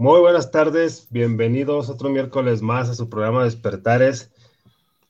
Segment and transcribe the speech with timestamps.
[0.00, 4.32] Muy buenas tardes, bienvenidos otro miércoles más a su programa Despertares.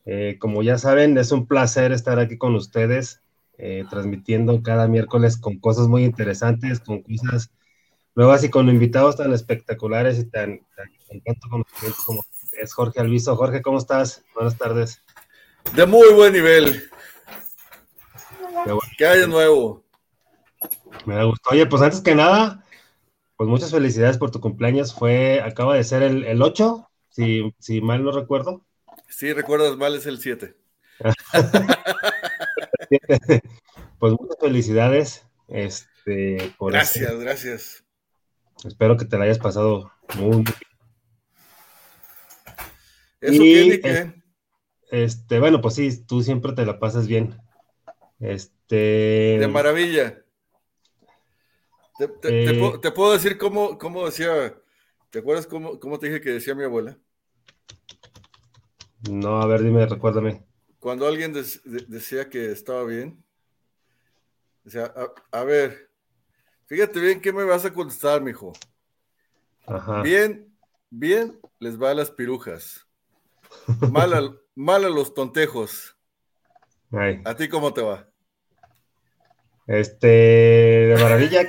[0.05, 3.21] Eh, como ya saben, es un placer estar aquí con ustedes,
[3.57, 7.53] eh, transmitiendo cada miércoles con cosas muy interesantes, con cosas
[8.17, 12.25] nuevas y con invitados tan espectaculares y tan, tan tanto conocimiento como
[12.61, 13.37] es Jorge Alviso.
[13.37, 14.25] Jorge, ¿cómo estás?
[14.35, 15.05] Buenas tardes.
[15.77, 16.91] De muy buen nivel.
[18.99, 19.85] ¿Qué hay de nuevo?
[21.07, 21.51] Me gustó.
[21.51, 22.65] Oye, pues antes que nada,
[23.41, 24.93] pues muchas felicidades por tu cumpleaños.
[24.93, 28.67] Fue, acaba de ser el, el 8, si, si mal no recuerdo.
[29.09, 30.55] Sí, recuerdas mal, es el 7.
[33.99, 35.25] pues muchas felicidades.
[35.49, 37.25] Este, por gracias, este.
[37.25, 37.85] gracias.
[38.63, 40.45] Espero que te la hayas pasado muy bien.
[43.23, 44.23] ¿Eso tiene que?
[44.91, 47.39] Este, bueno, pues sí, tú siempre te la pasas bien.
[48.19, 49.39] Este.
[49.41, 50.27] De maravilla.
[52.01, 54.55] Eh, te, puedo, decir cómo, cómo, decía,
[55.11, 56.99] ¿te acuerdas cómo, cómo, te dije que decía mi abuela?
[59.11, 60.43] No, a ver, dime, recuérdame.
[60.79, 63.23] Cuando alguien decía que estaba bien,
[64.65, 64.95] decía,
[65.31, 65.91] a, ver,
[66.67, 68.53] fíjate bien qué me vas a contestar, mijo.
[69.67, 70.01] Ajá.
[70.01, 70.51] Bien,
[70.89, 72.87] bien les va a las pirujas.
[73.91, 75.97] Mal a, mal a los tontejos.
[77.25, 78.10] ¿A ti cómo te va?
[79.71, 81.47] Este, de maravilla.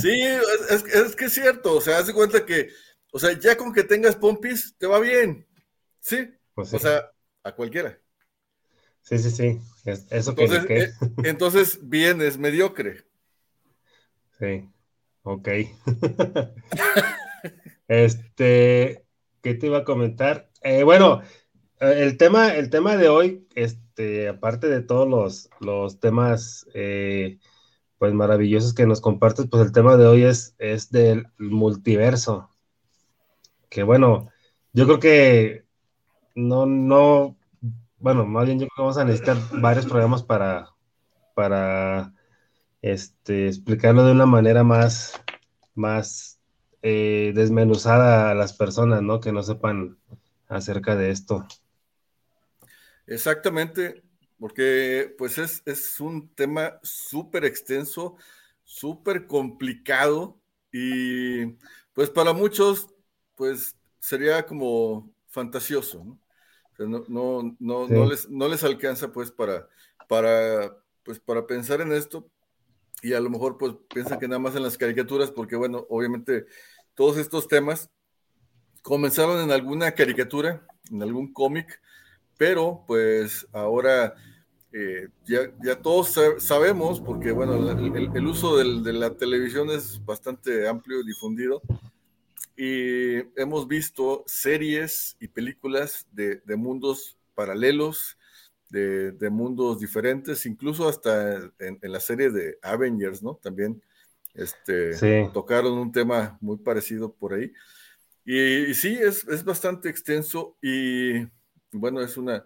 [0.00, 0.22] sí,
[0.70, 2.70] es, que es cierto, o sea, haz de cuenta que,
[3.12, 5.46] o sea, ya con que tengas pompis, te va bien.
[6.00, 8.00] Sí, pues o sea, a cualquiera.
[9.02, 10.92] Sí, sí, sí, eso entonces, que, eh,
[11.24, 13.04] entonces, bien, es mediocre.
[14.38, 14.70] Sí,
[15.22, 15.48] ok.
[17.88, 19.04] este,
[19.42, 20.50] ¿qué te iba a comentar?
[20.62, 21.22] Eh, bueno,
[21.80, 27.38] el tema, el tema de hoy, este, aparte de todos los, temas eh,
[27.98, 32.50] pues maravillosos que nos compartes, pues el tema de hoy es, es del multiverso.
[33.68, 34.30] Que bueno,
[34.72, 35.64] yo creo que
[36.34, 37.36] no, no,
[37.98, 40.70] bueno, más bien yo creo que vamos a necesitar varios programas para,
[41.34, 42.14] para
[42.82, 45.20] este, explicarlo de una manera más,
[45.74, 46.40] más
[46.82, 49.20] eh, desmenuzada a las personas, ¿no?
[49.20, 49.98] Que no sepan
[50.48, 51.46] acerca de esto.
[53.08, 54.02] Exactamente,
[54.38, 58.16] porque pues es, un tema súper extenso,
[58.64, 60.38] súper complicado
[60.70, 61.46] y
[61.94, 62.88] pues para muchos
[63.34, 66.18] pues sería como fantasioso, ¿no?
[67.08, 69.66] no, no, no, les, no les alcanza pues para,
[70.06, 72.28] para, pues para pensar en esto
[73.02, 76.44] y a lo mejor pues piensan que nada más en las caricaturas porque bueno, obviamente
[76.94, 77.90] todos estos temas
[78.82, 81.80] comenzaron en alguna caricatura, en algún cómic,
[82.38, 84.14] pero pues ahora
[84.72, 91.00] eh, ya, ya, todos sabemos, porque bueno, el, uso de la televisión es bastante amplio
[91.00, 91.60] y difundido,
[92.56, 98.18] y hemos visto series y películas de, mundos paralelos,
[98.68, 103.36] de, mundos diferentes, incluso hasta en, la serie de Avengers, ¿no?
[103.36, 103.80] También
[104.34, 104.92] este,
[105.32, 107.52] tocaron un tema muy parecido por ahí.
[108.24, 111.26] Y, sí, es, es bastante extenso y
[111.72, 112.44] bueno, es una,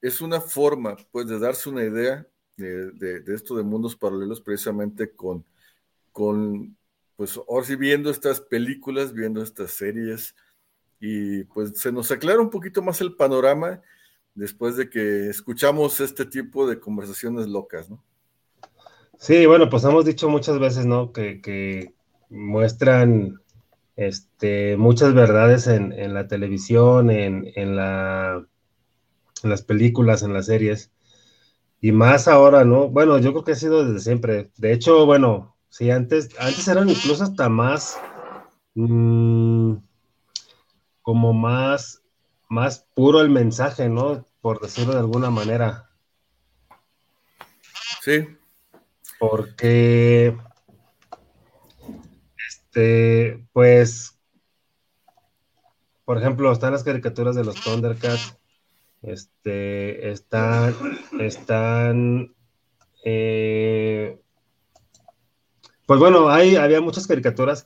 [0.00, 2.26] es una forma, pues, de darse una idea
[2.56, 5.44] de, esto de mundos paralelos precisamente con,
[6.12, 6.76] con,
[7.16, 10.34] pues, ahora sí viendo estas películas, viendo estas series,
[11.00, 13.82] y pues se nos aclara un poquito más el panorama
[14.34, 18.02] después de que escuchamos este tipo de conversaciones locas, ¿no?
[19.18, 21.12] Sí, bueno, pues hemos dicho muchas veces, ¿no?
[21.12, 21.94] Que, que
[22.30, 23.40] muestran
[23.96, 28.44] este, muchas verdades en, la televisión, en, en, la,
[29.42, 30.90] en las películas, en las series,
[31.80, 32.88] y más ahora, ¿no?
[32.88, 34.50] Bueno, yo creo que ha sido desde siempre.
[34.56, 37.98] De hecho, bueno, sí, antes, antes eran incluso hasta más,
[38.74, 39.74] mm,
[41.02, 42.02] como más,
[42.48, 44.26] más puro el mensaje, ¿no?
[44.40, 45.90] Por decirlo de alguna manera.
[48.02, 48.28] Sí.
[49.18, 50.36] Porque
[52.74, 54.18] este, pues,
[56.04, 58.36] por ejemplo, están las caricaturas de los Thundercats,
[59.02, 60.74] este, están,
[61.20, 62.34] están,
[63.04, 64.18] eh,
[65.86, 67.64] pues bueno, hay, había muchas caricaturas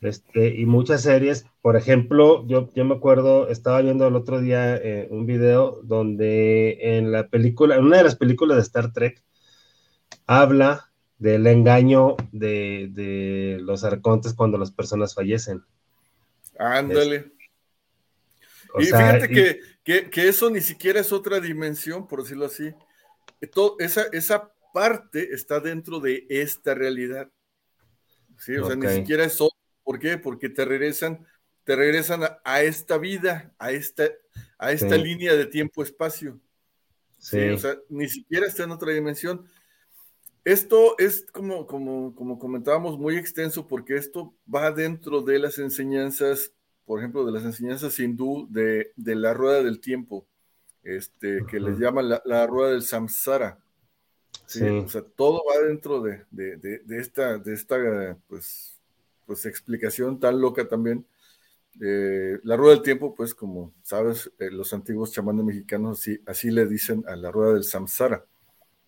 [0.00, 1.44] este, y muchas series.
[1.60, 6.96] Por ejemplo, yo, yo me acuerdo, estaba viendo el otro día eh, un video donde
[6.96, 9.22] en la película, en una de las películas de Star Trek,
[10.26, 10.89] habla
[11.20, 15.62] del engaño de, los arcontes cuando las personas fallecen.
[16.58, 17.30] Ándale.
[18.78, 22.74] y fíjate que, eso ni siquiera es otra dimensión, por decirlo así.
[23.78, 27.30] esa, esa parte está dentro de esta realidad.
[28.38, 28.56] ¿sí?
[28.56, 29.56] O sea, ni siquiera es otro.
[29.84, 30.16] ¿Por qué?
[30.16, 31.26] Porque te regresan,
[31.64, 34.04] te regresan a, esta vida, a esta,
[34.58, 36.40] a esta línea de tiempo-espacio.
[37.18, 37.50] Sí.
[37.50, 39.44] O sea, ni siquiera está en otra dimensión.
[40.44, 46.52] Esto es como, como, como comentábamos, muy extenso porque esto va dentro de las enseñanzas,
[46.86, 50.26] por ejemplo, de las enseñanzas hindú de, de la rueda del tiempo,
[50.82, 53.58] este, que les llaman la, rueda del samsara.
[54.46, 54.66] ¿sí?
[54.66, 58.80] O sea, todo va dentro de, de, de, esta, de esta pues,
[59.26, 61.04] pues, explicación tan loca también.
[61.82, 66.50] Eh, la rueda del tiempo, pues como sabes, eh, los antiguos chamanes mexicanos así, así
[66.50, 68.24] le dicen a la rueda del samsara.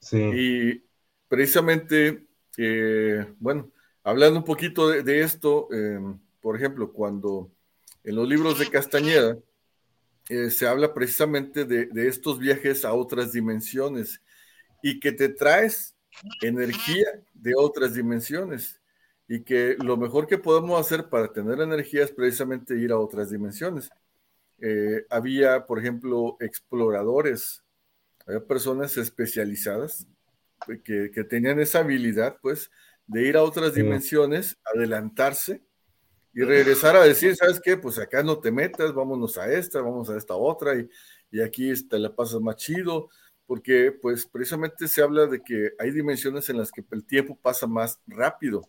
[0.01, 0.19] Sí.
[0.19, 0.85] Y
[1.33, 2.27] precisamente,
[2.59, 3.73] eh, bueno,
[4.05, 7.51] hablando un poquito de, esto, em, por ejemplo, cuando
[8.05, 9.39] en los libros de Castañeda
[10.29, 14.21] eh, se habla precisamente de, estos viajes a otras dimensiones
[14.83, 15.97] y que te traes
[16.43, 18.83] energía de otras dimensiones
[19.27, 23.31] y que lo mejor que podemos hacer para tener energía es precisamente ir a otras
[23.31, 23.89] dimensiones.
[24.59, 27.63] Eh, había, por ejemplo, exploradores,
[28.27, 30.07] había personas especializadas
[30.85, 32.71] que, tenían esa habilidad, pues,
[33.07, 35.63] de ir a otras dimensiones, adelantarse
[36.33, 37.77] y regresar a decir, ¿sabes qué?
[37.77, 40.89] Pues acá no te metas, vámonos a esta, vamos a esta otra, y,
[41.31, 43.09] y aquí te la pasas más chido,
[43.47, 47.67] porque pues precisamente se habla de que hay dimensiones en las que el tiempo pasa
[47.67, 48.67] más rápido.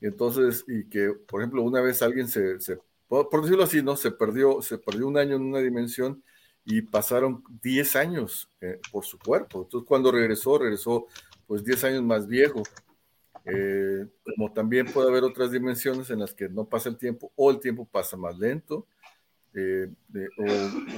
[0.00, 2.78] Entonces, y que, por ejemplo, una vez alguien se, se
[3.08, 3.96] por, decirlo así, ¿no?
[3.96, 6.22] Se perdió, se perdió un año en una dimensión
[6.70, 9.62] y pasaron 10 años eh, por su cuerpo.
[9.62, 11.06] Entonces, cuando regresó, regresó
[11.46, 12.62] pues 10 años más viejo.
[13.46, 17.50] Eh, como también puede haber otras dimensiones en las que no pasa el tiempo o
[17.50, 18.86] el tiempo pasa más lento.
[19.54, 19.90] Eh,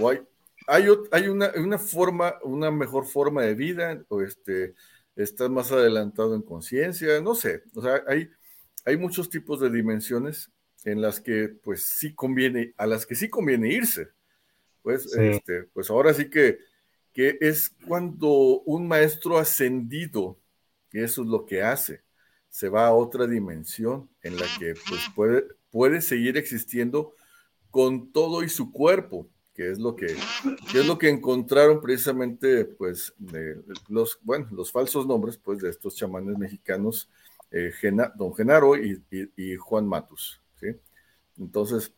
[0.01, 0.19] o, hay,
[0.67, 4.75] hay, hay una, una, forma, una mejor forma de vida, o este,
[5.15, 7.63] estás más adelantado en conciencia, no sé.
[7.77, 8.29] O sea, hay,
[8.85, 10.51] hay muchos tipos de dimensiones
[10.85, 14.09] en las que pues sí conviene, a las que sí conviene irse
[14.83, 16.59] pues, este, pues ahora sí que,
[17.13, 20.39] que es cuando un maestro ascendido,
[20.93, 22.03] y eso es lo que hace,
[22.49, 27.15] se va a otra dimensión en la que pues, puede, puede seguir existiendo
[27.71, 33.15] con todo y su cuerpo, que es lo que, es lo que encontraron precisamente, pues,
[33.89, 37.09] los, bueno, los falsos nombres, pues, de estos chamanes mexicanos,
[37.51, 37.73] eh,
[38.17, 39.03] don Genaro y,
[39.37, 40.69] y, Juan Matus, ¿sí?
[41.39, 41.93] Entonces,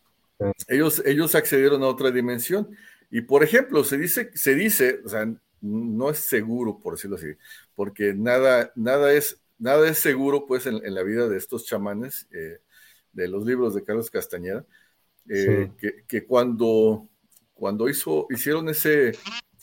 [0.67, 2.69] ellos, ellos accedieron a otra dimensión.
[3.09, 5.31] Y por ejemplo, se dice, se dice, o sea,
[5.61, 7.27] no es seguro, por decirlo así,
[7.75, 12.59] porque nada, nada, es, nada es seguro pues en, la vida de estos chamanes eh,
[13.13, 14.65] de los libros de Carlos Castañeda,
[15.29, 15.71] eh,
[16.07, 17.07] que, cuando,
[17.53, 19.13] cuando hizo, hicieron ese,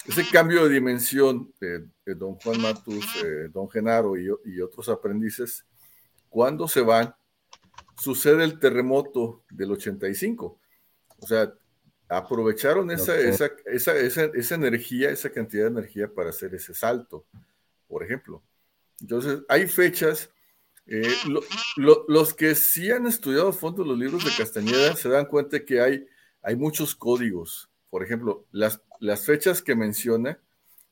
[0.06, 1.84] ese cambio de dimensión de,
[2.14, 5.66] don Juan Matus, eh, don Genaro y, y otros aprendices,
[6.30, 7.14] cuando se van,
[7.98, 10.59] sucede el terremoto del 85.
[11.20, 11.52] O sea,
[12.08, 17.24] aprovecharon esa, esa, esa, esa, energía, esa cantidad de energía para hacer ese salto,
[17.86, 18.42] por ejemplo.
[19.00, 20.30] Entonces, hay fechas.
[20.86, 21.06] Eh,
[21.76, 25.80] los que sí han estudiado a fondo los libros de Castañeda se dan cuenta que
[25.80, 26.06] hay,
[26.42, 27.70] hay muchos códigos.
[27.90, 30.40] Por ejemplo, las, las fechas que menciona,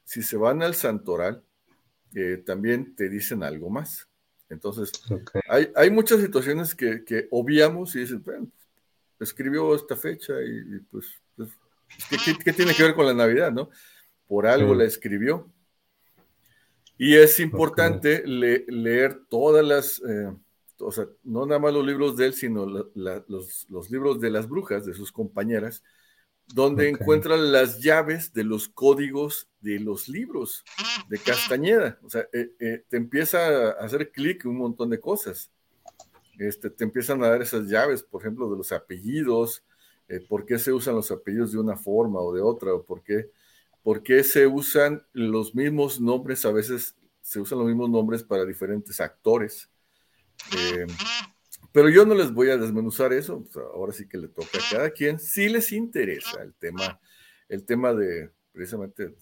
[0.04, 1.42] si se van al santoral,
[2.14, 4.08] eh, también te dicen algo más.
[4.48, 4.92] Entonces,
[5.48, 8.48] hay, hay, muchas situaciones que, que, obviamos y dicen, bueno,
[9.20, 11.06] escribió esta fecha y, pues,
[11.36, 11.50] pues
[12.44, 13.70] ¿qué, tiene que ver con la Navidad, no?
[14.26, 15.50] Por algo la escribió.
[16.96, 20.32] Y es importante leer todas las, eh,
[20.80, 24.84] o sea, no nada más los libros de él, sino los, libros de las brujas,
[24.84, 25.82] de sus compañeras,
[26.46, 30.64] donde encuentran las llaves de los códigos de los libros
[31.08, 31.98] de Castañeda.
[32.02, 35.52] O sea, eh, eh, te empieza a hacer clic un montón de cosas.
[36.38, 39.64] Este, te empiezan a dar esas llaves, por ejemplo, de los apellidos,
[40.08, 43.02] eh, por qué se usan los apellidos de una forma o de otra, o por
[43.02, 43.30] qué,
[43.82, 48.44] por qué se usan los mismos nombres, a veces se usan los mismos nombres para
[48.44, 49.68] diferentes actores.
[50.56, 50.86] Eh,
[51.72, 54.70] pero yo no les voy a desmenuzar eso, pues, ahora sí que le toca a
[54.70, 57.00] cada quien, si les interesa el tema,
[57.48, 59.14] el tema de precisamente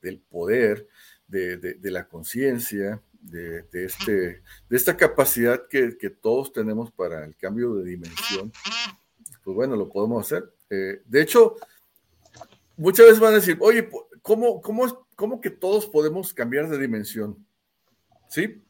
[0.00, 0.88] del poder,
[1.26, 4.12] de, la conciencia, de, este,
[4.68, 8.52] de esta capacidad que, todos tenemos para el cambio de dimensión,
[9.44, 10.52] pues bueno, lo podemos hacer.
[10.70, 11.56] Eh, de hecho,
[12.76, 13.88] muchas veces van a decir, oye,
[14.22, 17.44] ¿cómo, cómo, ¿cómo que todos podemos cambiar de dimensión?
[18.28, 18.62] ¿Sí?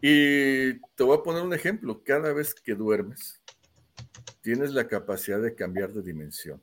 [0.00, 2.02] Y te voy a poner un ejemplo.
[2.04, 3.40] Cada vez que duermes,
[4.40, 6.62] tienes la capacidad de cambiar de dimensión.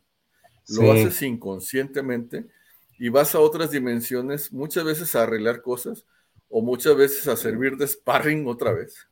[0.69, 2.47] Lo haces inconscientemente
[2.97, 6.05] y vas a otras dimensiones, muchas veces a arreglar cosas
[6.57, 9.09] o muchas veces a servir de sparring otra vez.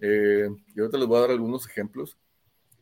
[0.00, 2.18] Eh, y ahorita les voy a dar algunos ejemplos.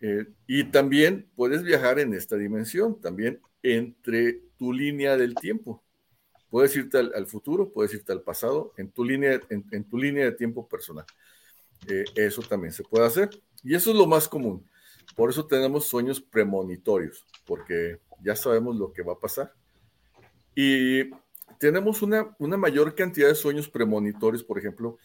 [0.00, 5.82] Eh, y también puedes viajar en esta dimensión, también entre tu línea del tiempo.
[6.48, 10.32] Puedes irte al, futuro, puedes irte al pasado, en tu línea, en, tu línea de
[10.32, 11.04] tiempo personal.
[11.86, 13.28] Eh, eso también se puede hacer.
[13.62, 14.66] Y eso es lo más común.
[15.14, 19.52] Por eso tenemos sueños premonitorios, porque ya sabemos lo que va a pasar.
[20.54, 21.10] Y
[21.62, 24.98] tenemos una, una mayor cantidad de sueños premonitorios, por ejemplo,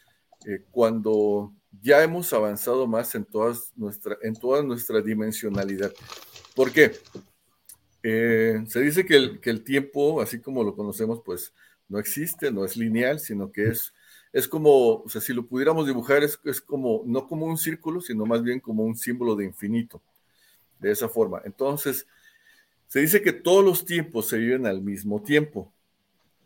[0.43, 5.93] eh, cuando ya hemos avanzado más en, todas nuestra, en toda nuestra dimensionalidad.
[6.55, 6.93] ¿Por qué?
[8.01, 11.53] Eh, se dice que el, que el, tiempo, así como lo conocemos, pues
[11.87, 13.93] no existe, no es lineal, sino que es,
[14.33, 18.01] es como, o sea, si lo pudiéramos dibujar, es, es como, no como un círculo,
[18.01, 20.01] sino más bien como un símbolo de infinito,
[20.79, 21.39] de esa forma.
[21.45, 22.07] Entonces,
[22.87, 25.71] se dice que todos los tiempos se viven al mismo tiempo.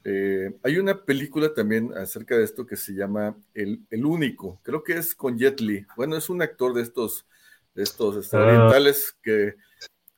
[0.04, 4.94] Eh, hay una película también acerca de esto que se llama El, Único, creo que
[4.94, 5.86] es con Jet Li.
[5.96, 7.28] Bueno, es un actor de estos,
[7.76, 8.42] de estos este, ah.
[8.42, 9.56] orientales que,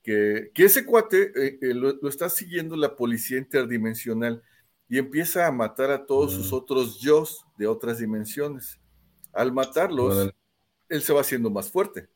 [0.02, 4.42] que, ese cuate eh, eh, lo, está siguiendo la policía interdimensional
[4.88, 6.56] y empieza a matar a todos sus mm.
[6.56, 7.26] otros yo
[7.58, 8.80] de otras dimensiones.
[9.34, 10.32] Al matarlos,
[10.88, 12.08] él se va haciendo más fuerte.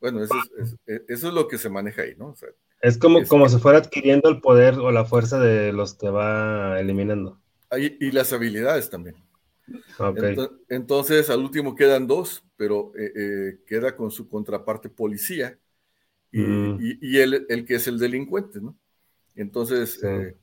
[0.00, 0.76] bueno, eso es,
[1.08, 2.30] eso es, lo que se maneja ahí, ¿no?
[2.30, 2.48] O sea,
[2.82, 6.80] es como, como si fuera adquiriendo el poder o la fuerza de los que va
[6.80, 7.40] eliminando.
[7.78, 9.14] Y, las habilidades también.
[10.68, 15.56] Entonces, al último quedan dos, pero eh, eh, queda con su contraparte policía
[16.32, 16.78] y, mm.
[17.48, 18.76] el, que es el delincuente, ¿no?
[19.36, 20.36] Entonces, eh,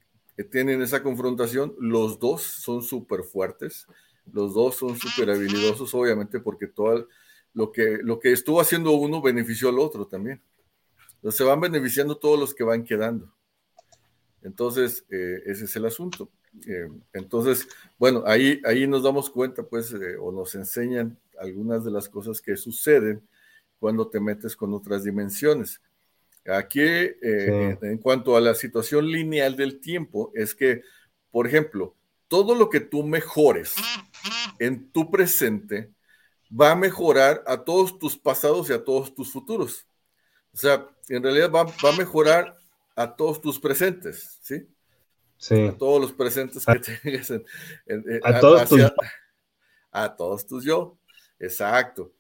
[0.50, 3.86] tienen esa confrontación, los dos son súper fuertes,
[4.32, 7.06] los dos son súper habilidosos, obviamente, porque todo
[7.54, 10.42] lo que, lo que estuvo haciendo uno benefició al otro también
[11.30, 13.34] se van beneficiando todos los que van quedando.
[14.42, 16.30] Entonces, eh, ese es el asunto.
[16.66, 21.92] Eh, entonces, bueno, ahí, ahí nos damos cuenta, pues, eh, o nos enseñan algunas de
[21.92, 23.22] las cosas que suceden
[23.80, 25.82] cuando te metes con otras dimensiones.
[26.46, 30.82] Aquí, en cuanto a la situación lineal del tiempo, es que,
[31.32, 31.96] por ejemplo,
[32.28, 33.76] todo lo que tú mejores
[34.58, 35.92] en tu presente
[36.50, 39.89] va a mejorar a todos tus pasados y a todos tus futuros.
[40.54, 42.56] O sea, en realidad va, a mejorar
[42.96, 44.68] a todos tus presentes, ¿sí?
[45.38, 45.68] Sí.
[45.68, 47.32] A todos los presentes que tengas.
[48.24, 48.82] a, todos tus
[49.92, 50.98] A todos tus yo.
[51.40, 52.12] Exacto.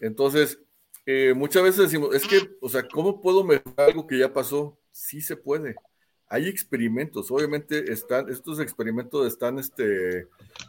[0.00, 0.60] Entonces,
[1.04, 4.78] eh, muchas veces decimos, es que, o sea, ¿cómo puedo mejorar algo que ya pasó?
[4.92, 5.74] Sí se puede.
[6.28, 10.28] Hay experimentos, obviamente están, estos experimentos están, este,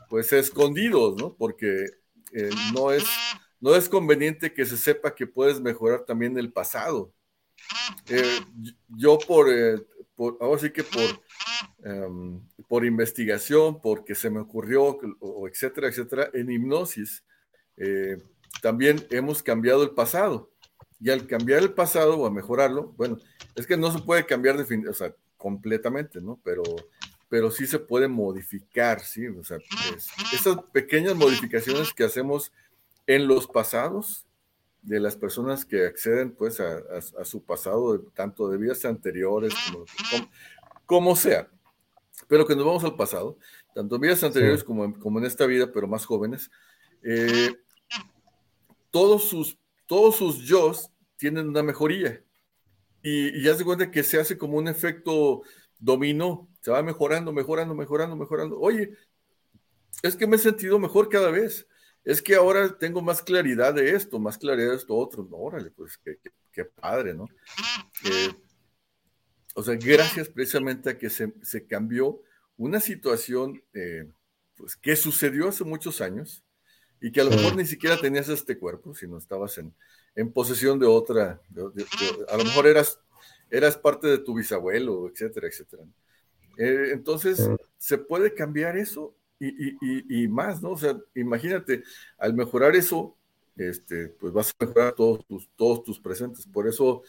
[0.09, 1.33] pues, escondidos, ¿no?
[1.33, 1.85] Porque
[2.31, 3.03] eh, no es
[3.61, 7.13] no es conveniente que se sepa que puedes mejorar también el pasado.
[8.07, 8.39] Eh,
[8.87, 9.77] yo por, eh,
[10.15, 11.21] por, ahora sí que por,
[11.83, 14.99] em, por investigación, porque se me ocurrió,
[15.47, 17.23] etcétera, etcétera, en hipnosis,
[17.77, 18.17] eh,
[18.61, 20.51] también hemos cambiado el pasado.
[21.01, 23.17] Y al cambiar el pasado o a mejorarlo, bueno,
[23.55, 26.39] es que no se puede cambiar o sea, completamente, ¿no?
[26.43, 26.63] Pero,
[27.29, 29.27] pero sí se puede modificar, ¿sí?
[29.27, 29.57] O sea,
[30.33, 32.51] esas pequeñas modificaciones que hacemos
[33.09, 34.27] en los pasados
[34.83, 39.51] de las personas que acceden pues a, su pasado, tanto de vidas anteriores
[40.85, 41.49] como, sea.
[42.27, 43.39] Pero que nos vamos al pasado,
[43.73, 46.51] tanto en vidas anteriores como, en, como en esta vida, pero más jóvenes,
[47.01, 47.55] eh,
[48.91, 50.71] todos sus, todos sus yo
[51.17, 52.23] tienen una mejoría.
[53.01, 55.41] Y, ya se cuenta que se hace como un efecto
[55.79, 58.59] dominó, se va mejorando, mejorando, mejorando, mejorando.
[58.59, 58.91] Oye,
[60.03, 61.65] es que me he sentido mejor cada vez
[62.09, 65.27] es que ahora tengo más claridad de esto, más claridad de esto otro.
[65.29, 65.99] No, órale, pues
[66.51, 67.27] qué, padre, ¿no?
[68.03, 68.33] Eh,
[69.53, 72.19] o sea, gracias precisamente a que se, cambió
[72.57, 74.09] una situación eh,
[74.55, 76.43] pues, que sucedió hace muchos años
[76.99, 80.87] y que a lo mejor ni siquiera tenías este cuerpo, sino estabas en, posesión de
[80.87, 81.39] otra,
[82.27, 82.99] a lo mejor eras,
[83.51, 85.83] eras parte de tu bisabuelo, etcétera, etcétera.
[86.57, 87.47] Eh, entonces,
[87.77, 89.15] ¿se puede cambiar eso?
[89.39, 90.72] Y, y, más, ¿no?
[90.72, 91.84] O sea, imagínate,
[92.17, 93.15] al mejorar eso,
[93.55, 96.46] este, pues vas a mejorar todos tus, todos tus presentes.
[96.48, 97.03] Por eso,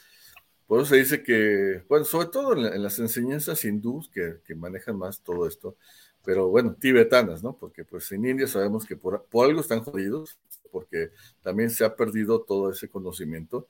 [0.67, 4.97] por eso se dice que, bueno, sobre todo en, las enseñanzas hindús que, que, manejan
[4.97, 5.77] más todo esto,
[6.25, 7.57] pero bueno, tibetanas, ¿no?
[7.57, 10.39] Porque pues en India sabemos que por, por algo están jodidos,
[10.71, 11.11] porque
[11.43, 13.69] también se ha perdido todo ese conocimiento.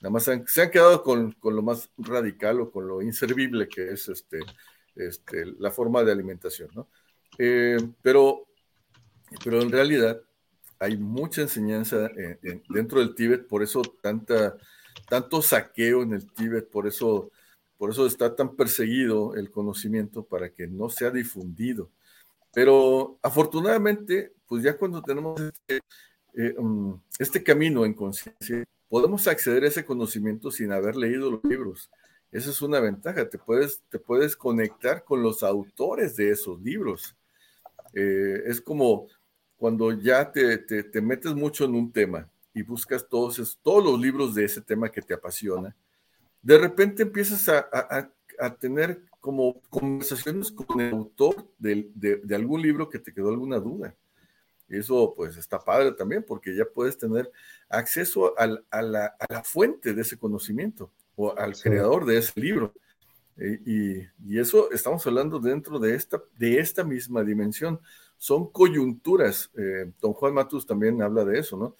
[0.00, 3.92] Nada más se han quedado con, con, lo más radical o con lo inservible que
[3.92, 4.40] es este,
[4.94, 6.88] este, la forma de alimentación, ¿no?
[7.38, 8.46] Eh, pero,
[9.44, 10.20] pero en realidad
[10.78, 12.10] hay mucha enseñanza
[12.68, 14.56] dentro del Tíbet, por eso tanta,
[15.08, 17.30] tanto saqueo en el Tíbet, por eso,
[17.78, 21.90] por eso está tan perseguido el conocimiento para que no sea difundido.
[22.52, 25.80] Pero afortunadamente, pues ya cuando tenemos este,
[26.34, 31.44] eh, mm, este camino en conciencia, podemos acceder a ese conocimiento sin haber leído los
[31.44, 31.90] libros.
[32.32, 37.16] Esa es una ventaja, te puedes, te puedes conectar con los autores de esos libros.
[37.98, 39.08] Eh, es como
[39.56, 44.34] cuando ya te, te, metes mucho en un tema y buscas todos, todos los libros
[44.34, 45.74] de ese tema que te apasiona,
[46.42, 52.60] de repente empiezas a, a, a tener como conversaciones con el autor de, de, algún
[52.60, 53.94] libro que te quedó alguna duda.
[54.68, 57.32] Eso pues está padre también porque ya puedes tener
[57.70, 62.38] acceso al, a, la, a, la, fuente de ese conocimiento o al creador de ese
[62.38, 62.74] libro.
[63.38, 64.06] Y,
[64.38, 67.80] eso estamos hablando dentro de esta, de esta misma dimensión.
[68.18, 69.50] Son coyunturas.
[69.56, 71.76] Eh, don Juan Matus también habla de eso, ¿no?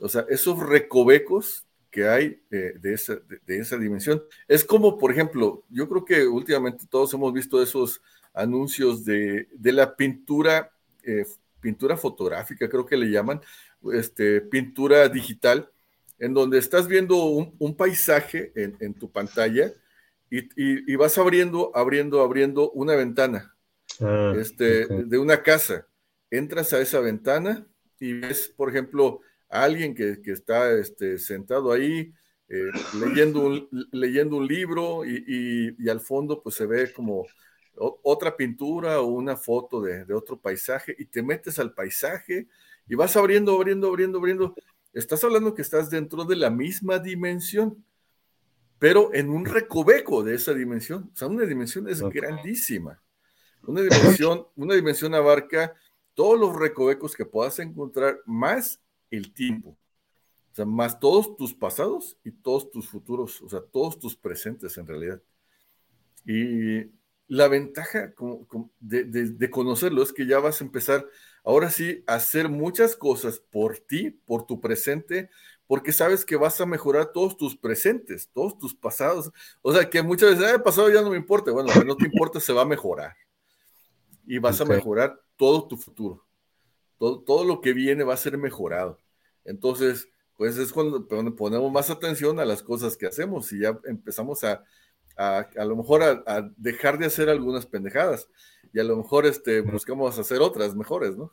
[0.00, 4.22] O sea, esos recovecos que hay eh, de, esa, de, esa dimensión.
[4.46, 8.00] Es como, por ejemplo, yo creo que últimamente todos hemos visto esos
[8.32, 11.26] anuncios de, de la pintura, eh,
[11.60, 13.40] pintura fotográfica, creo que le llaman,
[13.92, 15.68] este, pintura digital,
[16.18, 19.72] en donde estás viendo un, paisaje en, tu pantalla
[20.30, 23.56] y, y, vas abriendo, abriendo, abriendo una ventana
[24.00, 25.88] ah, este, de una casa.
[26.30, 27.66] Entras a esa ventana
[27.98, 32.12] y ves, por ejemplo, alguien que, que está este, sentado ahí
[32.48, 32.70] eh,
[33.00, 37.26] leyendo, un, leyendo un libro y, y, al fondo pues se ve como
[37.74, 42.48] otra pintura o una foto de, de, otro paisaje y te metes al paisaje
[42.88, 44.54] y vas abriendo, abriendo, abriendo, abriendo.
[44.92, 47.84] Estás hablando que estás dentro de la misma dimensión,
[48.80, 51.10] pero en un recoveco de esa dimensión.
[51.12, 53.00] O sea, una dimensión es grandísima.
[53.62, 55.74] Una dimensión, una dimensión abarca
[56.14, 59.76] todos los recovecos que puedas encontrar, más el tiempo.
[60.50, 64.78] O sea, más todos tus pasados y todos tus futuros, o sea, todos tus presentes
[64.78, 65.22] en realidad.
[66.24, 66.90] Y
[67.28, 68.14] la ventaja
[68.80, 71.06] de, conocerlo es que ya vas a empezar
[71.44, 75.28] ahora sí a hacer muchas cosas por ti, por tu presente,
[75.70, 79.30] porque sabes que vas a mejorar todos tus presentes, todos tus pasados.
[79.62, 81.52] O sea, que muchas veces, ah, el pasado ya no me importa.
[81.52, 83.14] Bueno, no te importa, se va a mejorar.
[84.26, 86.26] Y vas a mejorar todo tu futuro
[87.00, 88.98] todo, lo que viene va a ser mejorado.
[89.44, 94.44] Entonces, pues es cuando ponemos más atención a las cosas que hacemos y ya empezamos
[94.44, 94.62] a,
[95.16, 98.28] a, a lo mejor a, dejar de hacer algunas pendejadas
[98.72, 101.32] y a lo mejor este, buscamos hacer otras mejores, ¿no?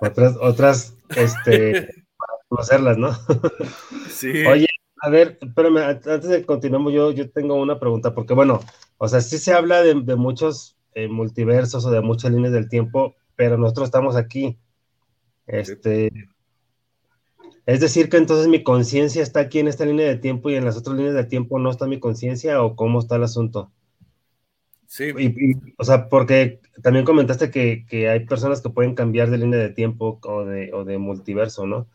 [0.00, 2.06] Otras, otras, este,
[2.52, 3.10] conocerlas, ¿no?
[4.10, 4.44] Sí.
[4.46, 4.66] Oye,
[5.00, 8.60] a ver, espérame, antes de continuar, yo, yo tengo una pregunta, porque bueno,
[8.98, 12.68] o sea, sí se habla de, de muchos eh, multiversos o de muchas líneas del
[12.68, 14.58] tiempo, pero nosotros estamos aquí.
[15.46, 16.12] Este,
[17.66, 20.64] es decir, que entonces mi conciencia está aquí en esta línea de tiempo y en
[20.64, 23.72] las otras líneas de tiempo no está mi conciencia o cómo está el asunto.
[24.86, 25.10] Sí.
[25.78, 29.70] o sea, porque también comentaste que, que, hay personas que pueden cambiar de línea de
[29.70, 31.88] tiempo o de, o de, multiverso, ¿no?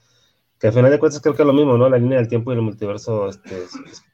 [0.60, 1.90] Que al final de cuentas creo que es lo mismo, ¿no?
[1.90, 3.66] La línea del tiempo y el multiverso, este,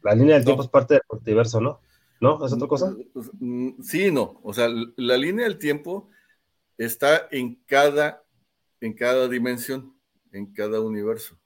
[0.03, 1.79] la línea del tiempo es parte del multiverso, ¿no?
[2.19, 2.45] ¿No?
[2.45, 2.95] ¿Es otra cosa?
[3.39, 4.39] Mm, sí, no.
[4.43, 6.10] O sea, la línea del tiempo
[6.77, 8.23] está en cada
[8.84, 9.95] en cada dimensión,
[10.34, 11.39] en cada universo.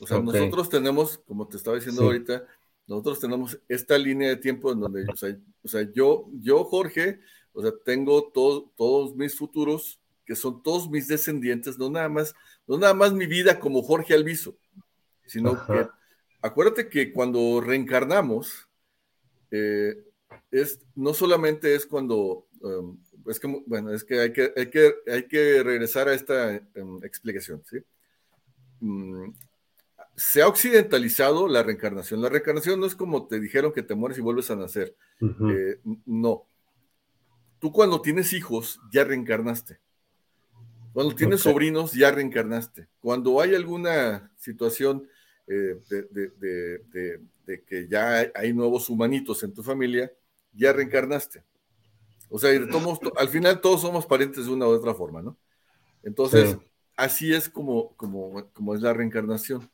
[0.00, 2.44] O sea, nosotros tenemos, como te estaba diciendo ahorita,
[2.88, 5.06] nosotros tenemos esta línea de tiempo en donde,
[5.62, 7.20] o sea, yo, yo, Jorge,
[7.52, 12.34] o sea, tengo todos mis futuros, que son todos mis descendientes, no nada más,
[12.70, 14.56] no nada más mi vida como Jorge Alviso,
[15.26, 15.88] sino que,
[16.40, 18.68] acuérdate que cuando reencarnamos,
[19.50, 20.04] eh,
[20.52, 24.94] es, no solamente es cuando um, es que, bueno, es que hay que, hay que,
[25.08, 27.78] hay que regresar a esta em, explicación, ¿sí?
[28.78, 29.32] Mm,
[30.16, 32.22] se ha occidentalizado la reencarnación.
[32.22, 34.94] La reencarnación no es como te dijeron que te mueres y vuelves a nacer.
[35.20, 36.44] Eh, no.
[37.58, 39.80] Tú cuando tienes hijos, ya reencarnaste.
[40.92, 42.88] Cuando tienes sobrinos, ya reencarnaste.
[43.00, 45.08] Cuando hay alguna situación
[45.46, 50.12] eh, de, de, que ya hay nuevos humanitos en tu familia,
[50.52, 51.44] ya reencarnaste.
[52.28, 52.50] O sea,
[53.16, 55.36] al final todos somos parientes de una u otra forma, ¿no?
[56.02, 56.56] Entonces,
[56.96, 59.68] así es como, como, como es la reencarnación.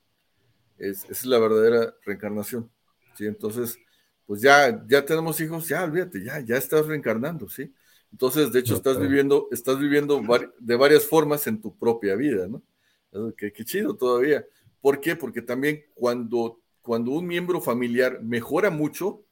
[0.79, 2.71] Es, es la verdadera reencarnación.
[3.15, 3.27] ¿sí?
[3.27, 3.79] Entonces,
[4.27, 7.73] pues ya, ya tenemos hijos, ya olvídate, ya, ya estás reencarnando, ¿sí?
[8.17, 10.23] Entonces, de hecho, estás viviendo, estás viviendo
[10.59, 12.63] de varias formas en tu propia vida, ¿no?
[13.37, 14.47] Qué, qué chido todavía.
[14.81, 15.17] ¿Por qué?
[15.17, 19.23] Porque también cuando, cuando un miembro familiar mejora mucho,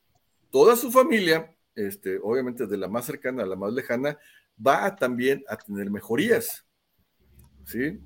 [0.50, 4.18] toda su familia este, obviamente de la más cercana a la más lejana,
[4.64, 6.66] va también a tener mejorías.
[7.64, 7.98] ¿Sí?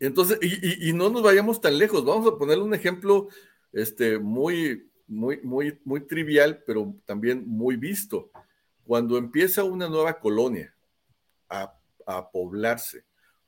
[0.00, 3.28] Entonces, y, no nos vayamos tan lejos, vamos a poner un ejemplo
[3.74, 8.30] este, muy, muy, muy, muy trivial, pero también muy visto.
[8.86, 10.74] Cuando empieza una nueva colonia
[11.48, 11.74] a,
[12.06, 13.04] a poblarse,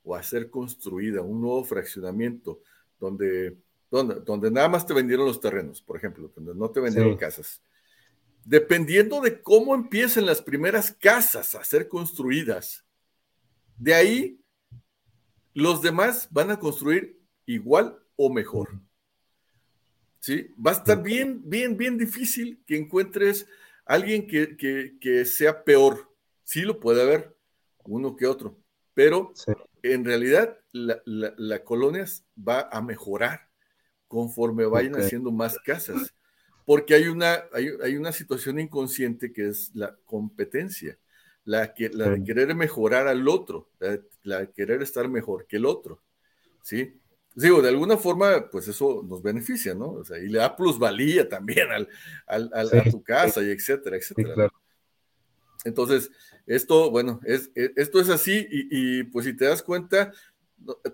[0.07, 2.61] o a ser construida, un nuevo fraccionamiento
[2.99, 3.59] donde,
[3.91, 7.61] donde, donde nada más te vendieron los terrenos, por ejemplo, donde no te vendieron casas.
[8.45, 12.85] Dependiendo de cómo empiecen las primeras casas a ser construidas,
[13.77, 14.41] de ahí
[15.53, 18.81] los demás van a construir igual o mejor.
[20.21, 20.55] ¿Sí?
[20.65, 23.49] Va a estar bien, bien, bien difícil que encuentres
[23.87, 24.57] alguien que,
[25.01, 26.13] que, sea peor.
[26.45, 27.35] Sí lo puede haber,
[27.85, 28.59] uno que otro,
[28.95, 29.33] pero
[29.83, 32.05] en realidad la, colonia
[32.37, 33.49] va a mejorar
[34.07, 36.15] conforme vayan haciendo más casas,
[36.65, 40.99] porque hay una, hay, una situación inconsciente que es la competencia,
[41.45, 43.71] la, que, la de querer mejorar al otro,
[44.23, 46.03] la, de querer estar mejor que el otro,
[46.63, 47.01] ¿sí?
[47.37, 49.91] Digo, de alguna forma, pues eso nos beneficia, ¿no?
[49.91, 51.89] O sea, y le da plusvalía también al,
[52.27, 54.51] a tu casa y etcétera, etcétera.
[55.67, 56.11] Entonces,
[56.47, 60.15] esto, bueno, es, e, esto es así y, pues si te das cuenta,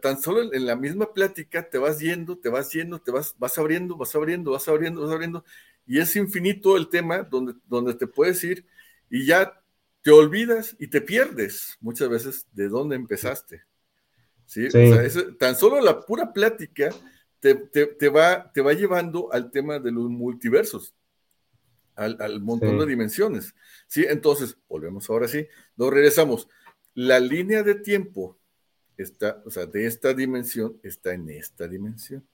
[0.00, 3.56] tan solo en la misma plática te vas yendo, te vas yendo, te vas, vas
[3.58, 5.44] abriendo, vas abriendo, vas abriendo, vas abriendo,
[5.86, 8.66] y es infinito el tema donde, donde te puedes ir
[9.08, 9.62] y ya
[10.02, 13.62] te olvidas y te pierdes muchas veces de dónde empezaste.
[14.52, 14.66] ¿Sí?
[14.66, 16.90] O sea, tan solo la pura plática
[17.40, 20.94] te, te, va, te va llevando al tema de los multiversos
[21.94, 23.54] al, montón de dimensiones.
[23.86, 24.04] ¿sí?
[24.08, 26.48] Entonces, volvemos ahora sí, nos regresamos.
[26.94, 28.38] La línea de tiempo
[28.96, 32.26] está, o sea, de esta dimensión está en esta dimensión.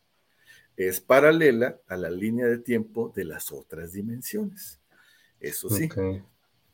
[0.76, 4.80] Es paralela a la línea de tiempo de las otras dimensiones.
[5.40, 5.88] Eso sí.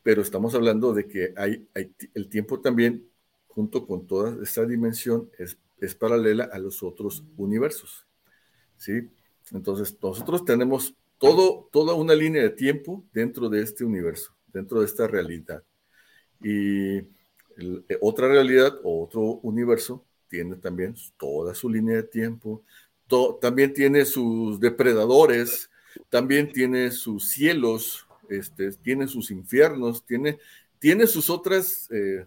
[0.02, 1.66] Pero estamos hablando de que hay,
[2.14, 3.08] el tiempo también,
[3.54, 8.06] junto con toda esta dimensión, es, es paralela a los otros universos.
[8.76, 9.08] ¿sí?
[9.52, 14.86] Entonces, nosotros tenemos todo, toda una línea de tiempo dentro de este universo, dentro de
[14.86, 15.62] esta realidad.
[16.42, 17.06] Y eh,
[18.00, 22.62] otra realidad o otro universo tiene también toda su línea de tiempo,
[23.40, 25.70] también tiene sus depredadores,
[26.08, 30.38] también tiene sus cielos, este, tiene sus infiernos, tiene,
[30.78, 32.26] tiene sus otras, eh,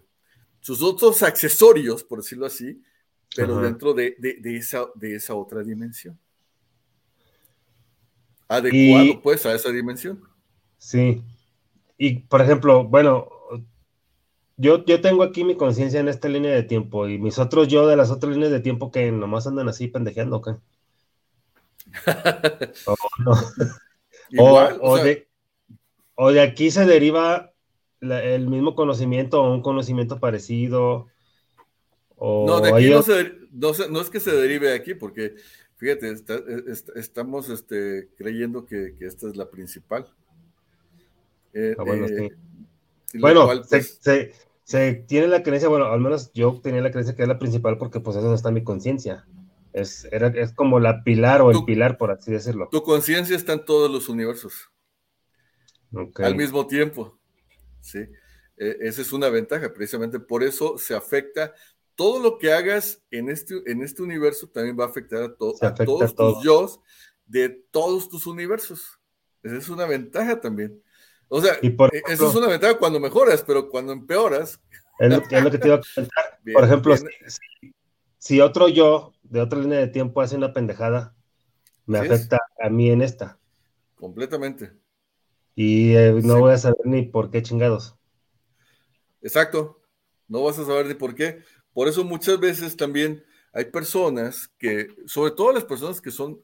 [0.60, 2.82] sus otros accesorios, por decirlo así,
[3.34, 6.18] pero dentro de, esa, de esa otra dimensión
[8.48, 10.22] adecuado pues a esa dimensión.
[10.78, 11.22] Sí.
[11.98, 13.28] Y por ejemplo, bueno,
[14.56, 17.86] yo, yo tengo aquí mi conciencia en esta línea de tiempo y mis otros yo
[17.86, 20.54] de las otras líneas de tiempo que nomás andan así pendejeando, ¿qué?
[24.80, 25.26] o, de,
[26.32, 27.52] de, aquí se deriva
[28.00, 31.08] el mismo conocimiento o un conocimiento parecido.
[32.20, 32.90] no, de aquí
[33.50, 35.34] no, no, es que se derive aquí, porque
[35.78, 36.12] Fíjate,
[36.96, 40.12] estamos este, creyendo que, esta es la principal.
[41.54, 42.06] Eh, ah, bueno,
[43.52, 44.00] eh, pues
[44.64, 47.78] se, tiene la creencia, bueno, al menos yo tenía la creencia que es la principal
[47.78, 49.24] porque pues eso está mi conciencia.
[49.72, 52.68] Es, es como la pilar o el pilar, por así decirlo.
[52.72, 54.72] Tu conciencia está en todos los universos.
[56.16, 57.17] Al mismo tiempo.
[57.90, 58.00] Sí.
[58.56, 61.54] E, esa es una ventaja, precisamente por eso se afecta
[61.94, 65.58] todo lo que hagas en este, en este universo también va a afectar a, todos
[66.14, 66.82] tus yo
[67.26, 69.00] de todos tus universos.
[69.42, 70.80] Esa es una ventaja también.
[71.28, 71.76] O sea, e,
[72.08, 74.60] eso es una ventaja cuando mejoras, pero cuando empeoras.
[74.98, 76.38] Es lo, que te iba a comentar.
[76.54, 76.94] Por ejemplo,
[78.18, 81.14] Si, otro yo de otra línea de tiempo hace una pendejada,
[81.86, 83.38] me afecta a mí en esta.
[83.96, 84.72] Completamente.
[85.60, 87.96] Y eh, no voy a saber ni por qué chingados.
[89.20, 89.82] Exacto.
[90.28, 91.42] No vas a saber ni por qué.
[91.72, 96.40] Por eso muchas veces también hay personas que, sobre todo las personas que son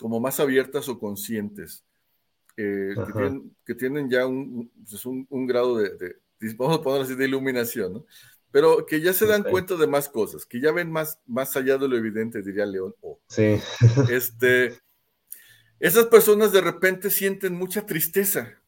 [0.00, 1.84] como más abiertas o conscientes,
[2.56, 2.92] eh,
[3.64, 6.16] que, tienen, ya pues, un, un, grado de,
[6.56, 8.06] vamos a ponerlo así, de iluminación, ¿no?
[8.50, 11.78] Pero que ya se dan cuenta de más cosas, que ya ven más, más allá
[11.78, 12.96] de lo evidente, diría León.
[13.28, 13.60] sí.
[14.10, 14.76] este,
[15.80, 18.60] esas personas de repente sienten mucha tristeza.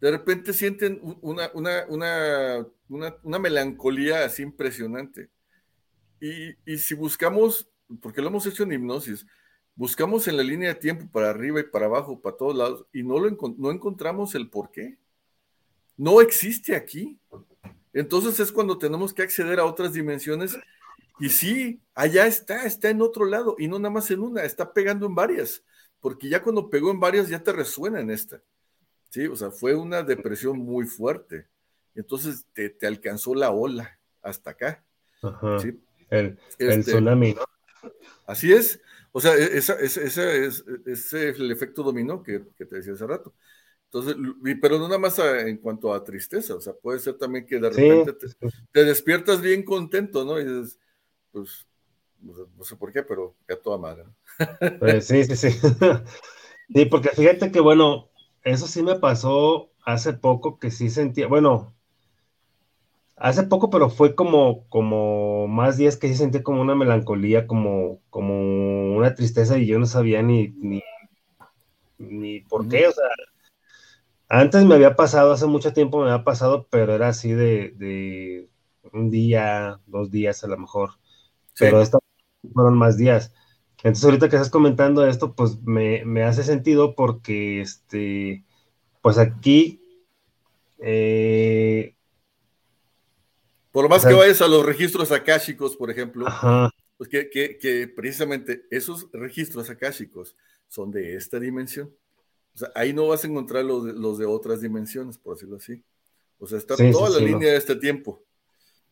[0.00, 5.30] De repente sienten una, una, una una, melancolía así impresionante.
[6.20, 7.68] Y, si buscamos,
[8.00, 9.26] porque lo hemos hecho en hipnosis,
[9.74, 13.02] buscamos en la línea de tiempo para arriba y para abajo, para todos lados, y
[13.02, 14.96] no, lo no encontramos el por qué.
[15.96, 17.18] No existe aquí.
[17.92, 20.56] Entonces es cuando tenemos que acceder a otras dimensiones.
[21.18, 24.72] Y sí, allá está, está en otro lado, y no nada más en una, está
[24.72, 25.62] pegando en varias,
[26.00, 28.42] porque ya cuando pegó en varias ya te resuena en esta.
[29.10, 31.48] Sí, o sea, fue una depresión muy fuerte
[31.96, 34.84] entonces te, alcanzó la ola hasta acá.
[36.10, 37.42] El, este, tsunami, ¿no?
[38.26, 38.80] Así es.
[39.12, 43.34] O sea, e, ese es, el efecto dominó que, te decía hace rato.
[43.86, 44.16] Entonces,
[44.60, 47.70] pero no nada más en cuanto a tristeza, o sea, puede ser también que de
[47.70, 48.12] repente
[48.72, 50.38] te, despiertas bien contento, ¿no?
[50.38, 50.78] Y dices,
[51.36, 51.66] pues,
[52.22, 54.04] no sé por qué, pero ya toda madre.
[54.04, 54.14] ¿no?
[54.78, 55.50] Pues sí, sí, sí.
[56.74, 58.08] sí, porque fíjate que, bueno,
[58.42, 61.74] eso sí me pasó hace poco que sí sentía, bueno,
[63.16, 68.00] hace poco, pero fue como, como más días que sí sentía como una melancolía, como,
[68.08, 70.82] como una tristeza y yo no sabía ni, ni,
[71.98, 73.08] ni por qué, o sea,
[74.28, 78.48] antes me había pasado, hace mucho tiempo me había pasado, pero era así de,
[78.92, 80.90] un día, dos días a lo mejor,
[81.58, 81.98] pero esta
[82.52, 83.32] fueron más días.
[83.78, 88.44] Entonces ahorita que estás comentando esto, pues me, me hace sentido porque, este,
[89.02, 89.80] pues aquí
[90.78, 91.94] eh,
[93.70, 96.26] por más que vayas a los registros akáshicos, por ejemplo,
[96.96, 101.94] pues que, precisamente esos registros akáshicos son de esta dimensión.
[102.54, 105.56] O sea, ahí no vas a encontrar los de, los de otras dimensiones, por decirlo
[105.56, 105.84] así.
[106.38, 108.22] O sea, está toda la línea de este tiempo.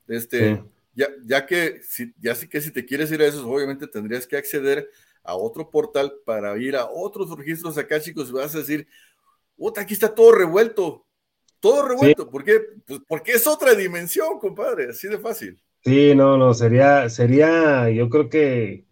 [0.07, 0.63] Este,
[0.95, 4.27] ya, ya que si, ya sí que si te quieres ir a esos, obviamente tendrías
[4.27, 4.89] que acceder
[5.23, 8.87] a otro portal para ir a otros registros akáshicos y vas a decir,
[9.57, 11.07] puta, aquí está todo revuelto.
[11.61, 12.29] Todo revuelto.
[12.29, 12.61] ¿Por qué?
[12.87, 15.63] Pues porque es otra dimensión, compadre, así de fácil.
[15.83, 18.87] Sí, no, no, sería, sería, yo creo que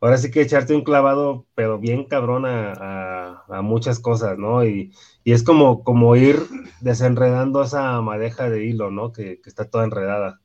[0.00, 4.64] ahora sí que echarte un clavado, pero bien cabrón a, muchas cosas, ¿no?
[4.64, 4.92] Y,
[5.24, 6.36] es como, como ir
[6.80, 9.12] desenredando esa madeja de hilo, ¿no?
[9.12, 10.42] Que, está toda enredada.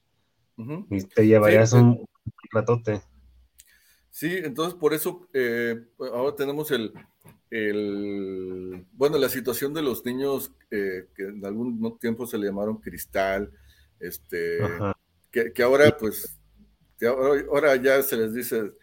[0.89, 2.05] Y te llevarías un
[2.51, 3.01] ratote.
[4.11, 6.91] Sí, entonces por eso eh, ahora tenemos el,
[7.49, 12.77] el, bueno, la situación de los niños eh, que en algún tiempo se le llamaron
[12.77, 13.51] cristal,
[13.99, 14.59] este,
[15.31, 16.37] que, ahora pues,
[17.07, 18.73] ahora, ya se les dice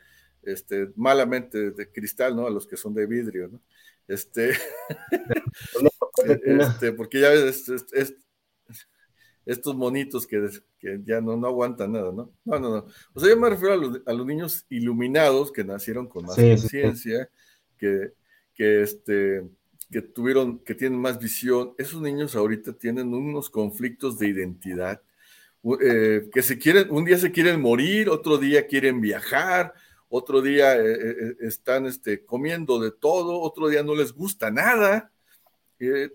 [0.43, 2.47] este, malamente de cristal, ¿no?
[2.47, 3.61] A los que son de vidrio, ¿no?
[4.09, 4.53] Este,
[6.25, 7.71] este porque ya ves,
[9.47, 12.31] estos monitos que, que ya no, no, aguantan nada, ¿no?
[12.45, 12.87] No, no, no.
[13.15, 16.37] O sea, yo me refiero a los, a los niños iluminados que nacieron con más
[16.37, 17.31] conciencia,
[17.79, 18.13] que
[18.57, 19.43] que, este,
[19.93, 25.01] que tuvieron, que tienen más visión, esos niños ahorita tienen unos conflictos de identidad,
[25.81, 29.75] eh, que se quieren, un día se quieren morir, otro día quieren viajar,
[30.09, 35.13] otro día eh, eh, están este, comiendo de todo, otro día no les gusta nada.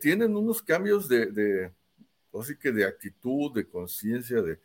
[0.02, 1.72] tienen unos cambios de, de,
[2.40, 4.60] así que de actitud, de conciencia, de,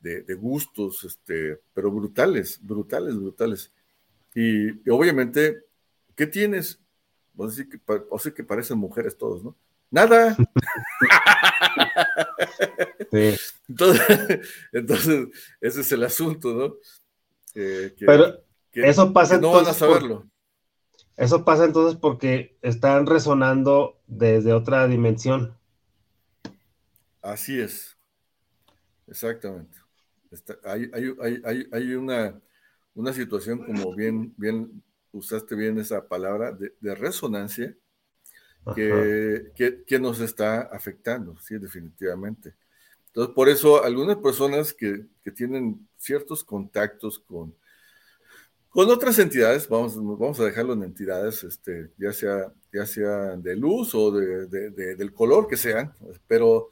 [0.00, 3.72] de, gustos, este, pero brutales, brutales, brutales.
[4.34, 5.64] y obviamente,
[6.16, 6.82] ¿qué tienes?
[7.36, 7.48] O
[8.18, 9.56] sea, que, parecen mujeres todos, ¿no?
[9.90, 10.36] Nada.
[13.68, 14.40] Entonces,
[14.72, 15.28] entonces,
[15.60, 16.76] ese es el asunto, ¿no?
[17.52, 20.26] Pero eso pasa no van a saberlo.
[21.16, 25.58] eso pasa entonces porque están resonando desde otra dimensión.
[27.22, 27.96] Así es.
[29.06, 29.78] Exactamente.
[30.64, 32.40] hay, hay, hay, una,
[32.94, 34.82] una situación como bien, bien
[35.12, 37.76] usaste bien esa palabra, de, resonancia,
[38.74, 39.52] que,
[39.86, 42.54] que, nos está afectando, sí, definitivamente.
[43.08, 47.54] Entonces, por eso algunas personas que, que tienen ciertos contactos con,
[48.70, 53.54] con otras entidades, vamos, vamos a dejarlo en entidades, este, ya, sea, ya sea de
[53.54, 55.92] luz o de, del color que sean,
[56.26, 56.70] pero,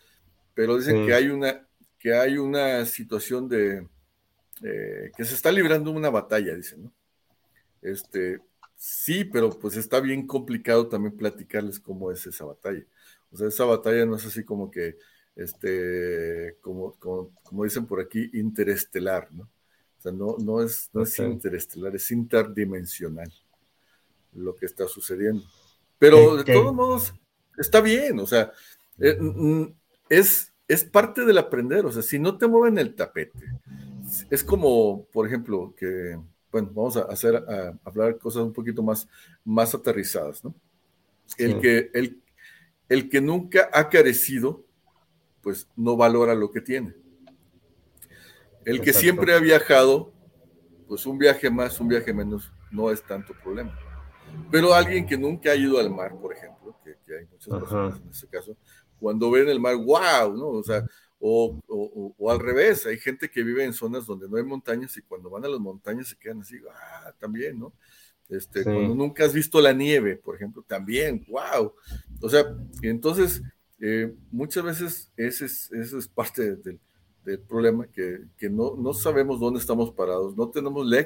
[0.61, 1.66] pero dicen que, hay una,
[1.99, 3.88] que hay una situación de
[4.62, 6.92] eh, que se está librando una batalla, dicen, ¿no?
[7.81, 8.42] Este,
[8.77, 12.85] sí, pero pues está bien complicado también platicarles cómo es esa batalla.
[13.33, 14.99] O sea, esa batalla no es así como que,
[15.35, 19.44] este, como, como, dicen por aquí, interestelar, ¿no?
[19.44, 23.33] O sea, no, no, es, no es interestelar, es interdimensional
[24.35, 25.42] lo que está sucediendo.
[25.99, 27.14] Pero de todos modos,
[27.57, 28.53] está bien, o sea,
[28.99, 29.18] eh,
[30.11, 33.44] es, es parte del aprender, o sea, si no te mueven el tapete,
[34.30, 36.16] es como, por ejemplo, que
[36.52, 39.09] bueno, vamos a hacer, a hablar cosas un poquito más,
[39.44, 40.54] más aterrizadas, ¿no?
[41.37, 42.22] El, que, el,
[42.88, 44.64] el que nunca ha carecido,
[45.42, 46.94] pues no valora lo que tiene.
[48.64, 50.12] El que siempre ha viajado,
[50.87, 53.76] pues un viaje más, un viaje menos, no es tanto problema.
[54.52, 58.11] Pero alguien que nunca ha ido al mar, por ejemplo, que, hay muchas personas en
[58.11, 58.56] ese caso,
[59.01, 60.49] cuando ven el mar, wow, ¿no?
[60.49, 60.85] O sea,
[61.19, 65.03] o, o, al revés, hay gente que vive en zonas donde no hay montañas y
[65.03, 67.73] cuando van a las montañas se quedan así, ah, también, ¿no?
[68.29, 71.75] Este, Cuando nunca has visto la nieve, por ejemplo, también, wow.
[72.23, 72.45] O sea,
[72.83, 73.43] entonces,
[73.81, 76.79] eh, muchas veces ese es, parte del,
[77.25, 81.05] del problema, que, que, no, no sabemos dónde estamos parados, no tenemos la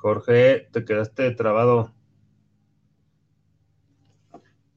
[0.00, 1.92] Jorge, te quedaste trabado.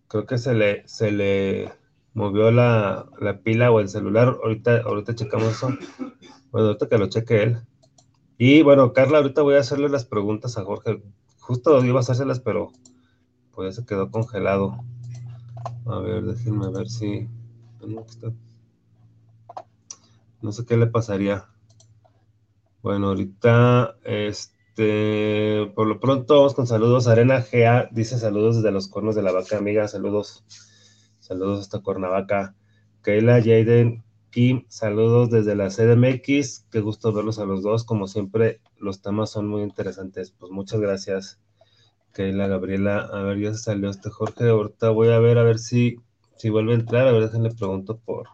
[0.09, 1.71] Creo que se le, se le
[2.15, 3.07] movió la,
[3.43, 4.37] pila o el celular.
[4.43, 5.69] Ahorita, ahorita checamos eso.
[6.51, 7.61] Bueno, ahorita que lo cheque él.
[8.39, 11.03] Y bueno, Carla, ahorita voy a hacerle las preguntas a Jorge.
[11.39, 12.71] Justo iba a hacérselas, pero
[13.53, 14.79] pues se quedó congelado.
[15.85, 17.27] A ver, déjenme ver si.
[20.41, 21.45] No sé qué le pasaría.
[22.81, 24.58] Bueno, ahorita, este,
[25.75, 27.07] por lo pronto vamos con saludos.
[27.07, 29.87] Arena GA dice saludos desde los cuernos de la vaca, amiga.
[29.87, 30.45] Saludos.
[31.19, 32.55] Saludos hasta Cuernavaca.
[33.03, 36.65] Keila, Jaden, Kim, saludos desde la CDMX.
[36.71, 37.83] Qué gusto verlos a los dos.
[37.83, 40.31] Como siempre, los temas son muy interesantes.
[40.31, 41.41] Pues muchas gracias,
[42.13, 42.99] Keila, Gabriela.
[43.11, 44.49] A ver, ya se salió este Jorge.
[44.49, 45.97] Ahorita voy a ver a ver si,
[46.37, 47.07] si vuelve a entrar.
[47.07, 48.27] A ver, déjenle pregunto por,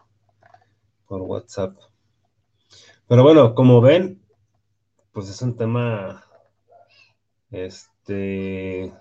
[1.06, 1.76] por WhatsApp.
[3.08, 4.20] Pero bueno, como ven,
[5.12, 6.25] pues es un tema,
[7.50, 8.92] este,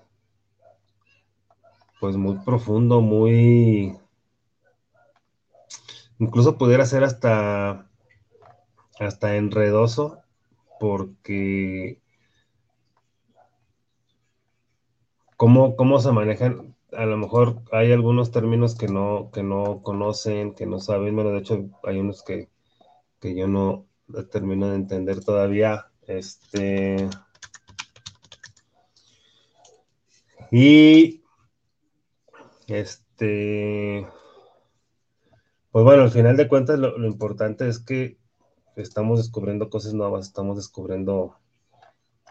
[2.00, 3.98] pues muy profundo, muy,
[6.20, 7.90] incluso pudiera ser hasta,
[9.00, 10.20] hasta enredoso,
[10.80, 12.02] porque
[15.38, 20.56] cómo, cómo se manejan, a lo mejor hay algunos términos que no, que no conocen,
[20.56, 22.50] que no saben, bueno, de hecho hay unos que,
[23.20, 23.86] que yo no,
[24.32, 25.88] termino de entender todavía.
[26.08, 27.10] Este.
[30.52, 31.24] Y.
[32.68, 34.08] Este.
[35.72, 38.18] Pues bueno, al final de cuentas, lo, importante es que
[38.76, 41.36] estamos descubriendo cosas nuevas, estamos descubriendo.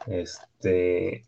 [0.07, 1.27] Este.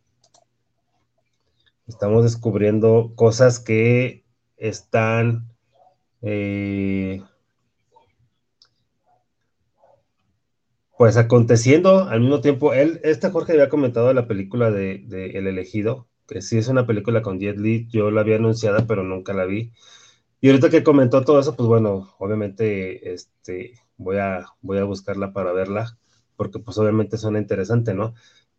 [1.87, 4.25] Estamos descubriendo cosas que
[4.57, 5.49] están.
[6.22, 7.22] Eh,
[10.96, 16.09] pues aconteciendo al mismo tiempo, él, este Jorge había comentado la película de, El elegido,
[16.27, 19.45] que sí es una película con Jet Li, yo la había anunciada, pero nunca la
[19.45, 19.73] vi.
[20.41, 25.33] Y ahorita que comentó todo eso, pues bueno, obviamente este, voy, a, voy a buscarla
[25.33, 25.99] para verla,
[26.37, 28.15] porque pues obviamente suena interesante, ¿no?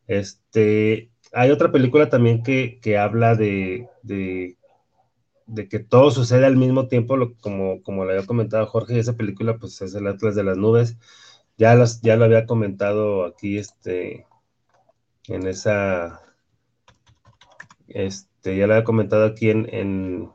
[0.08, 4.58] Este, hay otra película también que, que habla de, de,
[5.70, 9.82] que todo sucede al mismo tiempo, como, como le había comentado Jorge, esa película pues
[9.82, 10.98] es el Atlas de las Nubes,
[11.58, 14.26] ya, las, ya lo había comentado aquí, este,
[15.28, 16.22] en esa,
[17.90, 20.32] este, ya lo había comentado aquí en, en,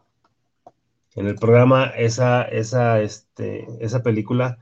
[1.15, 4.59] el programa, esa, esa, este, esa película.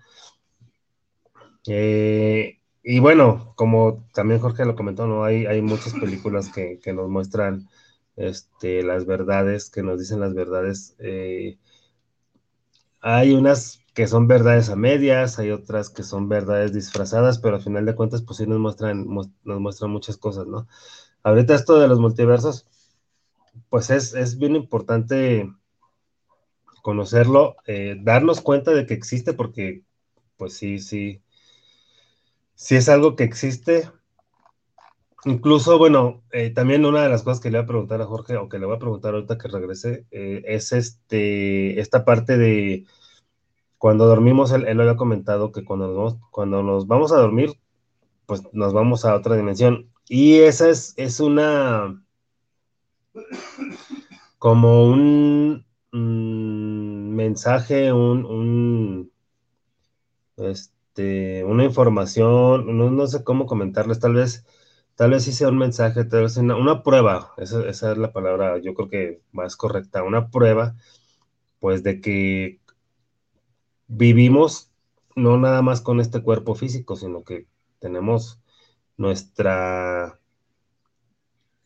[1.66, 5.24] Eh, y bueno, como también Jorge lo comentó, ¿no?
[5.24, 7.68] Hay, hay muchas películas que, nos muestran
[8.16, 10.96] este, las verdades, que nos dicen las verdades.
[10.98, 11.58] Eh,
[13.00, 17.62] hay unas que son verdades a medias, hay otras que son verdades disfrazadas, pero al
[17.62, 20.68] final de cuentas, pues sí nos muestran, nos muestran muchas cosas, ¿no?
[21.22, 22.66] Ahorita esto de los multiversos,
[23.68, 25.50] pues es, bien importante
[26.82, 29.84] conocerlo, eh, darnos cuenta de que existe, porque
[30.36, 31.22] pues sí, sí,
[32.54, 33.90] sí es algo que existe.
[35.24, 38.36] Incluso, bueno, eh, también una de las cosas que le voy a preguntar a Jorge,
[38.38, 42.86] o que le voy a preguntar ahorita que regrese, eh, es este, esta parte de
[43.80, 47.52] cuando dormimos, él, lo había comentado que cuando nos, cuando nos vamos a dormir,
[48.26, 49.90] pues nos vamos a otra dimensión.
[50.08, 52.02] Y esa es, es una,
[54.38, 55.66] como un,
[57.14, 59.10] mensaje, un,
[60.36, 64.46] este, una información, no, sé cómo comentarles, tal vez,
[64.94, 68.74] tal vez sí sea un mensaje, tal vez una, prueba, esa, es la palabra, yo
[68.74, 70.76] creo que más correcta, una prueba,
[71.58, 72.60] pues de que
[73.88, 74.70] vivimos
[75.16, 77.46] no nada más con este cuerpo físico, sino que
[77.80, 78.40] tenemos
[78.96, 80.19] nuestra,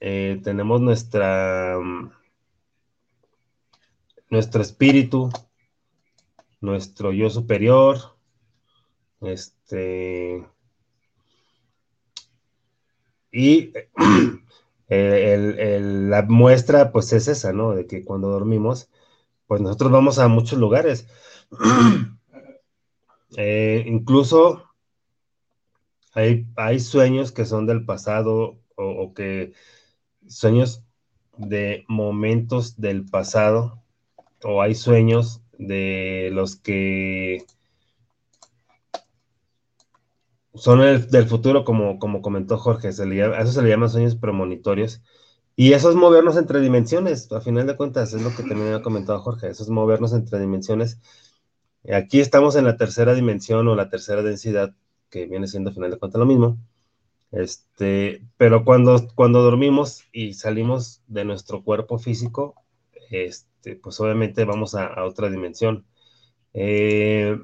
[0.07, 2.11] eh, tenemos nuestra, mm,
[4.29, 5.31] nuestro espíritu,
[6.61, 7.97] nuestro yo superior,
[9.23, 10.47] este,
[13.33, 13.73] y
[14.90, 17.75] la muestra pues es esa, ¿no?
[17.75, 18.90] De que cuando dormimos,
[19.46, 21.07] pues nosotros vamos a muchos lugares.
[23.37, 24.63] Eh, incluso
[26.13, 29.52] hay, hay, sueños que son del pasado o, que
[30.29, 30.83] sueños
[31.37, 33.83] de momentos del pasado
[34.42, 37.44] o hay sueños de los que
[40.54, 45.02] son del futuro, como, como comentó Jorge, le eso se le llama sueños premonitorios.
[45.56, 48.83] Y eso es movernos entre dimensiones, a final de cuentas, es lo que también ha
[48.83, 51.00] comentado Jorge, eso es movernos entre dimensiones
[51.92, 54.75] Aquí estamos en la tercera dimensión o la tercera densidad,
[55.10, 56.58] que viene siendo al final de cuentas lo mismo.
[57.35, 62.54] Este, pero cuando, cuando dormimos y salimos de nuestro cuerpo físico,
[63.10, 65.85] este, pues obviamente vamos a, otra dimensión.
[66.54, 67.37] Eh,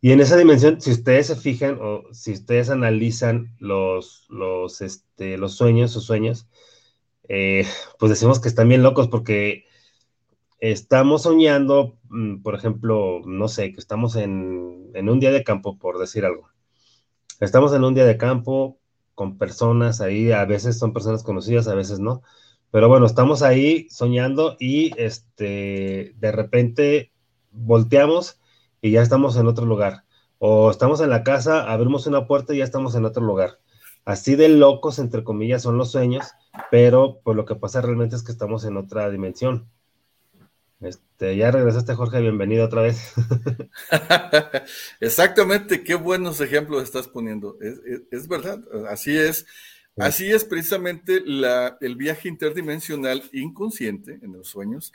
[0.00, 5.36] y en esa dimensión, si ustedes se fijan o si ustedes analizan los, los, este,
[5.36, 6.46] los sueños, sus sueños,
[7.28, 7.66] eh,
[7.98, 9.64] pues decimos que están bien locos porque
[10.60, 15.78] estamos soñando, mm, por ejemplo, no sé, que estamos en, en un día de campo,
[15.78, 16.53] por decir algo
[17.40, 18.78] Estamos en un día de campo
[19.14, 22.22] con personas ahí, a veces son personas conocidas, a veces no.
[22.70, 27.12] Pero bueno, estamos ahí soñando y este, de repente
[27.52, 28.40] volteamos
[28.80, 30.04] y ya estamos en otro lugar.
[30.38, 33.60] O estamos en la casa, abrimos una puerta y ya estamos en otro lugar.
[34.04, 36.32] Así de locos, entre comillas, son los sueños,
[36.70, 39.68] pero pues lo que pasa realmente es que estamos en otra dimensión.
[40.84, 43.14] Este, ya regresaste, Jorge, bienvenido otra vez.
[45.00, 47.56] Exactamente, qué buenos ejemplos estás poniendo.
[48.10, 49.46] Es, verdad, así es.
[49.96, 54.92] Así es precisamente la, el viaje interdimensional inconsciente en los sueños.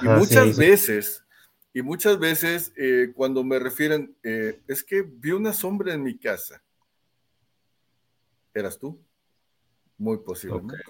[0.00, 1.24] y muchas veces,
[1.72, 6.18] y muchas veces eh, cuando me refieren, eh, es que vi una sombra en mi
[6.18, 6.62] casa.
[8.54, 9.02] ¿Eras tú?
[9.98, 10.84] Muy posiblemente.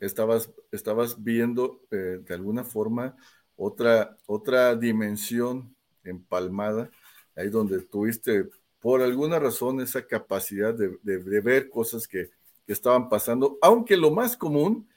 [0.00, 3.14] Estabas, estabas viendo eh, de alguna forma
[3.56, 5.74] otra, otra dimensión
[6.04, 6.90] empalmada,
[7.36, 8.48] ahí donde tuviste
[8.80, 12.30] por alguna razón esa capacidad de, ver cosas que,
[12.66, 14.88] estaban pasando, aunque lo más común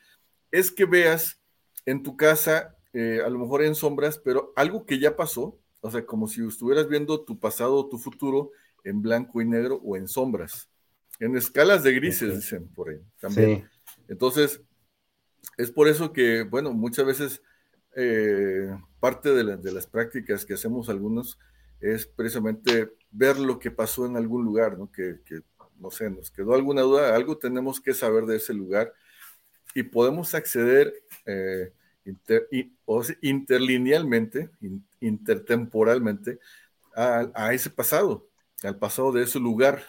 [0.51, 1.41] es que veas
[1.85, 5.91] en tu casa, eh, a lo mejor en sombras, pero algo que ya pasó, o
[5.91, 8.51] sea, como si estuvieras viendo tu pasado o tu futuro
[8.85, 10.69] en blanco y negro o en sombras,
[11.19, 13.69] en escalas de grises, dicen por ahí también.
[14.07, 14.61] Entonces,
[15.57, 17.41] es por eso que, bueno, muchas veces
[17.99, 21.39] eh, parte de, las prácticas que hacemos algunos
[21.79, 24.91] es precisamente ver lo que pasó en algún lugar, ¿no?
[24.91, 25.15] Que,
[25.79, 28.93] no sé, nos quedó alguna duda, algo tenemos que saber de ese lugar
[29.73, 30.93] y podemos acceder
[31.25, 31.73] eh,
[33.21, 34.51] interlinealmente,
[35.01, 36.37] intertemporalmente
[36.95, 38.27] a, ese pasado,
[38.61, 39.81] al pasado de ese lugar.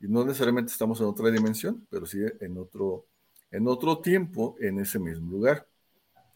[0.00, 3.06] Y no necesariamente estamos en otra dimensión, pero sí en otro,
[3.50, 5.66] en otro tiempo en ese mismo lugar.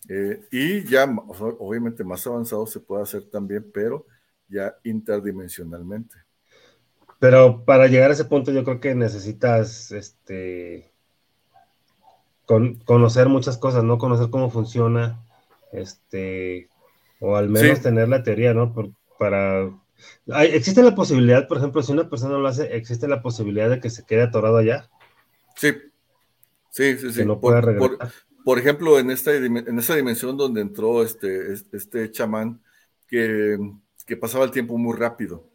[0.08, 4.06] Eh, y ya, obviamente, más avanzado se puede hacer también, pero
[4.48, 6.16] ya interdimensionalmente.
[7.18, 10.92] Pero para llegar a ese punto, yo creo que necesitas este,
[12.44, 13.98] conocer muchas cosas, ¿no?
[13.98, 15.20] Conocer cómo funciona,
[15.72, 16.68] este,
[17.20, 18.72] o al menos tener la teoría, ¿no?
[19.18, 19.70] para.
[20.26, 23.88] ¿Existe la posibilidad, por ejemplo, si una persona lo hace, existe la posibilidad de que
[23.88, 24.90] se quede atorado allá?
[25.56, 25.72] Sí,
[26.70, 27.20] sí, sí, sí.
[27.20, 28.12] Que no pueda regresar
[28.46, 32.62] por ejemplo, en esta en esa dimensión donde entró este, este chamán,
[33.08, 33.58] que,
[34.20, 35.50] pasaba el tiempo muy rápido.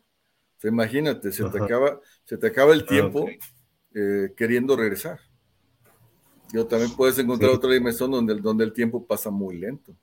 [0.62, 3.30] O imagínate, se te, acaba, se te acaba el ah, tiempo
[3.94, 5.22] eh, queriendo regresar.
[6.52, 9.96] Yo también puedes encontrar otra dimensión donde, donde el tiempo pasa muy lento,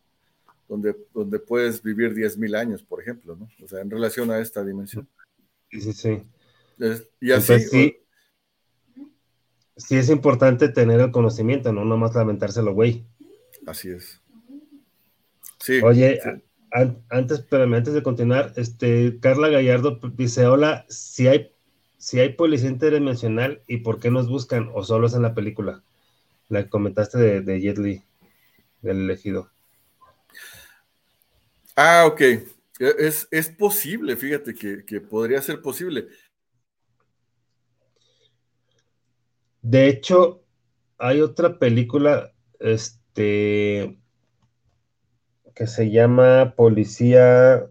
[0.66, 3.51] donde, donde puedes vivir 10.000 años, por ejemplo, ¿no?
[3.62, 5.07] O sea, en relación a esta dimensión.
[5.70, 6.22] Sí, sí, sí.
[7.20, 7.99] y así, sí
[9.91, 13.05] es importante tener el conocimiento, no nomás lamentárselo, güey.
[13.66, 14.20] Así es.
[15.61, 15.81] Sí.
[15.83, 16.20] Oye,
[17.11, 21.53] antes, pero antes de continuar, este, Carla Gallardo dice, hola, si hay,
[21.97, 24.70] si hay policía interdimensional, ¿y por qué nos buscan?
[24.74, 25.83] ¿O solo es en la película?
[26.49, 28.03] La comentaste de, de Jet Li,
[28.83, 29.51] del elegido.
[31.76, 32.20] Ah, ok.
[32.79, 36.09] Es, es posible, fíjate que, que podría ser posible.
[39.69, 40.47] De hecho,
[40.97, 44.01] hay otra película, este,
[45.55, 47.69] que se llama Policía,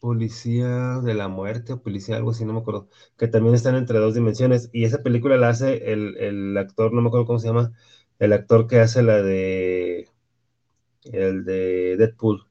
[0.00, 2.88] Policía de la Muerte o Policía, algo así, no me acuerdo,
[3.18, 4.70] que también están entre dos dimensiones.
[4.72, 7.72] Y esa película la hace el, actor, no me acuerdo cómo se llama,
[8.18, 10.08] el actor que hace la de,
[11.04, 12.46] el de Deadpool.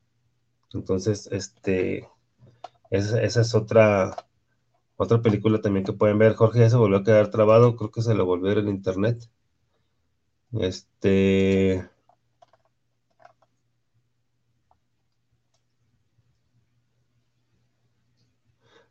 [0.73, 2.07] Entonces, este,
[2.91, 4.15] esa es otra,
[5.03, 6.35] otra película también que pueden ver.
[6.35, 9.29] Jorge ya se volvió a quedar trabado, creo que se lo volvió en internet.
[10.53, 11.83] Este.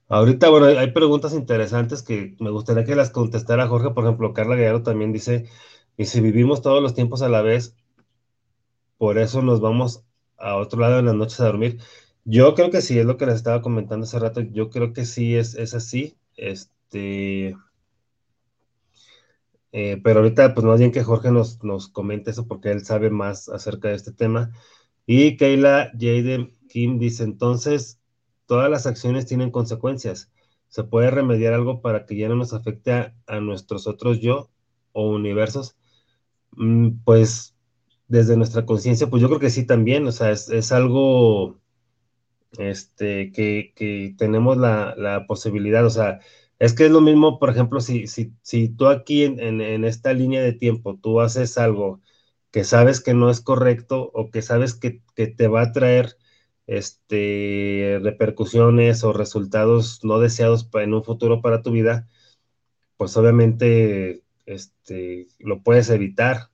[0.09, 3.91] Ahorita, bueno, hay preguntas interesantes que me gustaría que las contestara Jorge.
[3.91, 5.49] Por ejemplo, Carla Gallardo también dice,
[5.97, 7.75] y si vivimos todos los tiempos a la vez,
[8.99, 10.05] por eso nos vamos
[10.39, 11.79] a otro lado en las noches a dormir.
[12.25, 14.41] Yo creo que sí, es lo que les estaba comentando hace rato.
[14.41, 16.17] Yo creo que sí es, es así.
[16.37, 17.57] Este.
[19.73, 23.11] Eh, pero ahorita, pues más bien que Jorge nos, nos comente eso porque él sabe
[23.11, 24.53] más acerca de este tema.
[25.07, 28.01] Y Keila Jaden Kim dice: entonces,
[28.47, 30.31] todas las acciones tienen consecuencias.
[30.69, 34.51] se puede remediar algo para que ya no nos afecte a, nuestros otros yo
[34.93, 35.77] o universos,
[36.53, 37.57] mm, pues
[38.09, 41.62] desde nuestra conciencia, pues yo creo que sí también, o sea, es, algo
[42.59, 46.21] este, que, tenemos la, posibilidad, o sea,
[46.59, 50.43] es que es lo mismo, por ejemplo, si, si, si tú aquí en, esta línea
[50.43, 52.01] de tiempo, tú haces algo
[52.51, 56.17] que sabes que no es correcto o que sabes que, que te va a traer
[56.67, 62.09] este, repercusiones o resultados no deseados en un futuro para tu vida,
[62.97, 66.52] pues obviamente este, lo puedes evitar.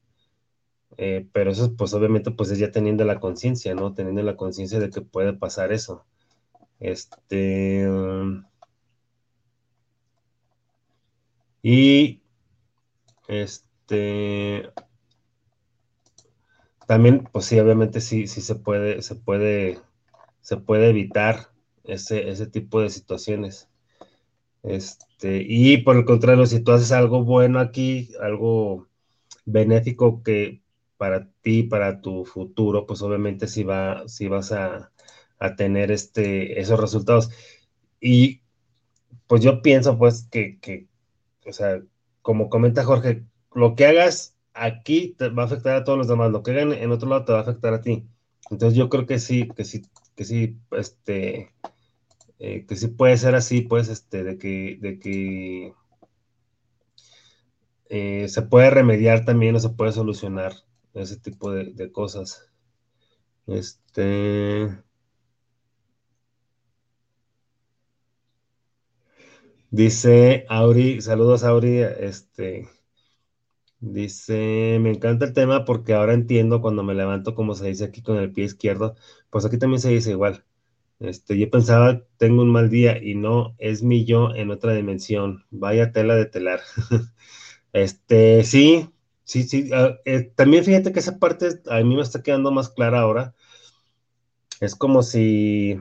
[0.99, 3.95] Eh, pero eso, pues obviamente, pues es ya teniendo la conciencia, ¿no?
[3.95, 6.05] Teniendo la conciencia de que puede pasar eso.
[6.81, 7.89] Este.
[11.63, 12.21] y.
[13.29, 14.71] Este.
[16.87, 19.79] También, pues sí, obviamente sí, sí se puede, se puede
[20.49, 21.51] se puede evitar
[21.85, 23.69] ese, ese tipo de situaciones.
[24.63, 28.89] Este, y por el contrario, si tú haces algo bueno aquí, algo
[29.45, 30.63] benéfico que
[30.99, 34.93] para ti, para tu futuro, pues obviamente sí, va, vas a,
[35.57, 37.31] tener este, esos resultados.
[38.01, 38.43] Y
[39.27, 40.89] pues yo pienso pues que, que,
[41.47, 41.81] o sea,
[42.23, 43.25] como comenta Jorge,
[43.55, 46.73] lo que hagas aquí te va a afectar a todos los demás, lo que hagan
[46.73, 48.07] en otro lado te va a afectar a ti.
[48.51, 49.83] Entonces yo creo que sí, que sí
[50.19, 51.55] que sí, este,
[52.41, 55.75] eh, que sí puede ser así, pues, este, de que, de que
[57.89, 60.55] eh, se puede remediar también o se puede solucionar
[61.03, 62.51] ese tipo de, cosas.
[63.47, 64.69] Este.
[69.71, 72.69] Dice Auri, saludos Auri, este,
[73.81, 78.03] dice, me encanta el tema porque ahora entiendo cuando me levanto como se dice aquí
[78.03, 78.97] con el pie izquierdo,
[79.31, 80.45] pues aquí también se dice igual.
[81.01, 85.45] Este, yo pensaba, tengo un mal día y no, es mi yo en otra dimensión.
[85.51, 86.61] Vaya tela de telar.
[87.73, 88.91] este, sí,
[89.29, 89.71] sí, sí.
[89.73, 93.35] Ah, eh, también fíjate que esa parte a mí me está quedando más clara ahora.
[94.61, 95.79] Es como si,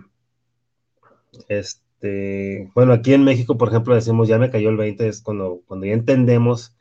[1.48, 5.62] este, bueno, aquí en México, por ejemplo, decimos, ya me cayó el 20, es cuando,
[5.66, 6.76] cuando ya entendemos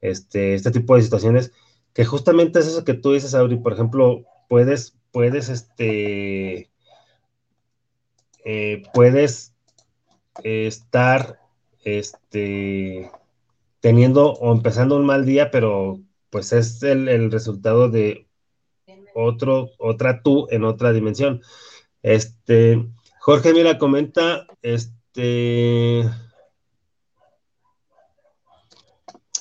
[0.00, 1.52] este, este tipo de situaciones,
[1.94, 6.70] que justamente es eso que tú dices, Auri, por ejemplo, puedes puedes, este,
[8.44, 9.54] eh, puedes
[10.42, 11.40] estar,
[11.84, 13.10] este,
[13.80, 16.00] teniendo o empezando un mal día, pero
[16.30, 18.28] pues es el, resultado de
[19.14, 21.40] otro, otra tú en otra dimensión.
[22.02, 22.86] Este,
[23.20, 26.04] Jorge, mira, comenta, este,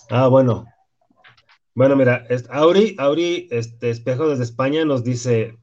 [0.09, 0.65] ah, bueno,
[1.77, 5.59] bueno, mira, Auri, Auri, este espejo desde España nos dice,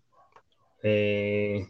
[0.85, 1.67] eh,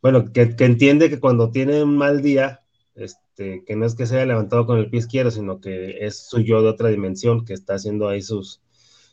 [0.00, 2.62] bueno, que, entiende que cuando tiene un mal día,
[2.94, 6.28] este, que no es que se haya levantado con el pie izquierdo, sino que es
[6.28, 8.60] su yo de otra dimensión que está haciendo ahí sus,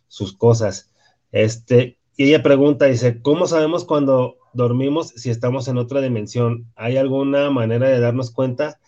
[0.08, 0.94] sus cosas.
[1.32, 6.72] Este, y ella pregunta, dice, ¿cómo sabemos cuando dormimos si estamos en otra dimensión?
[6.76, 8.80] ¿Hay alguna manera de darnos cuenta?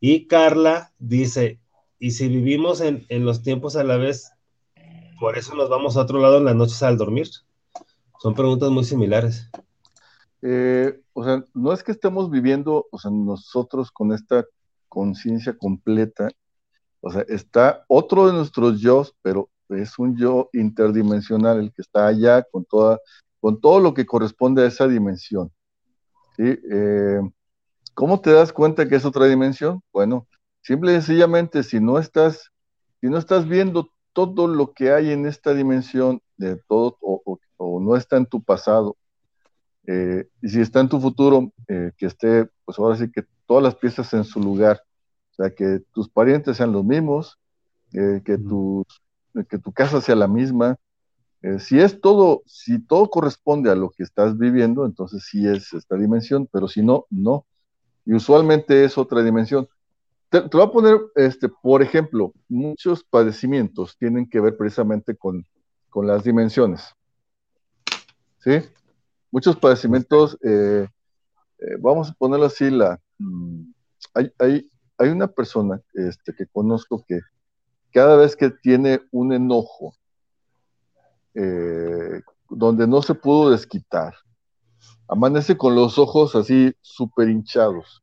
[0.00, 1.60] Y Carla dice,
[1.98, 4.32] ¿y si vivimos en, en los tiempos a la vez,
[5.18, 7.28] por eso nos vamos a otro lado en las noches al dormir.
[8.20, 9.50] Son preguntas muy similares.
[10.42, 14.44] Eh, o sea, no es que estemos viviendo, o sea, nosotros con esta
[14.88, 16.28] conciencia completa,
[17.00, 22.06] o sea, está otro de nuestros yo, pero es un yo interdimensional, el que está
[22.06, 22.98] allá con, toda,
[23.40, 25.52] con todo lo que corresponde a esa dimensión.
[26.36, 26.58] ¿sí?
[26.70, 27.20] Eh,
[27.94, 29.82] ¿Cómo te das cuenta que es otra dimensión?
[29.92, 30.26] Bueno,
[30.62, 32.50] simple y sencillamente, si no estás,
[33.00, 37.38] si no estás viendo todo lo que hay en esta dimensión, de todo, o,
[37.80, 38.96] no está en tu pasado,
[39.86, 43.64] eh, y si está en tu futuro, eh, que esté, pues ahora sí que todas
[43.64, 44.82] las piezas en su lugar,
[45.32, 47.38] o sea, que tus parientes sean los mismos,
[47.94, 48.38] eh, que,
[49.48, 50.76] que tu casa sea la misma.
[51.58, 55.96] si es todo, si todo corresponde a lo que estás viviendo, entonces sí es esta
[55.96, 57.46] dimensión, pero si no, no.
[58.04, 59.66] Y usualmente es otra dimensión.
[60.28, 65.46] Te, voy a poner, este, por ejemplo, muchos padecimientos tienen que ver precisamente con,
[66.02, 66.94] las dimensiones.
[68.38, 68.60] ¿Sí?
[69.32, 70.86] Muchos padecimientos, eh,
[71.58, 73.62] eh, vamos a ponerlo así, la, mm,
[74.14, 74.32] hay,
[74.98, 77.20] hay, una persona este, que conozco que
[77.92, 79.94] cada vez que tiene un enojo
[81.34, 84.14] eh, donde no se pudo desquitar,
[85.08, 88.02] amanece con los ojos así súper hinchados.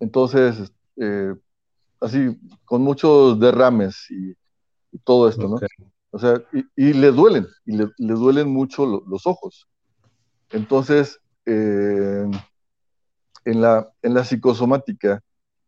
[0.00, 1.34] Entonces, eh,
[2.00, 4.34] así, con muchos derrames y,
[5.04, 5.56] todo esto, ¿no?
[6.10, 6.42] O sea,
[6.74, 9.68] y, le duelen, y le, duelen mucho los ojos.
[10.50, 12.28] Entonces, eh,
[13.44, 15.22] en, la, en la psicosomática,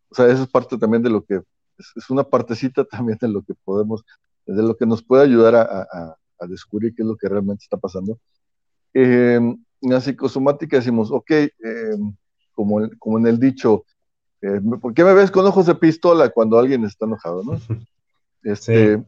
[0.09, 1.41] o sea, eso es parte también de lo que,
[1.77, 4.03] es, una partecita también de lo que podemos,
[4.45, 8.19] de lo que nos puede ayudar a, descubrir qué es lo que realmente está pasando.
[8.93, 11.49] Eh, en la psicosomática decimos, ok, eh,
[12.51, 13.85] como, como en el dicho,
[14.41, 17.53] eh, ¿por qué me ves con ojos de pistola cuando alguien está enojado, no?
[18.43, 19.01] Este,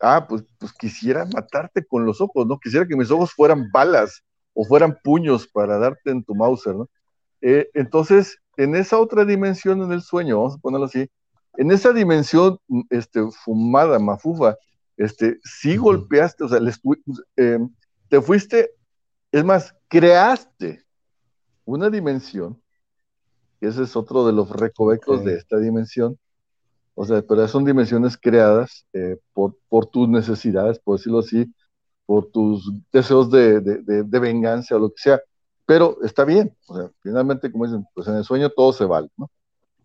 [0.00, 2.58] ah, pues, pues quisiera matarte con los ojos, ¿no?
[2.58, 4.22] Quisiera que mis ojos fueran balas
[4.54, 6.88] o fueran puños para darte en tu Mauser, ¿no?
[7.48, 11.08] Eh, entonces, en esa otra dimensión en el sueño, vamos a ponerlo así,
[11.56, 12.58] en esa dimensión
[12.90, 14.56] este, fumada, mafufa,
[14.96, 16.58] este, sí golpeaste, o sea,
[17.36, 17.58] eh,
[18.08, 18.72] te fuiste,
[19.30, 20.84] es más, creaste
[21.64, 22.60] una dimensión,
[23.60, 26.18] ese es otro de los recovecos de esta dimensión,
[26.96, 31.54] o sea, pero son dimensiones creadas eh, por, por tus necesidades, por decirlo así,
[32.06, 35.20] por tus deseos de, de, de, venganza o lo que sea,
[35.66, 39.08] pero está bien, o sea, finalmente, como dicen, pues en el sueño todo se vale,
[39.16, 39.30] ¿no?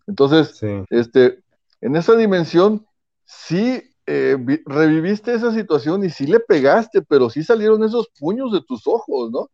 [0.06, 0.60] Entonces,
[0.90, 1.42] este,
[1.80, 2.86] en esa dimensión,
[3.24, 8.62] sí eh, reviviste esa situación y sí le pegaste, pero sí salieron esos puños de
[8.62, 9.50] tus ojos, ¿no?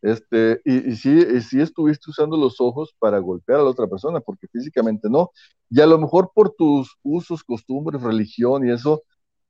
[0.00, 3.86] Este, y, y, sí, y sí estuviste usando los ojos para golpear a la otra
[3.86, 5.30] persona, porque físicamente no.
[5.70, 9.02] Y a lo mejor por tus usos, costumbres, religión y eso,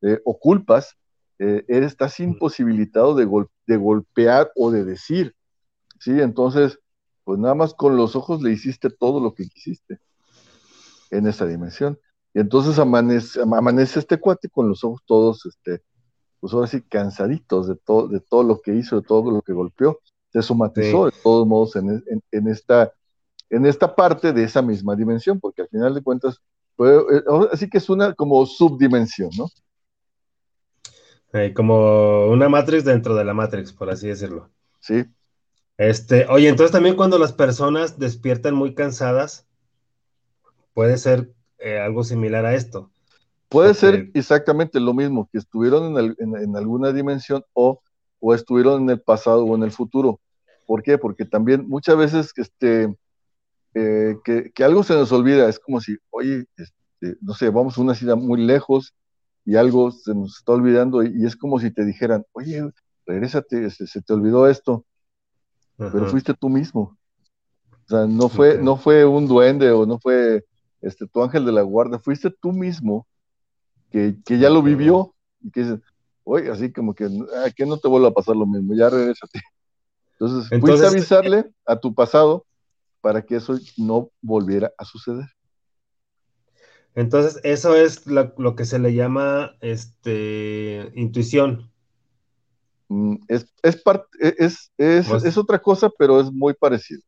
[0.02, 0.96] eh, o culpas,
[1.38, 3.28] eh, estás imposibilitado de,
[3.66, 5.34] de, golpear o de decir,
[5.98, 6.20] ¿sí?
[6.20, 6.78] Entonces,
[7.24, 10.00] pues nada más con los ojos le hiciste todo lo que quisiste
[11.10, 11.98] en esa dimensión.
[12.34, 15.82] Y entonces amanece, amanece este cuate con los ojos todos, este,
[16.40, 19.52] pues ahora sí, cansaditos de, todo de todo lo que hizo, de todo lo que
[19.52, 20.00] golpeó.
[20.30, 22.92] Se somatizó de todos modos en, en, esta,
[23.48, 26.40] en esta parte de esa misma dimensión, porque al final de cuentas,
[26.76, 26.98] pues,
[27.50, 29.48] así que es una como subdimensión, ¿no?
[31.54, 34.50] como una Matrix dentro de la Matrix, por así decirlo.
[34.80, 35.04] Sí.
[35.78, 39.46] Este, oye, entonces también cuando las personas despiertan muy cansadas,
[40.74, 42.90] puede ser eh, algo similar a esto.
[43.48, 47.80] Puede ser exactamente lo mismo, que estuvieron en, alguna dimensión o,
[48.20, 50.20] o, estuvieron en el pasado o en el futuro.
[50.66, 50.98] ¿Por qué?
[50.98, 52.94] Porque también muchas veces este,
[53.72, 57.78] eh, que, que, algo se nos olvida, es como si, oye, este, no sé, vamos
[57.78, 58.94] a una ciudad muy lejos
[59.44, 62.70] y algo se nos está olvidando y, es como si te dijeran, oye,
[63.06, 64.84] regrésate, se, te olvidó esto,
[65.78, 66.98] pero fuiste tú mismo.
[67.70, 70.44] O sea, no fue, no fue un duende o no fue
[70.82, 73.06] este, tu ángel de la guarda, fuiste tú mismo
[73.90, 75.80] que, ya lo vivió y que dices,
[76.24, 79.40] oye, así como que, ah, que no te vuelva a pasar lo mismo, ya regrésate.
[80.12, 82.44] Entonces, Entonces fuiste a avisarle a tu pasado
[83.00, 85.26] para que eso no volviera a suceder.
[86.94, 91.70] Entonces, eso es lo, que se le llama este, intuición.
[92.88, 93.82] Mm, es, es,
[94.18, 97.02] es, es, es, otra cosa, pero es muy parecido.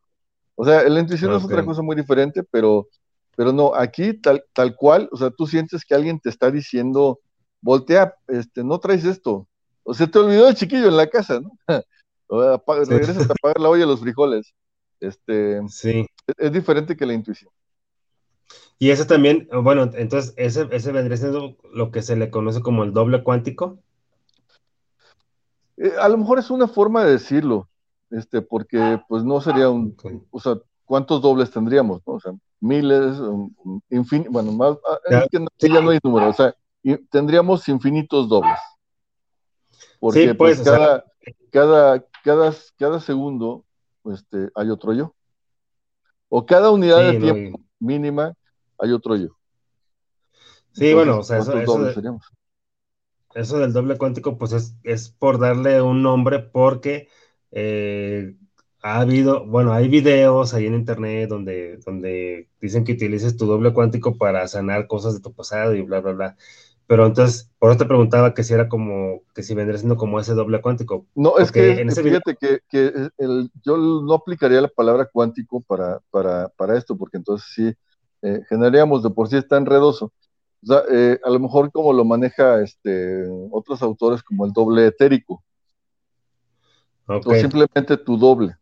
[0.55, 2.87] O sea, la intuición es otra cosa muy diferente, pero,
[3.35, 7.21] pero no, aquí tal, tal cual, o sea, tú sientes que alguien te está diciendo,
[7.63, 9.49] voltea, este, no traes esto.
[9.83, 11.51] O se te olvidó el chiquillo en la casa, ¿no?
[12.89, 14.53] Regresas a pagar la olla los frijoles.
[15.01, 16.07] Este, sí.
[16.37, 17.51] es diferente que la intuición.
[18.79, 22.85] Y eso también, bueno, entonces ese, ese vendría siendo lo que se le conoce como
[22.85, 23.79] el doble cuántico.
[25.83, 27.67] Eh, a lo mejor es una forma de decirlo,
[28.11, 29.97] este, porque pues no sería un,
[30.31, 32.03] o sea, ¿cuántos dobles tendríamos?
[32.05, 33.17] O sea, miles,
[33.89, 36.55] infinitos, bueno, más, ah, ya, ya no hay número, o sea,
[37.11, 38.59] tendríamos infinitos dobles.
[39.99, 41.05] Porque pues, pues cada,
[41.51, 43.65] cada, cada, cada segundo
[44.05, 45.15] este, hay otro yo.
[46.29, 48.35] O cada unidad de tiempo mínima
[48.79, 49.29] hay otro yo.
[50.73, 51.53] Sí, bueno, o sea, eso,
[53.35, 57.09] del doble cuántico, pues es, por darle un nombre porque
[57.53, 58.35] eh,
[58.83, 63.73] ha habido, bueno, hay videos ahí en internet donde, donde dicen que utilices tu doble
[63.73, 66.37] cuántico para sanar cosas de tu pasado y bla, bla, bla.
[66.87, 70.19] Pero entonces, por eso te preguntaba que si era como, que si vendría siendo como
[70.19, 71.07] ese doble cuántico.
[71.15, 73.11] No, es que, fíjate que,
[73.65, 77.73] yo no aplicaría la palabra cuántico para, para, para esto, porque entonces sí,
[78.23, 80.13] eh, generaríamos de por sí está enredoso.
[80.63, 84.87] O sea, eh, a lo mejor como lo maneja este, otros autores como el doble
[84.87, 85.43] etérico.
[87.07, 88.57] O simplemente tu doble.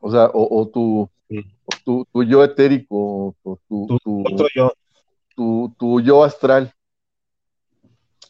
[0.00, 1.10] O sea, o, tu,
[1.84, 3.98] tu, yo etérico, o tu,
[4.54, 4.72] yo.
[5.78, 6.72] Tu, yo astral.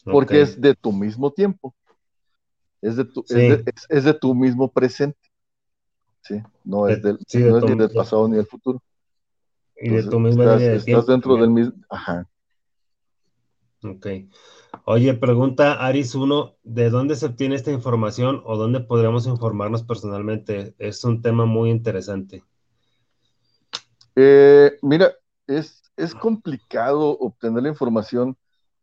[0.05, 1.74] Porque es de tu mismo tiempo.
[2.81, 5.18] Es de tu, es, de, tu mismo presente.
[6.22, 6.41] ¿sí?
[6.64, 8.81] No es, del, no es ni del pasado ni del futuro.
[9.76, 11.74] Y de tu misma estás, estás dentro del mismo.
[11.91, 12.26] Ajá.
[13.85, 14.07] Ok.
[14.87, 20.74] Oye, pregunta Aris 1, ¿de dónde se obtiene esta información o dónde podríamos informarnos personalmente?
[20.79, 22.43] Es un tema muy interesante.
[24.16, 25.12] Eh, mira,
[25.47, 28.37] es, es, complicado obtener la información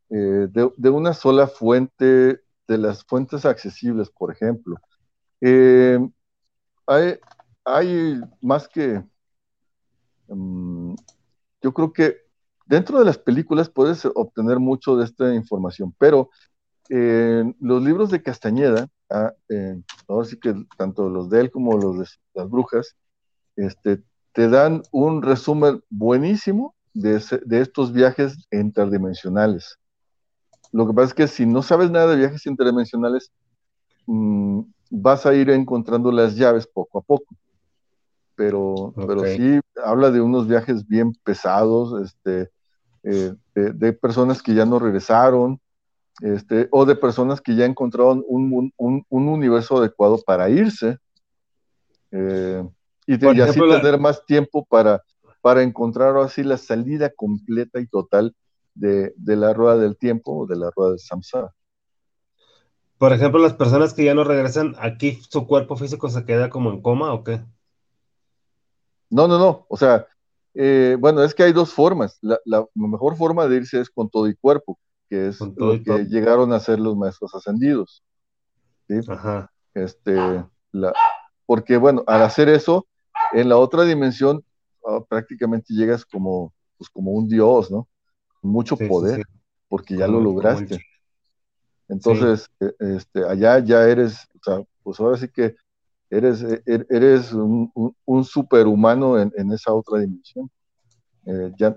[0.10, 4.78] eh, de, una sola fuente, de las fuentes accesibles, por ejemplo.
[5.42, 6.00] Eh,
[6.88, 7.20] hay,
[7.66, 9.04] hay, más que,
[10.30, 10.96] mm,
[11.62, 12.25] yo creo que
[12.66, 16.30] dentro de las películas puedes obtener mucho de esta información, pero
[16.88, 19.34] los libros de Castañeda, ah,
[20.08, 22.06] ahora sí que tanto los de él como los de
[22.36, 22.96] las brujas,
[23.56, 24.04] este,
[24.34, 27.22] te dan un resumen buenísimo de,
[27.62, 29.78] estos viajes interdimensionales.
[30.72, 33.32] Lo que pasa es que si no sabes nada de viajes interdimensionales,
[34.08, 37.36] mm, vas a ir encontrando las llaves poco a poco.
[38.36, 42.52] Pero, pero sí habla de unos viajes bien pesados, este,
[43.04, 45.60] eh, de, personas que ya no regresaron,
[46.22, 48.74] este, o de personas que ya encontraron un,
[49.10, 50.98] universo adecuado para irse.
[52.12, 52.68] Eh,
[53.08, 55.02] y, de, así tener más tiempo para,
[55.42, 58.36] para encontrar así la salida completa y total
[58.76, 61.54] de, la rueda del tiempo o de la rueda del samsara.
[62.98, 66.72] Por ejemplo, las personas que ya no regresan, ¿aquí su cuerpo físico se queda como
[66.72, 67.42] en coma o qué?
[69.16, 69.66] No, no, no.
[69.70, 70.06] O sea,
[70.54, 72.20] eh, bueno, es que hay dos formas.
[72.22, 74.78] La, mejor forma de irse es con todo y cuerpo,
[75.10, 78.04] que es lo que llegaron a ser los maestros ascendidos.
[78.90, 79.00] ¿sí?
[79.08, 79.50] Ajá.
[79.74, 80.44] Este,
[80.74, 80.94] la,
[81.46, 82.88] porque, bueno, al hacer eso,
[83.32, 84.44] en la otra dimensión
[84.86, 87.88] ah, prácticamente llegas como, pues, como un dios, ¿no?
[88.42, 89.24] Mucho poder,
[89.70, 90.86] porque ya lo lograste.
[91.88, 95.56] Entonces, e, este, allá ya eres, o sea, pues ahora sí que
[96.10, 100.50] eres, e, er, eres un, superhumano en, esa otra dimensión.
[101.26, 101.76] Eh, ya,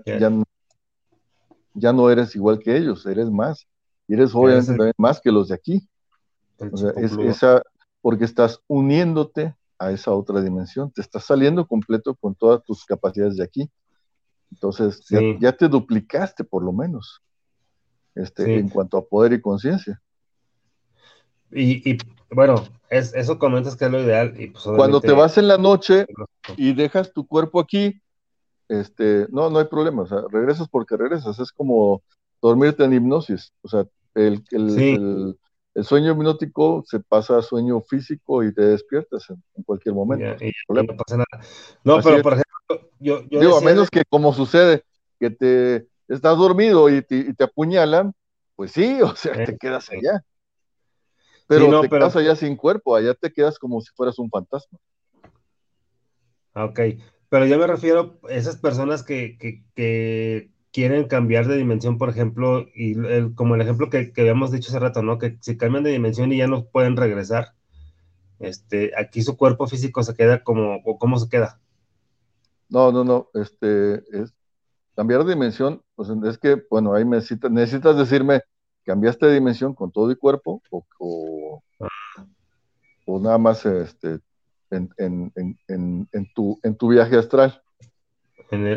[1.73, 3.67] ya, no eres igual que ellos, eres más.
[4.07, 5.87] Y eres obviamente también más que los de aquí.
[6.71, 7.61] O sea, es, esa,
[8.01, 10.91] porque estás uniéndote a esa otra dimensión.
[10.91, 13.71] Te estás saliendo completo con todas tus capacidades de aquí.
[14.51, 15.05] Entonces,
[15.39, 17.21] ya, te duplicaste por lo menos,
[18.15, 20.01] este, en cuanto a poder y conciencia.
[21.51, 21.97] Y,
[22.31, 22.55] bueno,
[22.89, 24.33] es, eso comentas que es lo ideal.
[24.33, 26.05] Pues, Cuando te vas en la noche
[26.57, 28.01] y dejas tu cuerpo aquí,
[28.67, 32.03] este, no, no hay problema, o sea, regresas porque regresas, es como
[32.41, 35.35] dormirte en hipnosis, o sea, el, el,
[35.75, 40.35] el sueño hipnótico se pasa a sueño físico y te despiertas en, cualquier momento.
[40.67, 41.45] no pasa nada.
[41.83, 44.83] No, pero por ejemplo, yo, Digo, a menos que como sucede,
[45.19, 48.13] que te estás dormido y te, apuñalan,
[48.55, 50.23] pues sí, o sea, te quedas allá.
[51.49, 54.79] Pero te quedas allá sin cuerpo, allá te quedas como si fueras un fantasma.
[56.53, 56.79] Ah, ok,
[57.27, 62.67] pero yo me refiero a esas personas que, que quieren cambiar de dimensión, por ejemplo,
[62.73, 62.95] y
[63.35, 65.17] como el ejemplo que, habíamos dicho hace rato, ¿no?
[65.17, 67.53] Que si cambian de dimensión y ya no pueden regresar,
[68.39, 71.59] este, aquí su cuerpo físico se queda como, o cómo se queda.
[72.69, 74.33] No, no, no, este, es
[74.95, 78.41] cambiar de dimensión, pues es que, bueno, ahí necesitas, necesitas decirme,
[78.85, 80.61] ¿cambiaste de dimensión con todo y cuerpo
[80.99, 81.63] o,
[83.05, 84.19] o, nada más este,
[84.71, 87.61] en, en, tu, en tu viaje astral?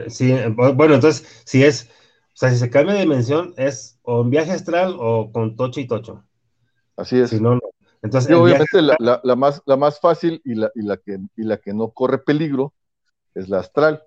[0.09, 1.91] sí, bueno, entonces, si es,
[2.29, 5.81] o sea, si se cambia de dimensión, es o en viaje astral o con tocho
[5.81, 6.25] y tocho.
[6.97, 7.31] Así es.
[7.31, 7.59] Si no,
[8.03, 11.73] Entonces, obviamente la, más, la más fácil y la, y, la que, y la que
[11.73, 12.75] no corre peligro
[13.35, 14.03] es la astral.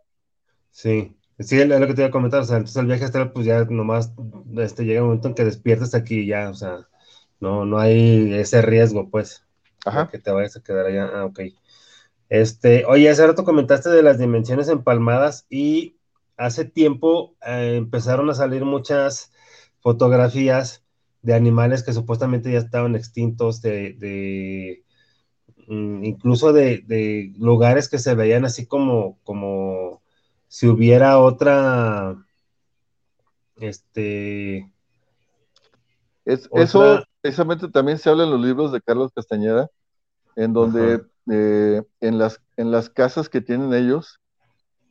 [0.72, 2.42] Sí, sí, es lo que te iba a comentar.
[2.42, 4.14] O sea, entonces el viaje astral, pues ya nomás
[4.58, 6.88] este, llega un momento en que despiertas aquí ya, o sea,
[7.40, 9.46] no, no hay ese riesgo, pues,
[9.86, 10.10] Ajá.
[10.10, 11.10] que te vayas a quedar allá.
[11.14, 11.40] Ah, ok.
[12.30, 15.98] Este, oye, hace rato comentaste de las dimensiones empalmadas y
[16.38, 19.32] hace tiempo eh, empezaron a salir muchas
[19.80, 20.84] fotografías
[21.22, 24.84] de animales que supuestamente ya estaban extintos, de,
[25.68, 30.02] mm, incluso de, lugares que se veían así como, como
[30.56, 32.16] si hubiera otra,
[33.58, 34.72] este...
[36.24, 39.70] Eso precisamente también se habla en los libros de Carlos Castañeda,
[40.38, 44.22] en donde eh, en, las, en las casas que tienen ellos,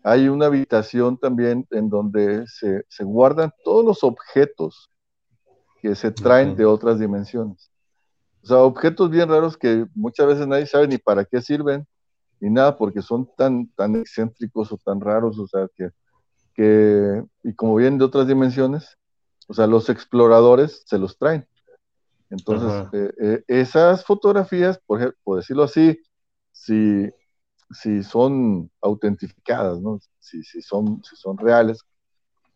[0.02, 4.90] hay una habitación también en donde se, guardan todos los objetos
[5.80, 7.70] que se traen de otras dimensiones.
[8.42, 11.86] O sea, objetos bien raros que muchas veces nadie sabe ni para qué sirven,
[12.44, 15.88] ni nada, porque son tan, tan excéntricos o tan raros, o sea, que,
[16.52, 18.98] que, y como vienen de otras dimensiones,
[19.48, 21.48] o sea, los exploradores se los traen.
[22.28, 25.98] Entonces, eh, eh, esas fotografías, por, por decirlo así,
[26.52, 27.08] si,
[27.70, 29.98] si son autentificadas, ¿no?
[30.18, 31.80] si, si, son, si son reales.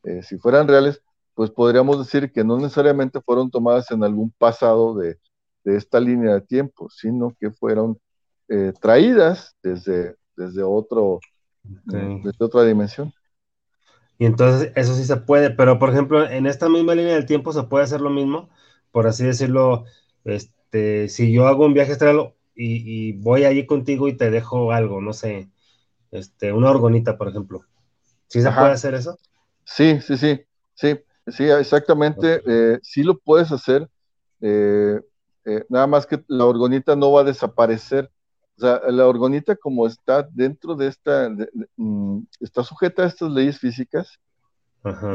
[0.05, 1.01] Eh, si fueran reales,
[1.33, 5.19] pues podríamos decir que no necesariamente fueron tomadas en algún pasado de,
[5.65, 7.99] de esta línea de tiempo, sino que fueron
[8.49, 11.21] eh, traídas desde, desde, otro,
[11.85, 13.13] desde otra dimensión.
[14.19, 17.53] Y entonces eso sí se puede, pero por ejemplo, en esta misma línea del tiempo
[17.53, 18.51] se puede hacer lo mismo,
[18.91, 19.85] por así decirlo,
[20.25, 25.01] este, si yo hago un viaje astral y, voy allí contigo y te dejo algo,
[25.01, 25.49] no sé,
[26.11, 27.65] este, una orgonita, por ejemplo.
[28.27, 29.17] ¿Sí se puede hacer eso?
[29.65, 30.41] Sí, sí, sí,
[30.75, 33.89] sí, sí, exactamente, eh, sí lo puedes hacer,
[34.41, 35.01] eh,
[35.45, 38.11] eh, nada más que la orgonita no va a desaparecer,
[38.59, 41.31] o sea, la orgonita como está dentro de esta,
[41.77, 44.19] mm, está sujeta a estas leyes físicas,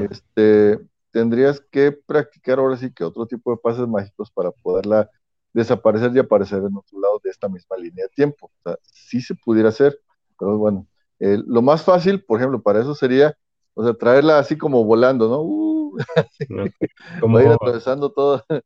[0.09, 0.79] este,
[1.11, 5.09] tendrías que practicar ahora sí que otro tipo de pases mágicos para poderla
[5.51, 8.47] desaparecer y aparecer en otro lado de esta misma línea de tiempo.
[8.47, 9.99] O sea, sí se pudiera hacer,
[10.39, 10.87] pero bueno,
[11.19, 13.37] lo más fácil, por ejemplo, para eso sería,
[13.73, 15.41] o sea, traerla así como volando, ¿no?
[15.41, 15.97] Uh,
[17.19, 18.41] como ir atravesando todo.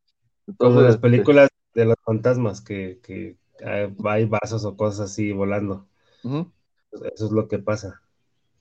[0.57, 5.87] como las este películas de los fantasmas que, que hay vasos o cosas así volando.
[6.23, 8.01] Eso es lo que pasa.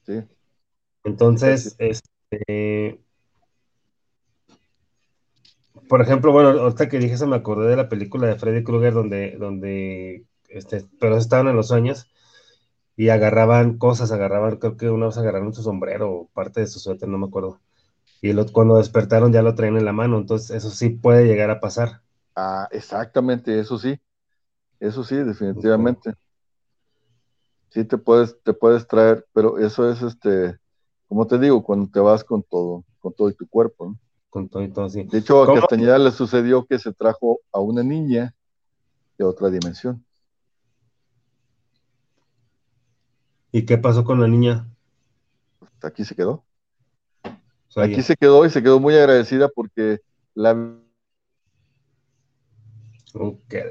[0.05, 0.23] Sí.
[1.05, 3.01] Entonces, este.
[5.89, 8.93] Por ejemplo, bueno, ahorita que dije eso me acordé de la película de Freddy Krueger
[8.93, 12.11] donde, donde, este, pero estaban en los sueños
[12.97, 16.81] y agarraban cosas, agarraban, creo que una vez agarraron su sombrero o parte de su
[16.81, 17.61] suéter, no me acuerdo.
[18.21, 21.61] Y cuando despertaron ya lo traen en la mano, entonces eso sí puede llegar a
[21.61, 22.01] pasar.
[22.35, 24.01] Ah, exactamente, eso sí.
[24.81, 26.15] Eso sí, definitivamente.
[27.71, 30.59] Sí te puedes, te puedes traer, pero eso es este,
[31.09, 33.99] como te digo, cuando te vas con todo, con todo y tu cuerpo, ¿no?
[34.31, 35.05] Con todo y todo, sí.
[35.05, 38.35] De hecho, a Castañeda le sucedió que se trajo a una niña
[39.19, 40.05] de otra dimensión.
[43.53, 44.67] ¿Y qué pasó con la niña?
[45.83, 46.45] Aquí se quedó.
[47.77, 50.01] Aquí se quedó y se quedó muy agradecida porque
[50.35, 50.79] la.
[53.15, 53.71] Okay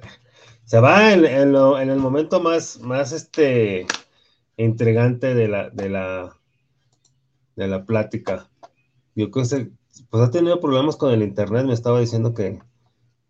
[0.65, 3.85] se va en, el momento más, más este,
[4.57, 6.35] intrigante de la, de la,
[7.55, 8.49] de la plática.
[9.15, 9.71] Yo creo que
[10.09, 12.59] pues ha tenido problemas con el internet, me estaba diciendo que,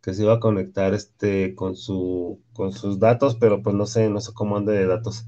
[0.01, 4.21] se iba a conectar este con su con sus datos, pero pues no sé, no
[4.21, 5.25] sé cómo ande de datos.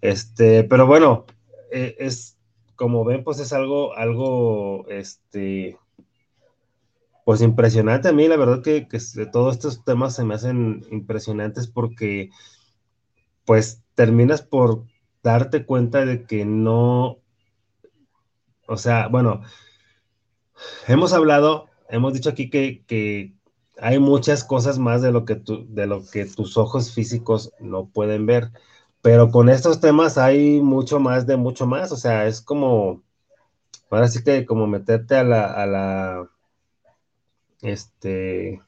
[0.00, 1.26] Este, pero bueno,
[1.70, 2.38] eh, es
[2.76, 5.76] como ven, pues es algo, algo, este,
[7.26, 8.86] pues impresionante a mí, la verdad que,
[9.32, 12.30] todos estos temas se me hacen impresionantes porque
[13.44, 14.84] pues terminas por
[15.24, 17.18] darte cuenta de que no,
[18.68, 19.40] o sea, bueno,
[20.86, 23.34] hemos hablado, hemos dicho aquí que,
[23.78, 28.26] hay muchas cosas más de lo, que de lo que tus ojos físicos no pueden
[28.26, 28.52] ver,
[29.02, 33.02] pero con estos temas hay mucho más de mucho más, o sea, es como,
[33.90, 36.30] ahora sí que como meterte a la
[37.66, 38.62] este,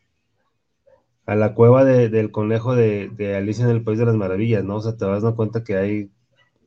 [1.25, 4.77] a la cueva del conejo de, Alicia en el País de las Maravillas, ¿no?
[4.77, 6.11] O sea, te vas dando cuenta que hay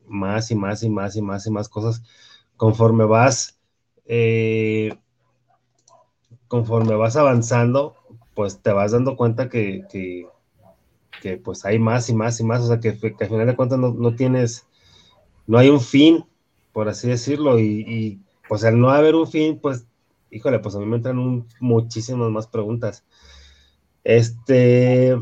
[0.06, 2.02] más y más y más y más y más cosas.
[2.56, 3.58] Conforme vas,
[4.06, 4.94] eh,
[6.48, 7.96] conforme vas avanzando,
[8.34, 9.84] pues te vas dando cuenta que,
[11.20, 13.78] que, pues hay más y más y más, o sea, que, al final de cuentas
[13.78, 14.66] no, tienes,
[15.46, 16.24] no hay un fin,
[16.72, 19.86] por así decirlo, y, y pues al no haber un fin, pues
[20.32, 23.04] híjole, pues a mí me entran muchísimas más preguntas.
[24.02, 25.12] Este,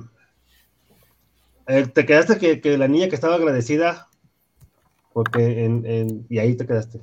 [1.66, 4.08] eh, te quedaste que, la niña que estaba agradecida,
[5.12, 7.00] porque en, y ahí te quedaste.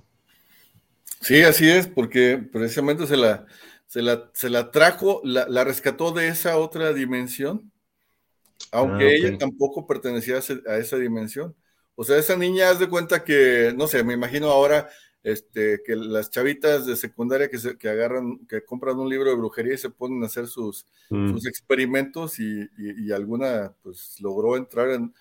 [1.22, 3.46] Sí, así es, porque precisamente se la,
[3.86, 7.72] se la, se la trajo, la, rescató de esa otra dimensión,
[8.72, 11.56] aunque ah, ella tampoco pertenecía a esa dimensión.
[11.96, 14.88] O sea, esa niña, haz de cuenta que, no sé, me imagino ahora
[15.28, 19.36] este, que las chavitas de secundaria que, se, que agarran, que compran un libro de
[19.36, 21.32] brujería y se ponen a hacer sus, mm.
[21.32, 25.14] sus experimentos y, y, alguna pues logró entrar en,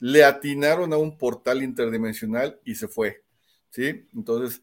[0.00, 3.22] le atinaron a un portal interdimensional y se fue,
[3.70, 4.06] ¿sí?
[4.14, 4.62] Entonces,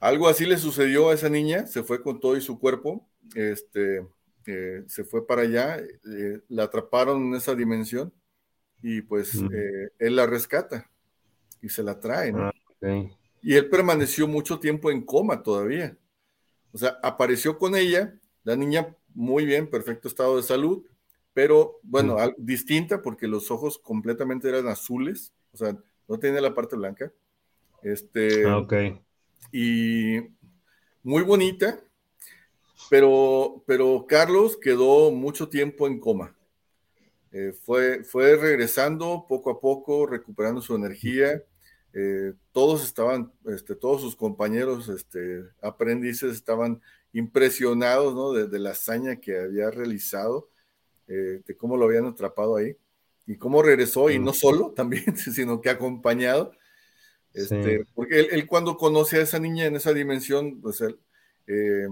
[0.00, 4.06] algo así le sucedió a esa niña, se fue con todo y su cuerpo, este,
[4.44, 8.12] eh, se fue para allá, eh, la atraparon en esa dimensión
[8.82, 9.48] y pues mm.
[9.50, 10.90] eh, él la rescata
[11.62, 12.48] y se la trae, ¿no?
[12.48, 12.54] Ah,
[13.42, 15.96] y él permaneció mucho tiempo en coma todavía.
[16.72, 18.14] O sea, apareció con ella,
[18.44, 20.84] la niña muy bien, perfecto estado de salud,
[21.32, 25.76] pero bueno, distinta porque los ojos completamente eran azules, o sea,
[26.08, 27.12] no tenía la parte blanca.
[27.82, 28.74] Este, ah, ok.
[29.52, 30.18] Y
[31.02, 31.80] muy bonita,
[32.88, 36.36] pero, pero Carlos quedó mucho tiempo en coma.
[37.32, 41.42] Eh, fue, fue regresando poco a poco, recuperando su energía
[41.92, 46.80] eh, todos estaban, este, todos sus compañeros este, aprendices estaban
[47.12, 48.32] impresionados ¿no?
[48.32, 50.48] de, la hazaña que había realizado,
[51.08, 52.76] eh, de cómo lo habían atrapado ahí
[53.26, 56.52] y cómo regresó, y no solo también, sino que acompañado.
[57.32, 60.98] Este, Porque él, cuando conoce a esa niña en esa dimensión, pues él
[61.46, 61.86] eh,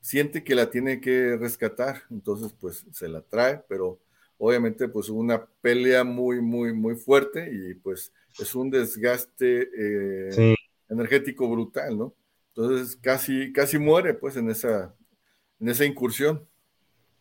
[0.00, 3.98] siente que la tiene que rescatar, entonces pues se la trae, pero
[4.38, 10.54] obviamente pues una pelea muy, muy, muy fuerte y pues es un desgaste eh,
[10.88, 12.14] energético brutal, ¿no?
[12.54, 14.94] Entonces casi, casi muere pues en esa,
[15.60, 16.46] en esa incursión.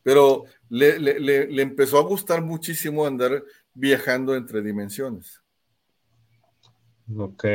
[0.04, 3.44] Pero le, le empezó a gustar muchísimo andar
[3.74, 5.42] viajando entre dimensiones.
[7.16, 7.46] Ok.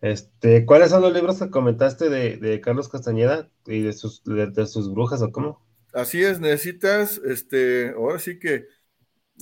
[0.00, 4.92] Este, ¿cuáles son los libros que comentaste de, Carlos Castañeda y de sus, de, sus
[4.92, 5.62] brujas o cómo?
[5.92, 8.66] Así es, necesitas, este, ahora sí que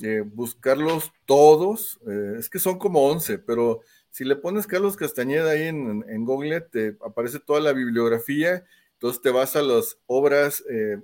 [0.01, 3.81] eh, buscarlos todos, eh, es que son como 11, pero
[4.11, 9.29] si le pones Carlos Castañeda ahí en, Google, te aparece toda la bibliografía, entonces te
[9.29, 10.97] vas a las obras eh,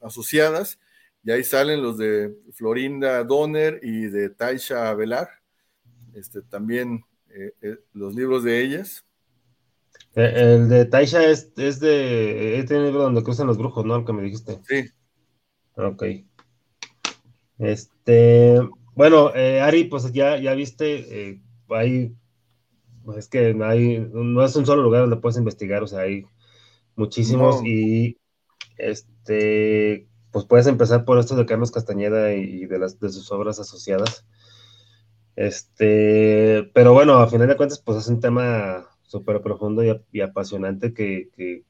[0.00, 0.78] asociadas
[1.22, 5.28] y ahí salen los de Florinda Donner y de Taisha Velar
[6.14, 7.04] este, también
[7.92, 9.04] los libros de ellas.
[10.14, 13.96] El de Taisha es, es de este libro donde cruzan los brujos, ¿no?
[13.96, 14.60] El que me dijiste.
[14.68, 14.88] Sí.
[15.76, 16.04] Ok.
[17.58, 18.60] Este,
[18.94, 22.14] bueno, Ari, pues ya, ya viste, hay,
[23.16, 26.26] es que hay, no es un solo lugar donde puedes investigar, o sea, hay
[26.96, 28.18] muchísimos y
[28.76, 33.58] este, pues puedes empezar por esto de Carlos Castañeda y de, las, de sus obras
[33.58, 34.26] asociadas.
[35.36, 39.82] Este, pero bueno, a final de cuentas, pues es un tema súper profundo
[40.12, 41.64] y, apasionante que,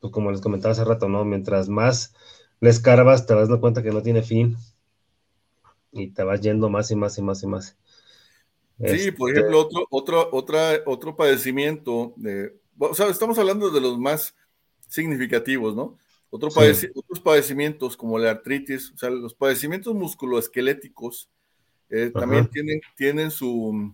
[0.00, 1.24] pues como les comentaba hace rato, ¿no?
[1.24, 2.14] Mientras más
[2.60, 4.56] le escarbas, te vas dando cuenta que no tiene fin
[5.92, 7.76] y te vas yendo más y más y más y más.
[8.78, 13.80] Sí, por este ejemplo, otro, otro, otra, otro padecimiento, de, o sea, estamos hablando de
[13.80, 14.34] los más
[14.88, 15.98] significativos, ¿no?
[16.30, 21.30] Otro otros padecimientos como la artritis, o sea, los padecimientos musculoesqueléticos,
[21.90, 23.92] eh, también tienen, tienen su,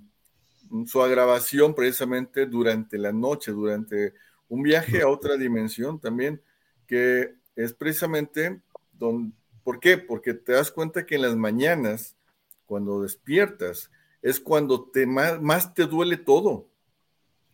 [0.87, 4.15] su agravación precisamente durante la noche, durante
[4.49, 6.41] un viaje a otra dimensión también,
[6.87, 9.35] que es precisamente donde,
[9.69, 9.99] ¿por qué?
[9.99, 12.17] Porque te das cuenta que en las mañanas,
[12.65, 13.91] cuando despiertas,
[14.23, 16.71] es cuando te, más, te duele todo.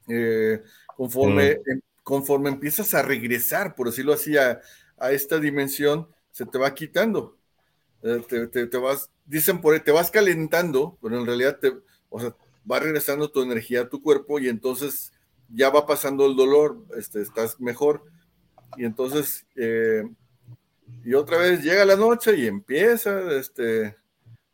[0.06, 0.62] Eh,
[0.96, 4.60] conforme, em, conforme empiezas a regresar, por decirlo así, a,
[5.10, 7.36] esta dimensión, se te va quitando.
[8.04, 11.72] Eh, te, te, vas dicen por ahí, te vas calentando, pero en realidad te,
[12.10, 12.36] o sea,
[12.70, 15.12] va regresando tu energía a tu cuerpo y entonces
[15.52, 18.04] ya va pasando el dolor, este, estás mejor.
[18.76, 20.04] Y entonces, eh,
[21.04, 23.96] y otra vez llega la noche y empieza este,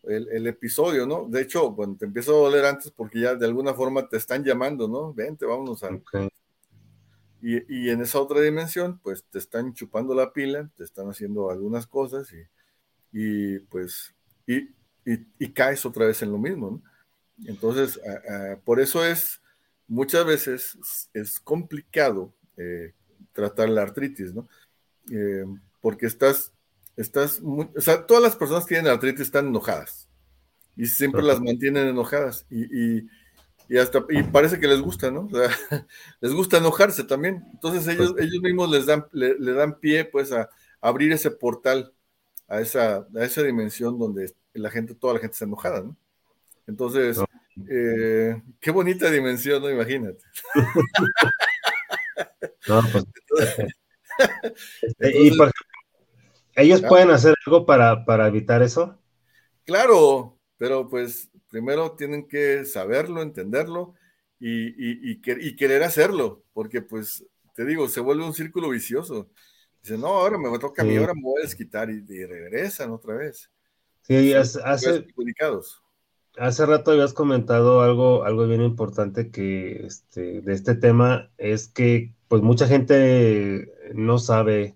[0.04, 1.26] el, episodio, ¿no?
[1.28, 4.44] De hecho, bueno, te empieza a doler antes porque ya de alguna forma te están
[4.44, 5.12] llamando, ¿no?
[5.12, 5.90] Vente, vámonos a...
[7.42, 11.50] Y, y, en esa otra dimensión, pues te están chupando la pila, te están haciendo
[11.50, 12.42] algunas cosas y,
[13.12, 14.14] y pues
[14.46, 16.82] y, caes otra vez en lo mismo.
[17.46, 18.00] Entonces,
[18.64, 19.40] por eso es,
[19.88, 22.92] muchas veces es complicado eh,
[23.32, 24.48] tratar la artritis, ¿no?
[25.10, 25.46] Eh,
[25.80, 26.52] porque estás,
[26.96, 30.08] estás, o sea, todas las personas que tienen artritis están enojadas
[30.76, 33.08] y siempre las mantienen enojadas y,
[33.78, 35.22] hasta, y parece que les gusta, ¿no?
[35.32, 35.50] O sea,
[36.20, 37.44] les gusta enojarse también.
[37.52, 40.48] Entonces ellos, ellos mismos les dan, le, dan pie, pues, a,
[40.80, 41.92] abrir ese portal
[42.48, 45.96] a esa, a esa dimensión donde la gente, toda la gente está enojada, ¿no?
[46.66, 47.18] Entonces,
[47.68, 49.70] eh, qué bonita dimensión, ¿no?
[49.70, 50.22] Imagínate.
[52.68, 53.04] no, pues.
[54.82, 55.30] Este, y
[56.60, 58.98] ¿ellos pueden hacer algo para, para evitar eso?
[59.64, 63.94] Claro, pero pues primero tienen que saberlo, entenderlo
[64.38, 69.28] y, y, y, querer hacerlo, porque pues te digo, se vuelve un círculo vicioso.
[69.82, 72.90] Dice, no, ahora me toca a mí, ahora me voy a desquitar y, y regresan
[72.90, 73.50] otra vez.
[74.02, 74.60] Sí, hace,
[76.36, 82.14] hace rato habías comentado algo, algo bien importante que este, de este tema es que
[82.28, 84.74] pues mucha gente no sabe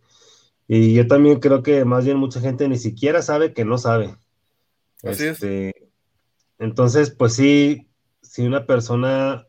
[0.67, 4.17] y yo también creo que más bien mucha gente ni siquiera sabe que no sabe.
[5.03, 5.43] Así es.
[5.43, 5.91] Este,
[6.59, 7.89] entonces, pues sí,
[8.23, 9.47] si una persona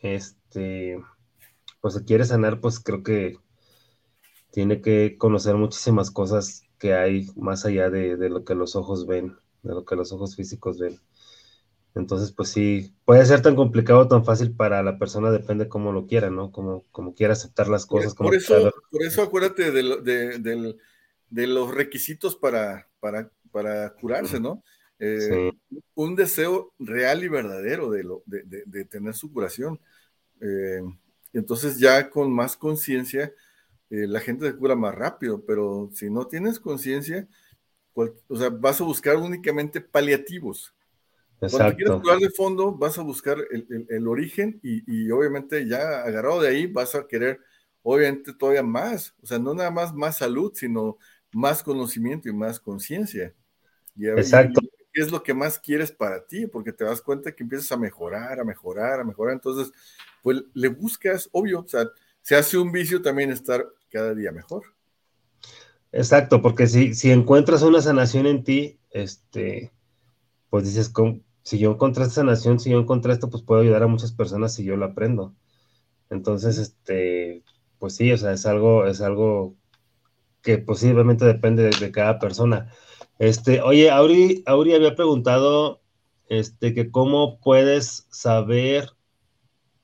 [0.00, 1.02] este,
[1.80, 3.36] pues se quiere sanar, pues creo que
[4.50, 9.36] tiene que conocer muchísimas cosas que hay más allá de, lo que los ojos ven,
[9.62, 11.00] de lo que los ojos físicos ven.
[11.96, 15.92] Entonces, pues sí, puede ser tan complicado o tan fácil para la persona, depende cómo
[15.92, 16.52] lo quiera, ¿no?
[16.52, 18.14] Como, como quiera aceptar las cosas.
[18.14, 20.76] Por, eso, por eso acuérdate de,
[21.30, 24.62] de, los requisitos para, para, para curarse, ¿no?
[24.98, 25.52] Eh,
[25.94, 29.80] un deseo real y verdadero de, lo, de, tener su curación.
[30.42, 30.82] Eh,
[31.32, 33.32] entonces ya con más conciencia
[33.88, 37.26] eh, la gente se cura más rápido, pero si no tienes conciencia,
[37.94, 40.75] o sea, vas a buscar únicamente paliativos.
[41.38, 46.48] Cuando quieres jugar de fondo, vas a buscar el, origen y, obviamente ya agarrado de
[46.48, 47.40] ahí vas a querer,
[47.82, 49.14] obviamente, todavía más.
[49.22, 50.98] O sea, no nada más más salud, sino
[51.32, 53.34] más conocimiento y más conciencia.
[53.98, 54.60] Exacto.
[54.92, 56.46] ¿Qué es lo que más quieres para ti?
[56.46, 59.34] Porque te das cuenta que empiezas a mejorar, a mejorar, a mejorar.
[59.34, 59.70] Entonces,
[60.22, 61.86] pues le buscas, obvio, o sea,
[62.22, 64.64] se hace un vicio también estar cada día mejor.
[65.92, 69.70] Exacto, porque si, si encuentras una sanación en ti, este,
[70.50, 70.88] pues dices,
[71.46, 74.52] si yo encontré esta sanación, si yo encontré esto, pues puedo ayudar a muchas personas
[74.52, 75.32] si yo lo aprendo.
[76.10, 77.44] Entonces, este,
[77.78, 79.54] pues sí, o sea, es algo, es algo
[80.42, 82.72] que posiblemente depende de, cada persona.
[83.20, 85.82] Este, oye, Auri, Auri había preguntado,
[86.28, 88.90] este, que cómo puedes saber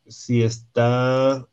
[0.09, 1.47] si está,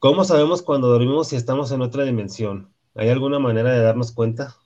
[0.00, 2.74] cómo sabemos cuando dormimos si estamos en otra dimensión.
[2.96, 4.56] ¿Hay alguna manera de darnos cuenta?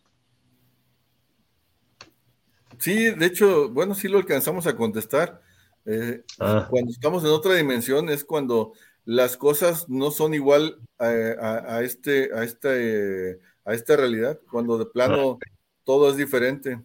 [2.81, 5.43] Sí, de hecho, bueno, sí lo alcanzamos a contestar.
[5.85, 6.67] Eh, ah.
[6.69, 8.73] Cuando estamos en otra dimensión es cuando
[9.05, 15.39] las cosas no son igual a, este, a, este, a esta realidad, cuando de plano
[15.41, 15.51] ah.
[15.85, 16.81] todo es diferente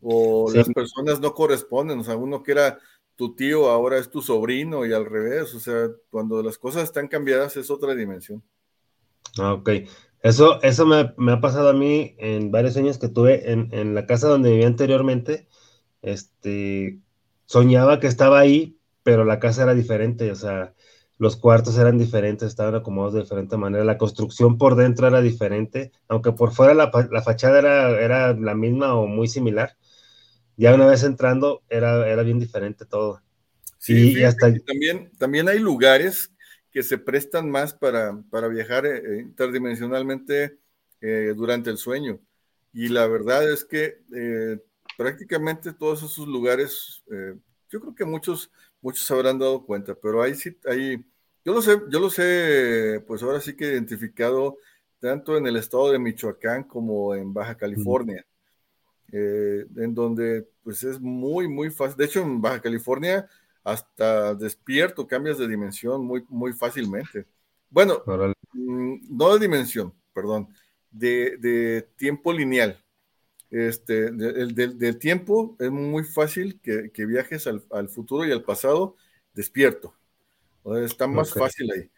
[0.00, 2.78] o las personas no corresponden, o sea, uno que era
[3.16, 7.08] tu tío ahora es tu sobrino y al revés, o sea, cuando las cosas están
[7.08, 8.42] cambiadas es otra dimensión.
[9.38, 9.70] Ah, ok,
[10.22, 14.28] eso, eso me, ha pasado a mí en varios años que tuve en, la casa
[14.28, 15.48] donde vivía anteriormente.
[16.02, 16.98] Este,
[17.46, 20.74] soñaba que estaba ahí, pero la casa era diferente, o sea,
[21.18, 25.92] los cuartos eran diferentes, estaban acomodados de diferente manera, la construcción por dentro era diferente,
[26.08, 26.90] aunque por fuera la,
[27.22, 29.76] fachada era, era, la misma o muy similar.
[30.56, 33.22] Ya una vez entrando, era, era bien diferente todo.
[33.78, 34.52] Sí, y, hasta...
[34.64, 36.32] también, también hay lugares
[36.70, 40.58] que se prestan más para, para viajar eh, eh, interdimensionalmente
[41.00, 42.20] eh, durante el sueño.
[42.72, 43.98] Y la verdad es que
[44.96, 47.02] prácticamente todos esos lugares,
[47.70, 48.52] yo creo que muchos,
[48.82, 51.02] muchos se habrán dado cuenta, pero ahí sí, ahí,
[51.44, 54.58] yo lo sé, yo lo sé, pues ahora sí que identificado
[55.00, 58.24] tanto en el estado de Michoacán como en Baja California,
[59.10, 61.96] en donde pues es muy, muy fácil.
[61.96, 63.28] De hecho, en Baja California
[63.64, 67.26] hasta despierto, cambias de dimensión muy, muy fácilmente.
[67.70, 68.02] Bueno,
[68.52, 70.48] mm, no de dimensión, perdón,
[70.90, 72.82] de, tiempo lineal.
[73.50, 78.96] Este, el del, tiempo es muy fácil que, viajes al, futuro y al pasado
[79.32, 79.94] despierto.
[80.82, 81.90] Está más fácil ahí.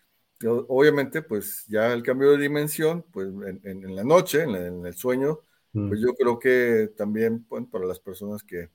[0.69, 3.29] Obviamente, pues ya el cambio de dimensión, pues
[3.65, 5.41] en, la noche, en, el sueño,
[5.73, 6.05] pues mm.
[6.05, 8.71] yo creo que también bueno, para las personas que,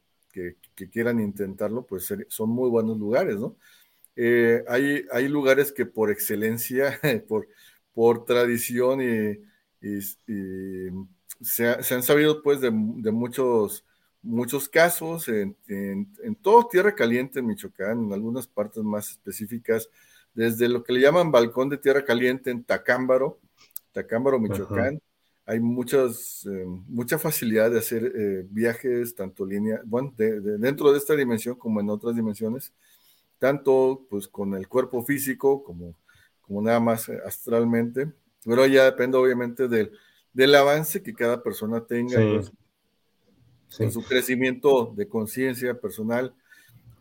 [0.76, 3.56] que, quieran intentarlo, pues son muy buenos lugares, ¿no?
[4.18, 7.48] Eh, hay, hay lugares que por excelencia, por,
[7.94, 9.40] por tradición y,
[11.42, 13.86] se, han sabido pues de, muchos,
[14.24, 19.90] muchos casos en, en, en, todo Tierra Caliente en Michoacán, en algunas partes más específicas,
[20.34, 23.40] desde lo que le llaman Balcón de Tierra Caliente en Tacámbaro,
[23.92, 25.00] Tacámbaro, Michoacán,
[25.46, 31.16] hay muchas, eh, mucha facilidad de hacer eh, viajes, tanto línea, bueno, dentro de esta
[31.16, 32.74] dimensión como en otras dimensiones,
[33.38, 35.96] tanto pues con el cuerpo físico como,
[36.42, 38.12] como nada más eh, astralmente,
[38.44, 39.92] pero ya depende obviamente del,
[40.34, 42.52] del avance que cada persona tenga, pues,
[43.78, 46.34] con su crecimiento de conciencia personal,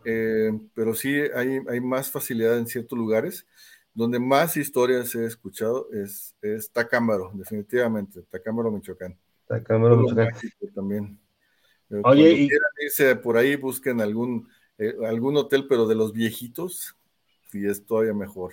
[0.02, 3.46] pero sí hay, hay más facilidad en ciertos lugares
[3.94, 9.16] donde más historias he escuchado es, es Tacámbaro, definitivamente, Tacámbaro, Michoacán.
[9.46, 10.34] Tacámbaro, Michoacán.
[10.74, 11.20] También.
[11.90, 12.48] Eh, Oye, y...
[12.84, 14.48] irse por ahí, busquen algún,
[14.78, 16.96] eh, algún hotel, pero de los viejitos,
[17.52, 18.52] y es todavía mejor.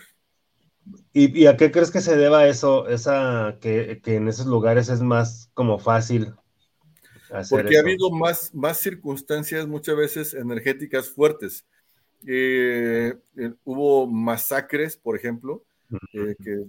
[1.13, 5.01] ¿Y, a qué crees que se deba eso, esa, que, que en esos lugares es
[5.01, 6.34] más como fácil?
[7.49, 11.65] Porque ha habido más, más circunstancias muchas veces energéticas fuertes
[12.27, 15.64] eh, eh, hubo masacres, por ejemplo,
[16.14, 16.65] eh, que,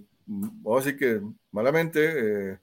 [0.77, 1.21] así que
[1.51, 2.59] malamente,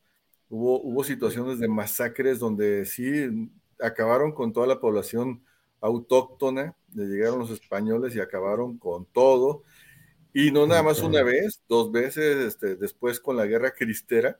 [0.49, 3.51] hubo, hubo situaciones de masacres donde sí
[3.81, 5.43] acabaron con toda la población
[5.81, 9.63] autóctona, llegaron los españoles y acabaron con todo,
[10.33, 14.39] y no nada más una vez, dos veces, este, después con la guerra cristera,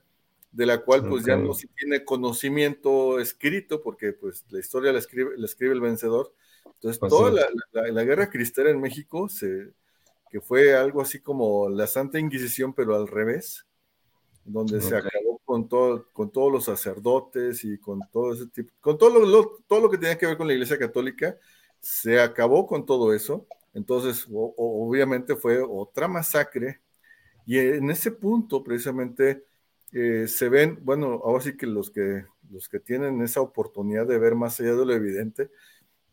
[0.53, 4.99] de la cual pues ya no se tiene conocimiento escrito, porque pues la historia la
[4.99, 6.33] escribe, la escribe el vencedor,
[6.65, 7.31] entonces, pues toda
[7.73, 9.73] la, guerra cristera en México, se,
[10.31, 13.67] que fue algo así como la Santa Inquisición, pero al revés,
[14.45, 18.97] donde se acabó con, todo, con todos los sacerdotes y con todo ese tipo, con
[18.97, 21.37] todo lo, todo lo que tenía que ver con la Iglesia Católica,
[21.81, 23.47] se acabó con todo eso.
[23.75, 26.81] Entonces, obviamente fue otra masacre.
[27.47, 29.45] Y en ese punto, precisamente,
[29.93, 34.19] eh, se ven, bueno, ahora sí que los que los que tienen esa oportunidad de
[34.19, 35.51] ver más allá de lo evidente,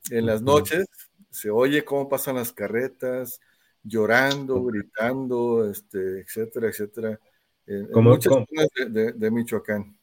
[0.09, 0.87] En las noches
[1.29, 3.39] se oye cómo pasan las carretas,
[3.83, 7.19] llorando, gritando, este, etcétera, etcétera.
[7.65, 9.97] En, muchas zonas de, Michoacán.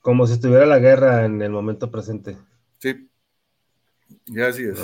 [0.00, 2.36] Como si estuviera la guerra en el momento presente.
[2.78, 3.08] Sí,
[4.26, 4.78] ya así es.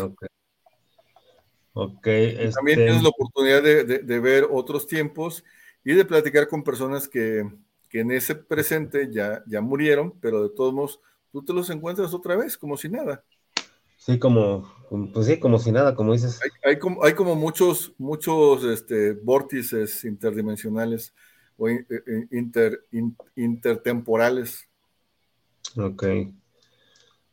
[1.74, 2.02] Ok.
[2.02, 5.44] También este tienes la oportunidad de, ver otros tiempos
[5.84, 7.46] y de platicar con personas que,
[7.92, 11.00] en ese presente ya, ya murieron, pero de todos modos
[11.30, 13.22] tú te los encuentras otra vez, como si nada.
[14.04, 14.70] Sí, como,
[15.14, 16.38] pues sí, como si nada, como dices.
[16.62, 21.14] Hay, como, hay como muchos, muchos este, vórtices interdimensionales
[21.56, 22.84] o eh, eh, inter,
[23.34, 24.68] intertemporales.
[25.78, 26.02] Ok.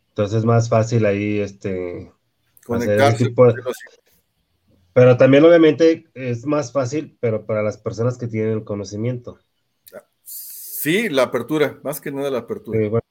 [0.09, 2.13] Entonces es más fácil ahí este
[2.65, 3.35] conectarse.
[4.93, 9.39] Pero también obviamente es más fácil, pero para las personas que tienen el conocimiento.
[10.23, 12.79] Sí, la apertura, más que nada la apertura.
[12.79, 13.05] Sí, bueno,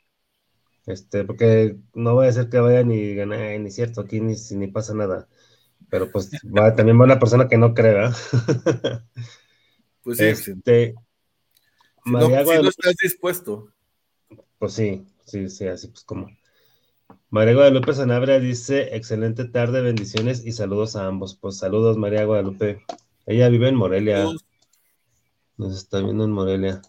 [0.87, 4.67] este, porque no voy a ser que vaya ni ganar, ni cierto, aquí ni, ni
[4.69, 5.29] pasa nada.
[5.89, 8.13] Pero pues va, también va una persona que no crea.
[10.03, 10.95] pues sí, este,
[12.05, 12.37] si, no,
[12.69, 13.73] estás dispuesto.
[14.59, 16.29] Pues sí, sí, sí, así pues como.
[17.29, 21.37] María Guadalupe Sanabria dice, excelente tarde, bendiciones y saludos a ambos.
[21.37, 22.85] Pues saludos, María Guadalupe.
[23.27, 24.27] Ella vive en Morelia.
[25.57, 26.83] Nos está viendo en Morelia.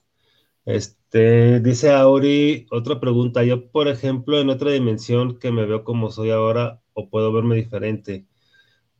[0.65, 3.43] Este, dice Auri, otra pregunta.
[3.43, 7.55] Yo, por ejemplo, en otra dimensión que me veo como soy ahora, o puedo verme
[7.55, 8.27] diferente.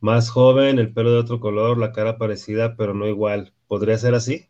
[0.00, 3.54] Más joven, el pelo de otro color, la cara parecida, pero no igual.
[3.68, 4.48] ¿Podría ser así?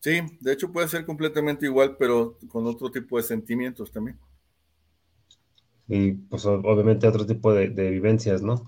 [0.00, 4.18] Sí, de hecho puede ser completamente igual, pero con otro tipo de sentimientos también.
[5.88, 8.64] Y pues obviamente otro tipo de, de vivencias, ¿no?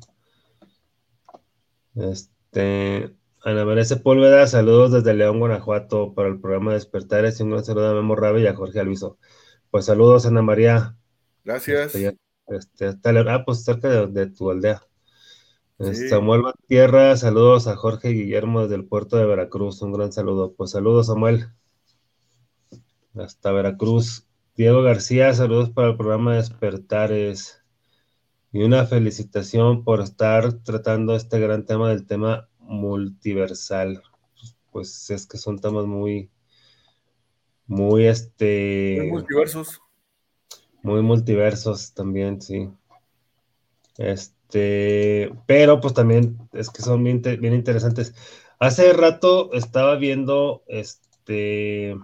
[1.94, 7.64] Este, Ana María Sepúlveda, saludos desde León, Guanajuato, para el programa Despertares y un gran
[7.64, 9.18] saludo a Memo Rabe y a Jorge Alviso.
[9.72, 10.96] Pues saludos, Ana María.
[11.44, 11.92] Gracias.
[11.92, 14.82] Este, este ah, pues cerca de, tu aldea.
[15.80, 20.54] Este, Samuel Tierra, saludos a Jorge Guillermo desde el puerto de Veracruz, un gran saludo.
[20.54, 21.48] Pues saludos, Samuel.
[23.16, 24.28] Hasta Veracruz.
[24.54, 27.60] Diego García, saludos para el programa Despertares.
[28.52, 34.02] Y una felicitación por estar tratando este gran tema del tema multiversal.
[34.70, 36.30] Pues es que son temas muy,
[37.66, 38.96] muy este.
[39.00, 39.80] Muy multiversos.
[40.82, 42.68] Muy multiversos también, sí.
[43.98, 47.22] Este, pero pues también es que son bien,
[47.54, 48.14] interesantes.
[48.58, 51.96] Hace rato estaba viendo este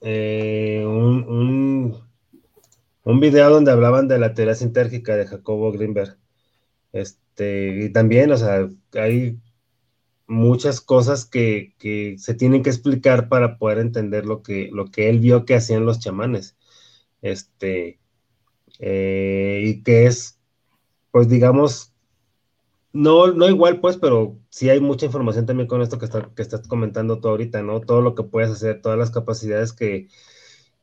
[0.00, 2.08] eh, un, un,
[3.04, 6.18] un, video donde hablaban de la teoría sintérgica de Jacobo Greenberg.
[6.94, 9.40] Este, y también, o sea, hay
[10.28, 11.74] muchas cosas que,
[12.18, 15.86] se tienen que explicar para poder entender lo que, lo que él vio que hacían
[15.86, 16.56] los chamanes.
[17.20, 17.98] Este,
[18.78, 20.38] eh, y que es,
[21.10, 21.92] pues digamos,
[22.92, 26.42] no, no igual, pues, pero sí hay mucha información también con esto que, está, que
[26.42, 27.80] estás comentando tú ahorita, ¿no?
[27.80, 30.08] Todo lo que puedes hacer, todas las capacidades que,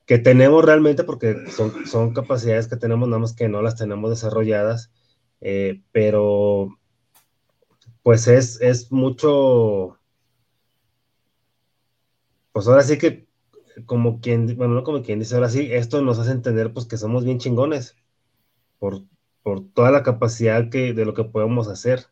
[0.06, 4.10] que tenemos realmente, porque son, son capacidades que tenemos, nada más que no las tenemos
[4.10, 4.92] desarrolladas
[5.41, 6.77] eh, pero
[8.03, 9.99] pues es, es mucho,
[12.51, 13.27] pues ahora sí que
[13.85, 16.97] como quien, bueno, no como quien dice, ahora sí, esto nos hace entender pues que
[16.97, 17.95] somos bien chingones
[18.80, 19.03] por,
[19.43, 22.05] por toda la capacidad que, de lo que podemos hacer.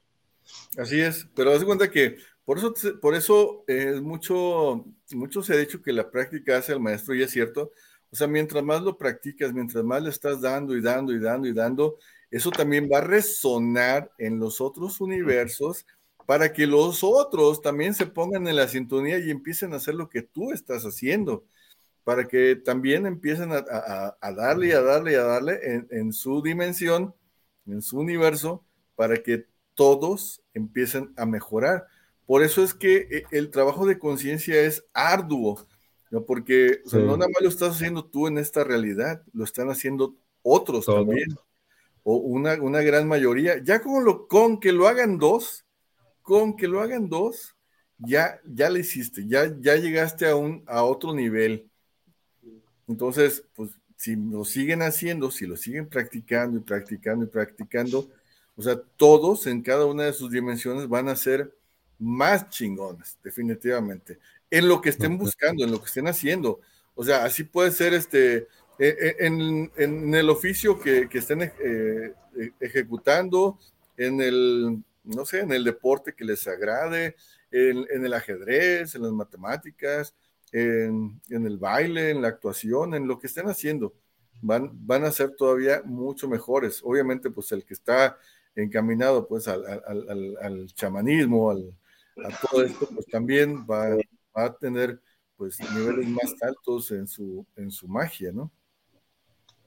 [0.78, 5.58] Así es, pero haz cuenta que por eso, por eso es mucho, mucho se ha
[5.58, 7.72] dicho que la práctica hace al maestro y es cierto.
[8.12, 11.48] O sea, mientras más lo practicas, mientras más le estás dando y dando y dando
[11.48, 12.00] y dando,
[12.32, 15.86] eso también va a resonar en los otros universos
[16.26, 20.10] para que los otros también se pongan en la sintonía y empiecen a hacer lo
[20.10, 21.44] que tú estás haciendo,
[22.04, 26.44] para que también empiecen a, darle y a darle y a darle en, en su
[26.44, 27.16] dimensión,
[27.66, 28.64] en su universo,
[28.96, 31.88] para que todos empiecen a mejorar.
[32.28, 35.66] Por eso es que eh, el trabajo de conciencia es arduo,
[36.12, 36.26] ¿no?
[36.26, 40.86] porque no nada más lo estás haciendo tú en esta realidad, lo están haciendo otros
[40.86, 41.30] también
[42.04, 45.66] o una, gran mayoría, ya con, lo, con que lo hagan dos,
[46.22, 47.56] con que lo hagan dos,
[47.98, 51.70] ya, ya le hiciste, ya, ya llegaste a, un, a otro nivel.
[52.88, 58.10] Entonces, pues si lo siguen haciendo, si lo siguen practicando y practicando y practicando,
[58.56, 61.54] o sea, todos en cada una de sus dimensiones van a ser
[61.98, 64.20] más chingones, definitivamente,
[64.50, 66.62] en lo que estén buscando, en lo que estén haciendo.
[66.96, 68.48] O sea, así puede ser este,
[68.80, 72.14] eh, eh, en, el oficio que, estén eh,
[72.62, 73.60] ejecutando,
[73.98, 77.18] en el, no sé, en el deporte que les agrade,
[77.52, 80.16] en, el ajedrez, en las matemáticas,
[80.54, 83.94] en, el baile, en la actuación, en lo que estén haciendo.
[84.42, 86.80] van, van a ser todavía mucho mejores.
[86.82, 88.18] Obviamente, pues el que está
[88.56, 91.76] encaminado pues al, chamanismo, al,
[92.24, 93.98] a todo esto, pues también va,
[94.34, 95.02] a tener
[95.36, 98.50] pues niveles más altos en su, en su magia, ¿no?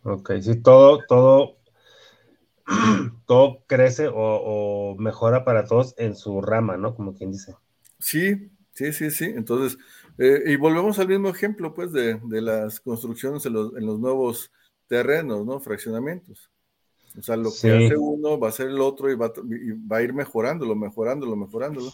[0.05, 1.59] Ok, sí, todo, todo,
[3.27, 6.95] todo crece o, mejora para todos en su rama, ¿no?
[6.95, 7.55] Como quien dice.
[8.01, 9.27] Sí, sí, sí, sí.
[9.27, 9.79] Entonces,
[10.19, 14.51] eh, y volvemos al mismo ejemplo, pues, de, las construcciones en los, en los, nuevos
[14.89, 15.61] terrenos, ¿no?
[15.61, 16.51] Fraccionamientos.
[17.16, 20.03] O sea, lo que hace uno va a hacer el otro y va, va, a
[20.03, 21.93] ir mejorándolo, mejorándolo, mejorándolo.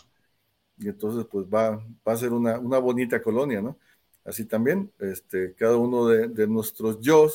[0.78, 3.76] Y entonces, pues, va, va a ser una, una bonita colonia, ¿no?
[4.24, 7.28] Así también, este, cada uno de, de nuestros yo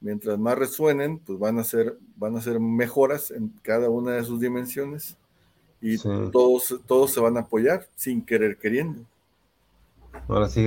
[0.00, 4.24] mientras más resuenen, pues van a ser, van a ser mejoras en cada una de
[4.24, 5.16] sus dimensiones
[5.80, 9.02] y todos, todos se van a apoyar sin querer queriendo.
[10.28, 10.66] Ahora sí,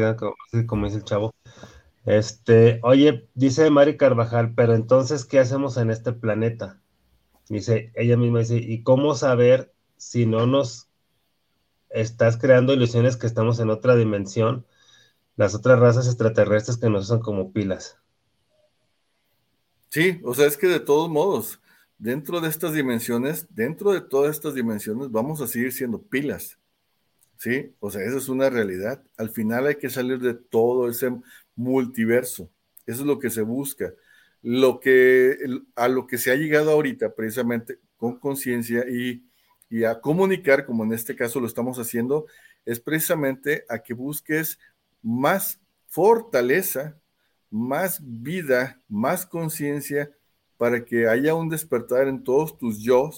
[0.67, 1.33] como, dice el chavo.
[2.05, 6.79] Este, oye, dice Mari Carvajal, pero entonces, ¿qué hacemos en este planeta?
[7.49, 10.87] Dice, ella misma dice, ¿y cómo saber si no nos
[11.89, 14.65] estás creando ilusiones que estamos en otra dimensión,
[15.35, 17.97] las otras razas extraterrestres que nos usan como pilas?
[19.89, 21.59] Sí, o sea, es que de todos modos,
[21.97, 26.59] dentro de estas dimensiones, dentro de todas estas dimensiones, vamos a seguir siendo pilas.
[27.37, 27.73] ¿Sí?
[27.79, 29.01] O sea, esa es una realidad.
[29.17, 31.09] Al final hay que salir de todo ese
[31.55, 32.49] multiverso.
[32.85, 33.93] Eso es lo que se busca.
[34.41, 35.37] Lo que,
[35.75, 39.23] a lo que se ha llegado ahorita, precisamente con conciencia y,
[39.69, 42.25] y a comunicar, como en este caso lo estamos haciendo,
[42.65, 44.59] es precisamente a que busques
[45.01, 46.99] más fortaleza
[47.49, 50.11] más vida, más conciencia,
[50.57, 53.09] para que haya un despertar en todos tus yo,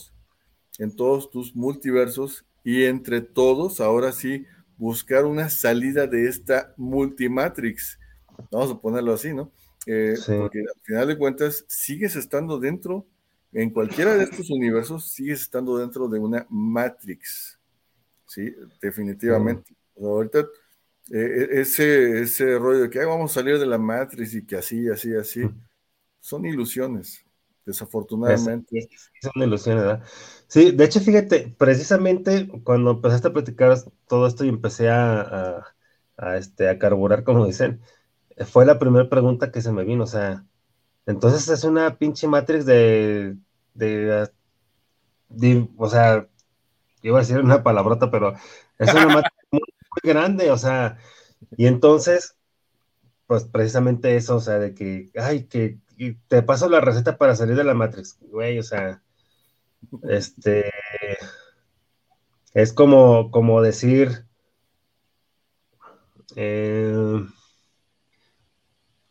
[0.78, 4.45] en todos tus multiversos y entre todos, ahora sí,
[4.78, 7.99] buscar una salida de esta multimatrix.
[8.52, 9.52] Vamos a ponerlo así, ¿no?
[9.88, 13.08] Eh, porque al final de cuentas sigues estando dentro,
[13.52, 17.60] en cualquiera de estos universos, sigues estando dentro de una matrix.
[18.28, 19.76] Sí, definitivamente.
[19.99, 20.45] Ahorita
[21.12, 24.56] e, e, ese, ese rollo de que vamos a salir de la matriz y que
[24.56, 25.42] así, así, así,
[26.22, 27.26] son ilusiones,
[27.66, 28.90] desafortunadamente.
[29.22, 30.04] son ilusiones, ¿verdad?
[30.48, 33.78] Sí, de hecho, fíjate, precisamente cuando empezaste a platicar
[34.08, 35.66] todo esto y empecé a,
[36.18, 37.82] a, este, a carburar, como dicen,
[38.46, 40.46] fue la primera pregunta que se me vino, o sea,
[41.06, 43.36] entonces es una pinche matrix de,
[43.74, 44.30] de,
[45.28, 46.28] de o sea,
[47.02, 48.34] iba a decir una palabrota, pero
[48.78, 49.41] es una matrix
[49.92, 50.98] muy grande, o sea,
[51.58, 52.38] y entonces,
[53.28, 55.80] pues precisamente eso, o sea, de que, ay, que
[56.28, 59.02] te paso la receta para salir de la Matrix, güey, o sea,
[60.04, 60.72] este,
[62.54, 64.26] es como, como decir,
[66.36, 67.26] eh,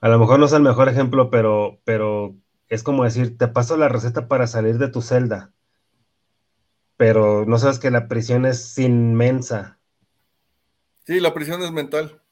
[0.01, 2.37] a lo mejor no es el mejor ejemplo, pero, pero
[2.69, 5.53] es como decir, te paso la receta para salir de tu celda,
[6.97, 9.80] pero no sabes que la prisión es inmensa,
[11.11, 12.23] Sí, la prisión es mental.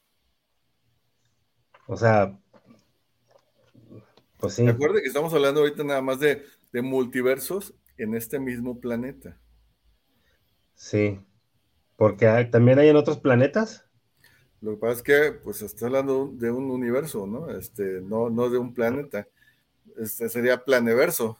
[1.85, 2.39] O sea,
[4.37, 4.65] pues sí.
[4.65, 9.37] Recuerde que estamos hablando ahorita nada más de, multiversos en este mismo planeta.
[10.75, 11.19] Sí,
[11.97, 13.83] porque también hay en otros planetas.
[14.61, 17.51] Lo que pasa es que, pues, está hablando de un universo, ¿no?
[17.51, 19.27] Este, no, no de un planeta.
[19.97, 21.37] Este sería planeverso.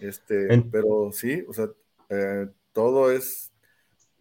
[0.00, 1.68] Este, pero sí, o sea,
[2.08, 3.49] eh, todo es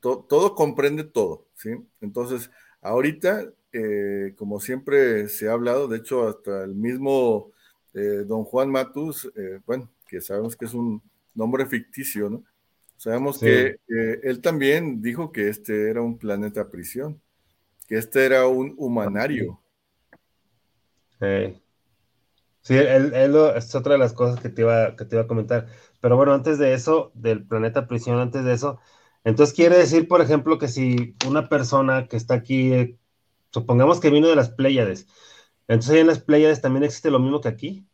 [0.01, 1.71] todo comprende todo, ¿sí?
[2.01, 2.49] Entonces,
[2.81, 7.51] ahorita, eh, como siempre se ha hablado, de hecho, hasta el mismo
[7.93, 11.01] eh, don Juan Matus, eh, bueno, que sabemos que es un
[11.35, 12.43] nombre ficticio, ¿no?
[12.97, 17.21] Sabemos que él también dijo que este era un planeta prisión,
[17.87, 19.61] que este era un humanario.
[22.61, 23.13] Sí, él,
[23.55, 25.67] es otra de las cosas que te, iba, que te iba a comentar.
[26.01, 28.79] Pero bueno, antes de eso, del planeta prisión, antes de eso,
[29.23, 32.97] entonces quiere decir, por ejemplo, que si una persona que está aquí, eh,
[33.51, 35.07] supongamos que vino de las Pléyades,
[35.67, 37.85] entonces en las Pléyades también existe lo mismo que aquí,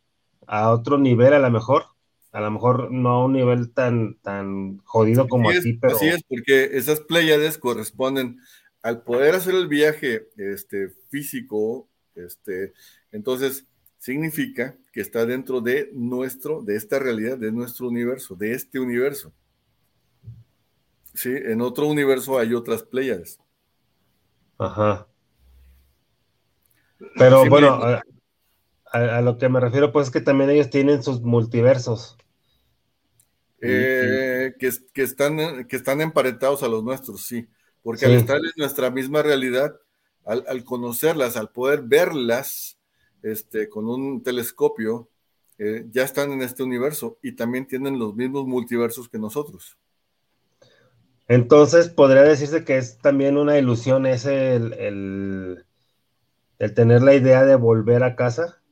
[0.46, 1.86] a otro nivel a lo mejor,
[2.32, 5.96] a lo mejor no a un nivel tan, tan jodido como aquí, pero...
[5.96, 8.38] Así es, porque esas Pléyades corresponden
[8.82, 12.72] al poder hacer el viaje este, físico, este,
[13.10, 13.66] entonces
[13.98, 19.32] significa que está dentro de nuestro, de esta realidad, de nuestro universo, de este universo.
[21.16, 23.40] Sí, en otro universo hay otras playas.
[24.58, 25.06] Ajá.
[27.16, 27.80] Pero bueno,
[28.92, 32.18] a, lo que me refiero, pues es que también ellos tienen sus multiversos.
[33.62, 37.48] Eh, que, están, que están emparentados a los nuestros, sí.
[37.82, 39.74] Porque al estar en nuestra misma realidad,
[40.26, 42.78] al, conocerlas, al poder verlas,
[43.22, 45.08] este, con un telescopio,
[45.56, 49.78] eh, ya están en este universo y también tienen los mismos multiversos que nosotros.
[51.28, 55.64] Entonces, podría decirse que es también una ilusión ese el,
[56.74, 58.62] tener la idea de volver a casa,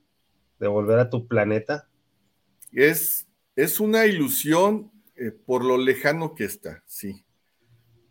[0.61, 1.89] de volver a tu planeta.
[2.73, 3.27] Es,
[3.57, 7.25] es una ilusión eh, por lo lejano que está, sí.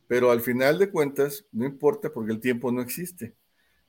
[0.07, 3.35] Pero al final de cuentas, no importa porque el tiempo no existe.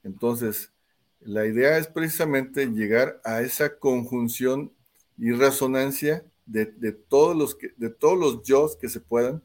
[0.02, 0.72] Entonces,
[1.20, 4.72] la idea es precisamente llegar a esa conjunción
[5.16, 9.42] y resonancia de, todos los que, de todos los yo que se puedan.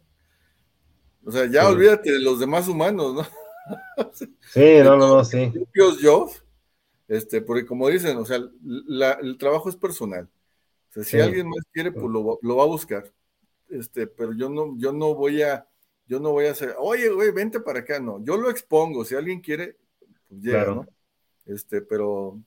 [1.25, 3.27] O sea, ya olvídate de los demás humanos, ¿no?
[4.53, 5.51] sí, no, no, no, sí.
[5.53, 6.29] Propios yo,
[7.07, 10.29] este, porque como dicen, o sea, el trabajo es personal.
[10.89, 13.11] O sea, si alguien más quiere, pues lo, lo, va a buscar.
[13.69, 15.67] Este, pero yo no, yo no voy a,
[16.07, 18.23] yo no voy a hacer, oye, güey, vente para acá, no.
[18.23, 19.77] Yo lo expongo, si alguien quiere,
[20.27, 20.87] pues llega, ¿no?
[21.45, 22.39] Este, pero,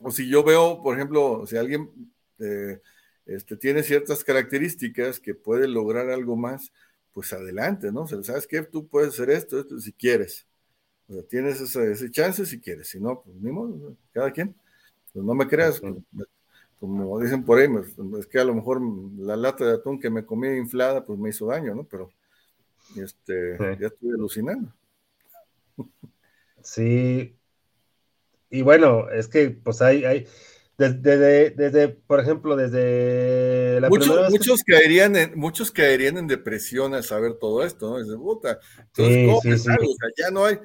[0.00, 1.90] o si yo veo, por ejemplo, si alguien
[2.38, 2.80] eh,
[3.26, 6.72] este, tiene ciertas características que puede lograr algo más,
[7.12, 8.02] pues adelante, ¿no?
[8.02, 8.62] O sea, ¿sabes qué?
[8.62, 10.46] Tú puedes hacer esto, esto, si quieres.
[11.08, 14.54] O sea, tienes ese, chance si quieres, si no, pues ni modo, cada quien.
[15.12, 15.80] Pues no me creas,
[16.80, 17.68] como dicen por ahí,
[18.18, 18.80] es que a lo mejor
[19.18, 21.84] la lata de atún que me comí inflada, pues me hizo daño, ¿no?
[21.84, 22.10] Pero
[22.96, 24.72] este, ya estoy alucinando.
[26.62, 27.36] Sí,
[28.50, 30.26] y bueno, es que pues hay, hay
[30.90, 37.04] desde, desde, por ejemplo, desde la muchos, muchos caerían en, muchos caerían en depresión al
[37.04, 37.98] saber todo esto, ¿no?
[37.98, 39.76] Dices, puta, entonces, O sea,
[40.16, 40.58] ya no hay,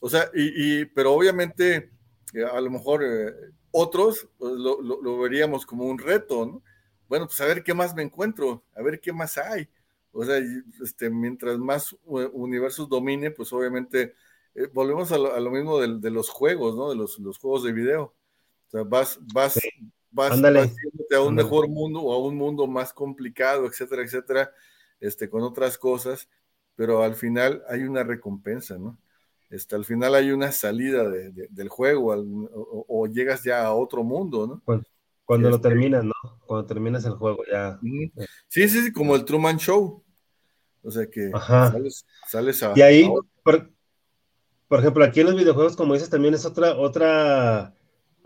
[0.00, 1.90] o sea, y, y pero obviamente,
[2.34, 3.32] eh, a lo mejor eh,
[3.70, 6.62] otros pues, lo, lo, veríamos como un reto, ¿no?
[7.08, 9.68] Bueno, pues a ver qué más me encuentro, a ver qué más hay.
[10.12, 10.40] O sea,
[10.82, 14.14] este, mientras más universos domine, pues obviamente
[14.54, 16.90] eh, volvemos a lo, mismo de, los juegos, ¿no?
[16.90, 18.14] De los, juegos de video.
[18.70, 19.58] O sea, vas, vas,
[20.12, 24.52] vas, a un mejor mundo o a un mundo más complicado, etcétera, etcétera,
[25.00, 26.28] este, con otras cosas,
[26.76, 28.96] pero al final hay una recompensa, ¿no?
[29.50, 32.14] Este, al final hay una salida del juego
[32.86, 34.62] o, llegas ya a otro mundo, ¿no?
[35.24, 36.12] Cuando, lo este terminas, ¿no?
[36.46, 37.80] Cuando terminas el juego ya.
[38.46, 40.04] Sí, sí, sí, como el Truman Show.
[40.82, 42.72] O sea que sales, sales, a.
[42.76, 43.10] Y ahí,
[43.42, 47.74] por ejemplo, aquí en los videojuegos, como dices, también es otra, otra,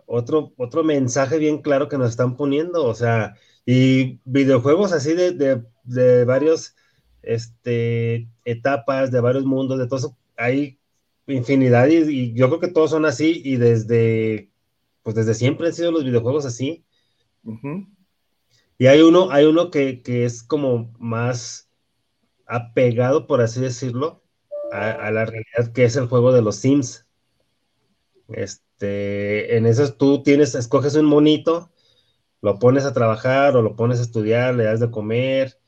[0.07, 3.35] otro, otro mensaje bien claro que nos están poniendo, o sea,
[3.67, 6.77] y videojuegos así de, de, de varios,
[7.23, 10.79] este, etapas, de varios mundos, de todo eso, hay
[11.27, 14.51] infinidad y, yo creo que todos son así y desde,
[15.03, 16.85] pues desde siempre han sido los videojuegos así.
[18.79, 21.71] Y hay uno, hay uno que, que es como más
[22.47, 24.23] apegado, por así decirlo,
[24.73, 27.07] a, la realidad que es el juego de los Sims.
[28.29, 31.71] Este, en eso tú tienes, escoges un monito,
[32.41, 35.59] lo pones a trabajar o lo pones a estudiar, le das de comer,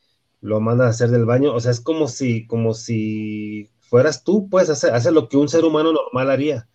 [0.41, 4.49] lo mandas a hacer del baño, o sea, es como si, como si fueras tú,
[4.49, 6.69] puedes hacer, hacer lo que un ser humano normal haría.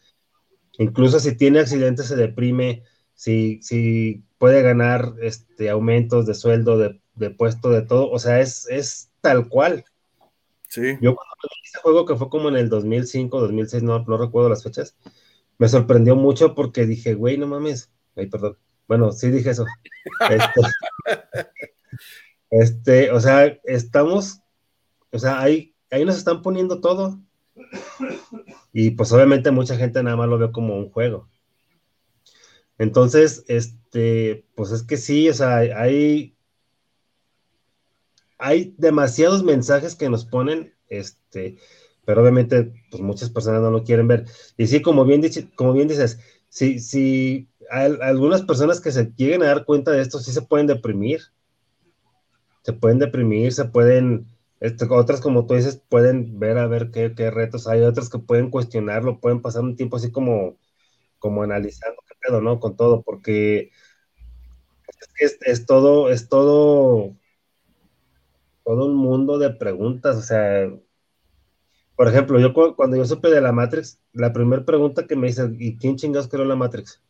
[0.78, 2.84] Incluso si tiene accidentes se deprime,
[3.14, 8.42] si, si puede ganar este, aumentos de sueldo, de, de puesto, de todo, o sea,
[8.42, 9.86] es, es tal cual.
[10.68, 10.98] Sí.
[11.02, 14.50] Yo cuando vi ese juego que fue como en el 2005, 2006, no, no recuerdo
[14.50, 14.96] las fechas,
[15.62, 17.92] me sorprendió mucho porque dije, güey, no mames.
[18.16, 18.58] Ay, perdón.
[18.88, 19.64] Bueno, sí dije eso.
[20.28, 20.62] Este,
[22.50, 24.42] este, o sea, estamos,
[25.12, 27.20] o sea, ahí, ahí nos están poniendo todo.
[28.74, 31.30] Y pues obviamente mucha gente nada más lo ve como un juego.
[32.80, 36.36] Entonces, este, pues es que sí, o sea, hay,
[38.40, 41.60] hay demasiados mensajes que nos ponen, este,
[42.12, 44.26] pero obviamente, pues muchas personas no lo quieren ver.
[44.58, 45.22] Y sí, como bien,
[45.56, 46.20] como bien dices,
[46.50, 50.68] si, si algunas personas que se lleguen a dar cuenta de esto, sí se pueden
[50.68, 51.22] deprimir.
[52.64, 54.28] Se pueden deprimir, se pueden,
[54.60, 58.20] este, otras como tú dices, pueden ver a ver qué, qué, retos hay, otras que
[58.20, 60.58] pueden cuestionarlo, pueden pasar un tiempo así como,
[61.18, 62.60] como analizando qué pedo, ¿no?
[62.60, 63.72] Con todo, porque
[65.18, 67.16] es, es todo, es todo
[68.66, 70.70] todo un mundo de preguntas, o sea,
[71.96, 75.50] por ejemplo, yo cuando yo supe de la Matrix, la primera pregunta que me hice,
[75.60, 77.02] ¿y quién chingados creó la Matrix?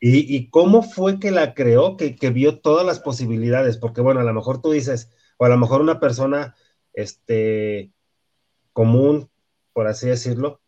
[0.00, 3.78] ¿Y, cómo fue que la creó, que, vio todas las posibilidades?
[3.78, 6.54] Porque bueno, a lo mejor tú dices, o a lo mejor una persona,
[6.92, 7.92] este,
[8.72, 9.28] común,
[9.72, 10.60] por así decirlo,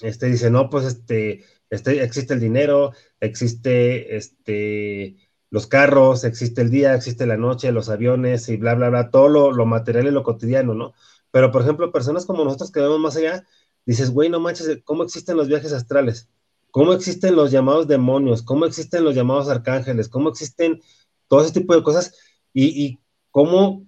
[0.00, 5.16] este dice, no, pues este, este, existe el dinero, existe, este,
[5.50, 9.28] los carros, existe el día, existe la noche, los aviones y bla, bla, bla, todo
[9.52, 10.94] lo, material y lo cotidiano, ¿no?
[11.30, 13.44] Pero, por ejemplo, personas como nosotros que vemos más allá,
[13.84, 16.28] dices, güey, no manches, ¿cómo existen los viajes astrales?
[16.70, 20.80] cómo existen los llamados demonios, cómo existen los llamados arcángeles, cómo existen
[21.26, 22.14] todo ese tipo de cosas
[22.52, 22.98] y,
[23.30, 23.86] cómo,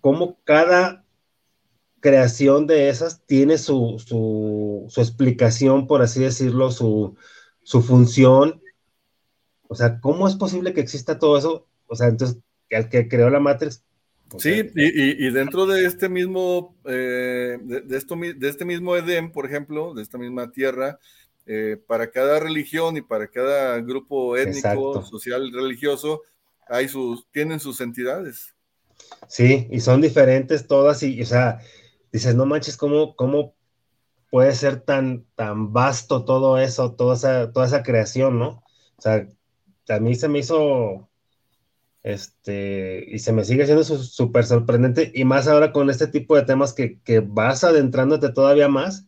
[0.00, 1.04] cómo cada
[2.00, 7.16] creación de esas tiene su, su, su explicación, por así decirlo, su,
[7.62, 8.60] su, función.
[9.68, 11.68] O sea, ¿cómo es posible que exista todo eso?
[11.86, 12.38] O sea, entonces,
[12.68, 13.84] el que creó la Matrix.
[14.38, 19.46] Sí, y, y, dentro de este mismo, eh, de, esto, de este mismo Edén, por
[19.46, 20.98] ejemplo, de esta misma tierra,
[21.46, 26.22] eh, para cada religión y para cada grupo étnico, social, religioso,
[26.68, 28.54] hay sus, tienen sus entidades.
[29.28, 31.58] Sí, y son diferentes todas, y, o sea,
[32.12, 33.54] dices, no manches, ¿cómo, cómo
[34.30, 38.62] puede ser tan, tan vasto todo eso, toda esa, toda esa creación, ¿no?
[38.96, 39.26] O sea,
[39.88, 41.10] a mí se me hizo,
[42.02, 46.42] este, y se me sigue siendo súper sorprendente, y más ahora con este tipo de
[46.42, 49.06] temas que, que vas adentrándote todavía más,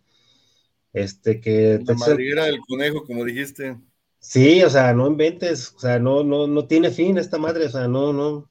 [0.92, 1.80] este, que...
[1.84, 3.76] La madriguera del conejo, como dijiste.
[4.20, 7.68] Sí, o sea, no inventes, o sea, no, no, no tiene fin esta madre, o
[7.68, 8.48] sea, no, no,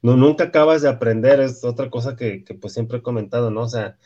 [0.00, 3.62] no, nunca acabas de aprender, es otra cosa que, pues siempre he comentado, ¿no?
[3.62, 3.98] O sea,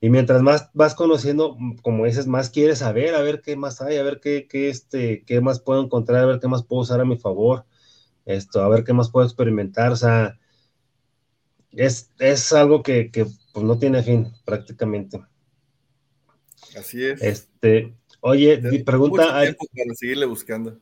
[0.00, 3.96] y mientras más vas conociendo, como dices, más quieres saber, a ver qué más hay,
[3.96, 7.00] a ver qué, qué, este, qué más puedo encontrar, a ver qué más puedo usar
[7.00, 7.64] a mi favor,
[8.24, 10.38] esto, a ver qué más puedo experimentar, o sea,
[11.72, 15.22] es, es algo que, que pues no tiene fin prácticamente.
[16.76, 17.22] Así es.
[17.22, 19.28] Este, oye, pregunta.
[19.28, 19.54] Para
[19.94, 20.80] seguirle buscando.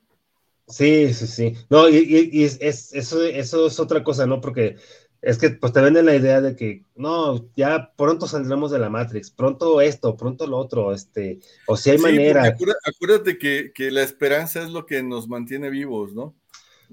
[0.69, 1.55] Sí, sí, sí.
[1.69, 2.59] No, y, es,
[2.93, 4.41] eso, eso es otra cosa, ¿no?
[4.41, 4.77] Porque
[5.21, 8.89] es que pues te venden la idea de que no, ya pronto saldremos de la
[8.89, 12.57] Matrix, pronto esto, pronto lo otro, este, o si hay manera.
[12.85, 16.35] Acuérdate, que, la esperanza es lo que nos mantiene vivos, ¿no?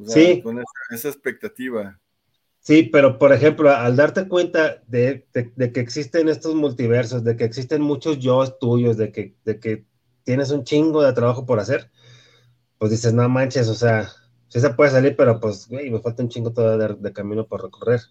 [0.05, 0.41] Sí.
[0.41, 1.99] Con esa, expectativa.
[2.59, 7.81] Sí, pero por ejemplo, al darte cuenta de, que existen estos multiversos, de que existen
[7.81, 9.85] muchos yo tuyos, de que, de que
[10.23, 11.89] tienes un chingo de trabajo por hacer,
[12.77, 14.09] pues dices, no manches, o sea,
[14.49, 17.63] sí se puede salir, pero pues, güey, me falta un chingo todavía de, camino por
[17.63, 18.01] recorrer.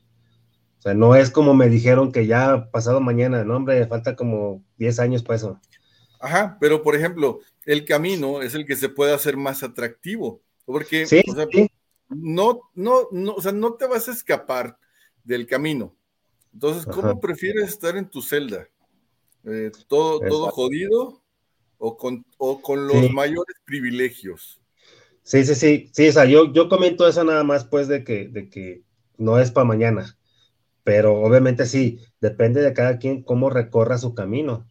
[0.79, 4.65] O sea, no es como me dijeron que ya pasado mañana, no, hombre, falta como
[4.79, 5.61] 10 años para eso.
[6.21, 11.07] Ajá, pero por ejemplo, el camino es el que se puede hacer más atractivo, porque
[11.07, 11.23] sí,
[12.09, 14.79] no, no, no, o sea, no te vas a escapar
[15.25, 15.95] del camino.
[16.53, 18.69] Entonces, ¿cómo prefieres estar en tu celda?
[19.45, 21.23] Eh, todo, todo jodido
[21.79, 22.25] o con,
[22.63, 24.61] con los mayores privilegios.
[25.23, 28.29] Sí, sí, sí, sí, o sea, yo, yo comento eso nada más pues de que,
[28.29, 28.85] de que
[29.19, 30.17] no es para mañana,
[30.85, 34.71] pero obviamente sí, depende de cada quien cómo recorra su camino,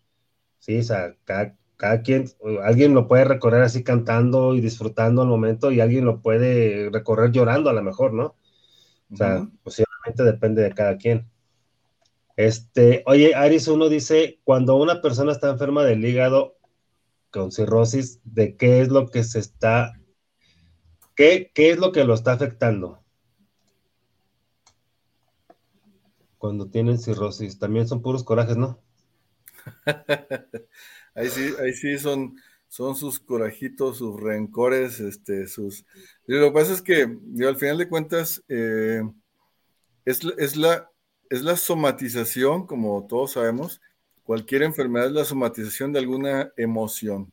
[0.59, 1.57] sí, o sea, cada,
[2.03, 2.26] quien,
[2.64, 7.31] alguien lo puede recorrer así cantando y disfrutando al momento y alguien lo puede recorrer
[7.31, 8.35] llorando a lo mejor, ¿no?
[9.11, 11.30] O sea, posiblemente depende de cada quien.
[12.35, 16.57] Este, oye, Aris uno dice, cuando una persona está enferma del hígado
[17.31, 19.93] con cirrosis, de qué es lo que se está,
[21.15, 23.03] qué, qué es lo que lo está afectando.
[26.38, 28.80] Cuando tienen cirrosis, también son puros corajes, ¿no?
[31.15, 32.37] ahí sí, ahí sí son,
[32.67, 35.85] son sus corajitos, sus rencores, este, sus.
[36.27, 37.03] lo que pasa es que,
[37.45, 39.01] al final de cuentas, eh,
[40.03, 40.89] es, es, la,
[41.29, 43.81] es la somatización, como todos sabemos,
[44.23, 47.31] cualquier enfermedad es la somatización de alguna emoción.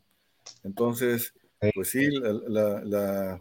[0.62, 1.34] Entonces,
[1.74, 3.40] pues sí, la,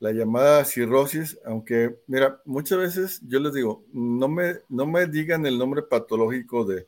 [0.00, 5.58] llamada cirrosis, aunque, mira, muchas veces yo les digo, no me, no me digan el
[5.58, 6.86] nombre patológico de,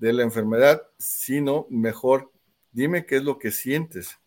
[0.00, 2.30] la enfermedad, sino mejor
[2.72, 4.18] dime qué es lo que sientes,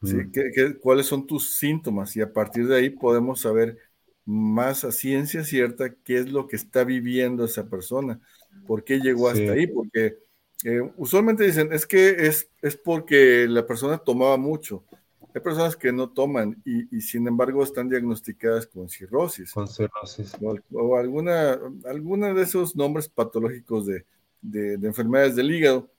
[0.00, 0.78] mm.
[0.80, 3.78] cuáles son tus síntomas y a partir de ahí podemos saber
[4.24, 8.20] más a ciencia cierta qué es lo que está viviendo esa persona,
[8.66, 10.18] por qué llegó hasta ahí, porque
[10.64, 14.84] eh, usualmente dicen, es que es, es porque la persona tomaba mucho.
[15.34, 19.52] Hay personas que no toman y, sin embargo están diagnosticadas con cirrosis.
[19.52, 20.36] Con cirrosis.
[20.72, 24.04] O, alguna, alguna de esos nombres patológicos de,
[24.42, 25.90] de, enfermedades del hígado.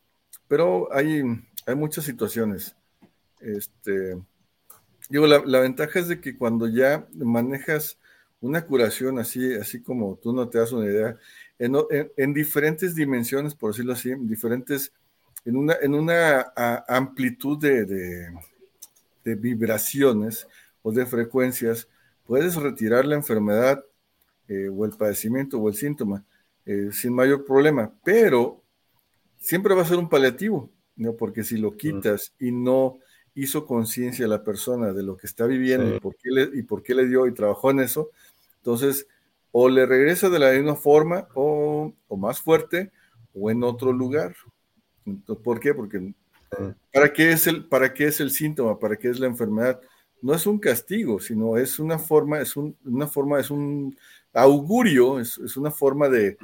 [0.48, 1.24] Pero hay,
[1.66, 2.76] hay muchas situaciones.
[3.40, 4.18] Este,
[5.10, 7.98] digo, la, la, ventaja es de que cuando ya manejas
[8.42, 11.18] una curación así, así como tú no te das una idea,
[12.18, 14.92] en, diferentes dimensiones, por decirlo así, en diferentes,
[15.46, 16.52] en una, en una
[16.88, 18.32] amplitud de,
[19.24, 20.48] vibraciones
[20.82, 21.88] o de frecuencias,
[22.26, 23.86] puedes retirar la enfermedad
[24.48, 26.26] eh, o el padecimiento o el síntoma
[26.66, 28.62] eh, sin mayor problema, pero
[29.38, 31.16] siempre va a ser un paliativo, ¿no?
[31.16, 33.00] porque si lo quitas y no
[33.34, 36.84] hizo conciencia la persona de lo que está viviendo y, por qué le, y por
[36.84, 38.12] qué le dio y trabajó en eso,
[38.58, 39.08] entonces
[39.52, 42.92] o le regresa de la misma forma o, más fuerte
[43.34, 44.36] o en otro lugar.
[45.44, 45.74] ¿Por qué?
[45.74, 46.14] Porque
[46.94, 48.80] ¿para qué, es el, ¿para qué es el síntoma?
[48.80, 49.82] ¿Para qué es la enfermedad?
[50.22, 53.98] No es un castigo, sino es una forma, es un, una forma, es un
[54.34, 56.38] augurio, es, una forma de,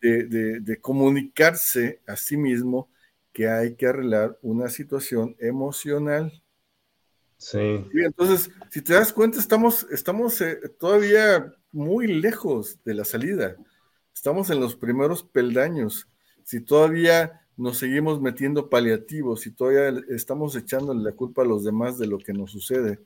[0.00, 2.88] de, comunicarse a sí mismo
[3.32, 6.42] que hay que arreglar una situación emocional.
[7.38, 7.58] Sí.
[7.92, 13.56] entonces, si te das cuenta, estamos, estamos eh, todavía muy lejos de la salida.
[14.14, 16.08] Estamos en los primeros peldaños.
[16.44, 21.98] Si todavía nos seguimos metiendo paliativos, si todavía estamos echándole la culpa a los demás
[21.98, 23.00] de lo que nos sucede,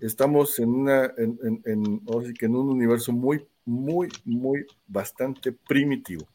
[0.00, 2.02] estamos en una, en, en,
[2.40, 6.26] en un universo muy, muy, muy, bastante primitivo.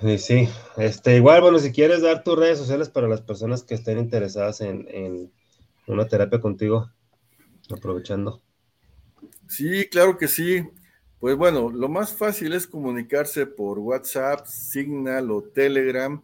[0.00, 0.48] Sí, sí.
[0.76, 4.60] Este, igual, bueno, si quieres dar tus redes sociales para las personas que estén interesadas
[4.60, 5.32] en, en
[5.86, 6.90] una terapia contigo,
[7.70, 8.40] aprovechando.
[9.48, 10.64] Sí, claro que sí.
[11.18, 16.22] Pues bueno, lo más fácil es comunicarse por WhatsApp, Signal o Telegram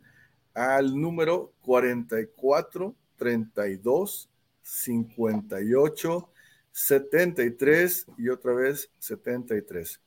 [0.55, 4.31] al número 44 32
[4.63, 6.31] 58
[6.77, 9.99] 73 y otra vez 73.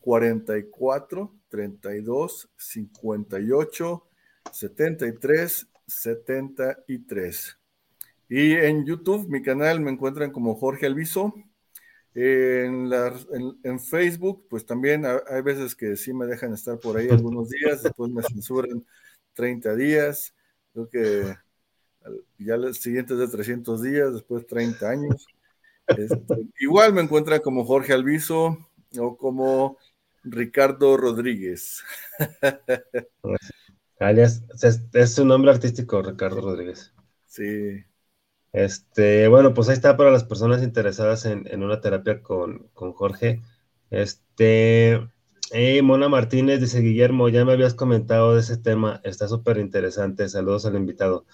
[0.00, 4.08] 44 32 58
[4.50, 7.58] 73 73.
[8.30, 11.34] Y en YouTube, mi canal me encuentran como Jorge Alviso.
[12.14, 12.90] En,
[13.78, 18.10] Facebook, pues también hay veces que sí me dejan estar por ahí algunos días, después
[18.10, 18.86] me censuran
[19.34, 20.34] 30 días,
[20.72, 21.36] creo que
[22.38, 25.26] ya los siguientes de 300 días, después 30 años.
[25.88, 26.18] Este,
[26.60, 28.58] igual me encuentran como Jorge Alviso
[28.98, 29.78] o como
[30.22, 31.82] Ricardo Rodríguez.
[33.98, 34.44] Alias,
[34.92, 36.92] es, su nombre artístico, Ricardo Rodríguez.
[37.26, 37.84] Sí.
[38.52, 43.42] Este, bueno, pues ahí está para las personas interesadas en, una terapia con, Jorge.
[43.90, 45.00] Este,
[45.82, 50.66] Mona Martínez dice, Guillermo, ya me habías comentado de ese tema, está súper interesante, saludos
[50.66, 51.26] al invitado.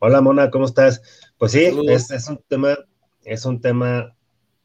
[0.00, 1.02] Hola Mona, ¿cómo estás?
[1.38, 2.78] Pues sí, es, es, un tema,
[3.28, 4.16] es un tema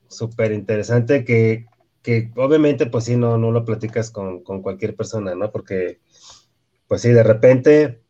[0.08, 1.66] súper interesante que
[2.04, 5.52] que obviamente pues sí, no, no lo platicas con, cualquier persona, ¿no?
[5.52, 6.02] Porque
[6.88, 8.04] pues sí, de repente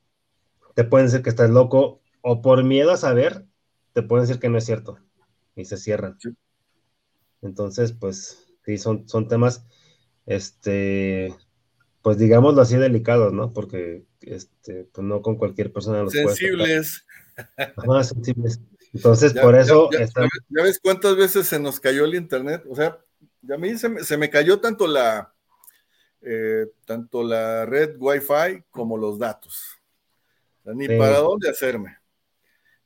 [0.74, 3.46] te pueden decir que estás loco o por miedo a saber,
[3.94, 4.98] te pueden decir que no es cierto
[5.56, 6.18] y se cierran.
[7.44, 9.64] Entonces, pues sí, son, son temas,
[10.26, 11.36] este,
[12.02, 13.54] pues digámoslo así, delicados, ¿no?
[13.54, 17.06] Porque, este, pues no con cualquier persona los Sensibles.
[17.86, 18.60] Más sensibles.
[18.94, 19.90] Entonces, por eso...
[19.92, 23.00] Ya, ya, ves cuántas veces se nos cayó el internet, o sea,
[23.52, 25.34] a mí se me, cayó tanto la,
[26.22, 29.82] eh, tanto la red Wi-Fi como los datos.
[30.64, 31.98] ni para dónde hacerme.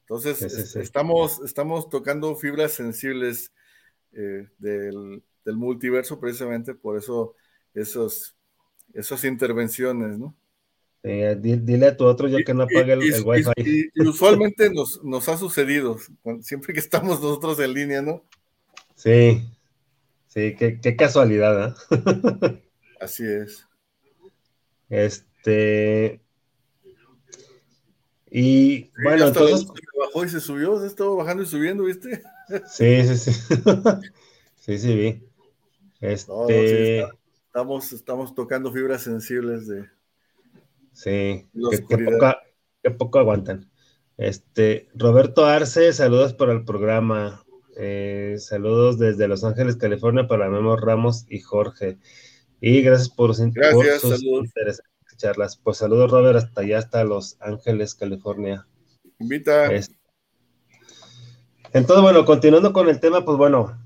[0.02, 3.52] Entonces, Estamos, estamos tocando fibras sensibles
[4.14, 7.36] eh, del, multiverso precisamente por eso
[7.74, 8.36] esos,
[8.94, 10.36] esas intervenciones, ¿no?
[11.08, 13.92] Dile a tu otro yo que no apague el, el, Wi-Fi.
[13.96, 15.98] Y, usualmente nos, nos ha sucedido,
[16.42, 18.24] siempre que estamos nosotros en línea, ¿no?
[18.96, 19.44] Sí,
[20.38, 22.62] Sí, qué, casualidad, ¿eh?
[23.02, 23.68] Así es.
[24.88, 26.22] Este.
[28.30, 29.68] Y bueno, entonces.
[29.98, 32.22] Bajó y se subió, se estaba bajando y subiendo, ¿viste?
[32.70, 33.32] Sí, sí, sí.
[34.60, 35.28] sí, sí, vi.
[36.00, 37.00] Este.
[37.48, 39.90] estamos, estamos tocando fibras sensibles de.
[40.98, 41.46] Sí,
[42.82, 43.70] que, poco, aguantan.
[44.18, 47.44] Este, Roberto Arce, saludos para el programa.
[47.78, 52.00] Eh, saludos desde Los Ángeles, California, para Memo Ramos y Jorge.
[52.62, 54.82] Y gracias por, sus interesantes
[55.18, 55.58] charlas.
[55.58, 58.66] Pues saludos, Robert, hasta allá, hasta Los Ángeles, California.
[59.20, 59.70] Invita.
[61.74, 63.80] Entonces, bueno, continuando con el tema, pues bueno,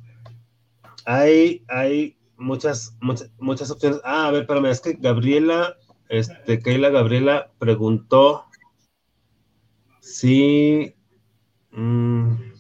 [1.06, 4.00] hay, hay muchas, muchas, muchas opciones.
[4.06, 5.76] Ah, a ver, espérame, es que Gabriela,
[6.12, 8.46] este, Keila Gabriela preguntó
[10.00, 10.96] si.
[11.72, 12.52] Mm,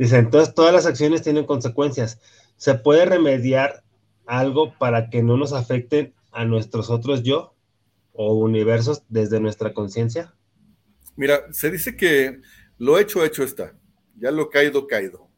[0.00, 2.18] Dice, entonces todas las acciones tienen consecuencias.
[2.56, 3.84] ¿Se puede remediar
[4.24, 7.54] algo para que no nos afecten a nuestros otros yo
[8.14, 10.34] o universos desde nuestra conciencia?
[11.16, 12.40] Mira, se dice que
[12.78, 13.76] lo hecho, hecho está.
[14.16, 15.28] Ya lo caído, caído.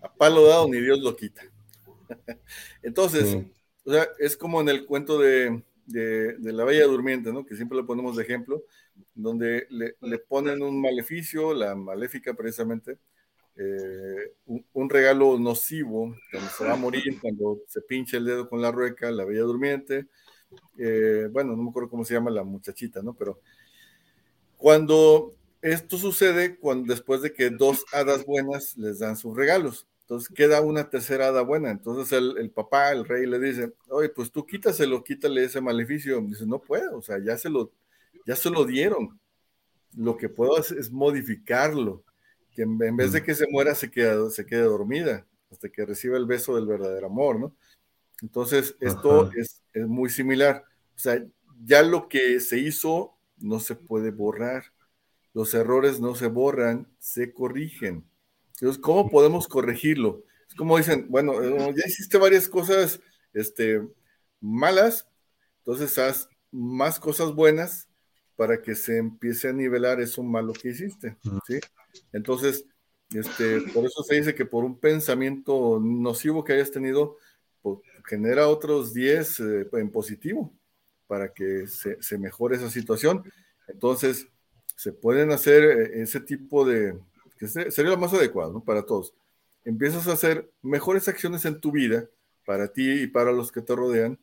[0.00, 1.42] A palo dado ni Dios lo quita.
[2.84, 3.36] Entonces,
[3.84, 7.44] o sea, es como en el cuento de, la Bella Durmiente, ¿no?
[7.44, 8.64] Que siempre lo ponemos de ejemplo,
[9.14, 12.98] donde le, le ponen un maleficio, la maléfica precisamente,
[13.56, 14.32] eh,
[14.72, 18.72] un, regalo nocivo, cuando se va a morir, cuando se pincha el dedo con la
[18.72, 20.08] rueca, la bella durmiente,
[20.78, 23.14] eh, bueno, no me acuerdo cómo se llama la muchachita, ¿no?
[23.14, 23.40] Pero
[24.56, 30.28] cuando esto sucede, cuando, después de que dos hadas buenas les dan sus regalos, entonces
[30.34, 34.44] queda una tercera hada buena, entonces el, papá, el rey le dice, oye, pues tú
[34.44, 37.72] quítaselo, quítale ese maleficio, dice, no puedo, o sea, ya se lo,
[38.26, 39.18] ya se lo dieron,
[39.96, 42.04] lo que puedo hacer es modificarlo,
[42.52, 46.18] que en, vez de que se muera, se quede, se quede dormida hasta que reciba
[46.18, 47.56] el beso del verdadero amor, ¿no?
[48.20, 50.64] Entonces, esto es, es, muy similar.
[50.94, 51.24] O sea,
[51.64, 54.64] ya lo que se hizo no se puede borrar.
[55.32, 58.04] Los errores no se borran, se corrigen.
[58.54, 60.24] Entonces, ¿cómo podemos corregirlo?
[60.48, 63.00] Es como dicen, bueno, eh, ya hiciste varias cosas
[63.32, 63.82] este,
[64.40, 65.08] malas,
[65.58, 67.88] entonces haz más cosas buenas
[68.36, 71.16] para que se empiece a nivelar eso malo que hiciste,
[71.46, 71.58] ¿sí?
[72.12, 72.64] Entonces,
[73.12, 77.16] este, por eso se dice que por un pensamiento nocivo que hayas tenido,
[77.62, 80.52] pues, genera otros 10 eh, en positivo
[81.06, 83.24] para que se, se, mejore esa situación.
[83.68, 84.26] Entonces,
[84.76, 86.98] se pueden hacer eh, ese tipo de,
[87.38, 89.12] que sería lo más adecuado para todos.
[89.64, 92.06] Empiezas a hacer mejores acciones en tu vida,
[92.44, 94.18] para ti y para los que te rodean,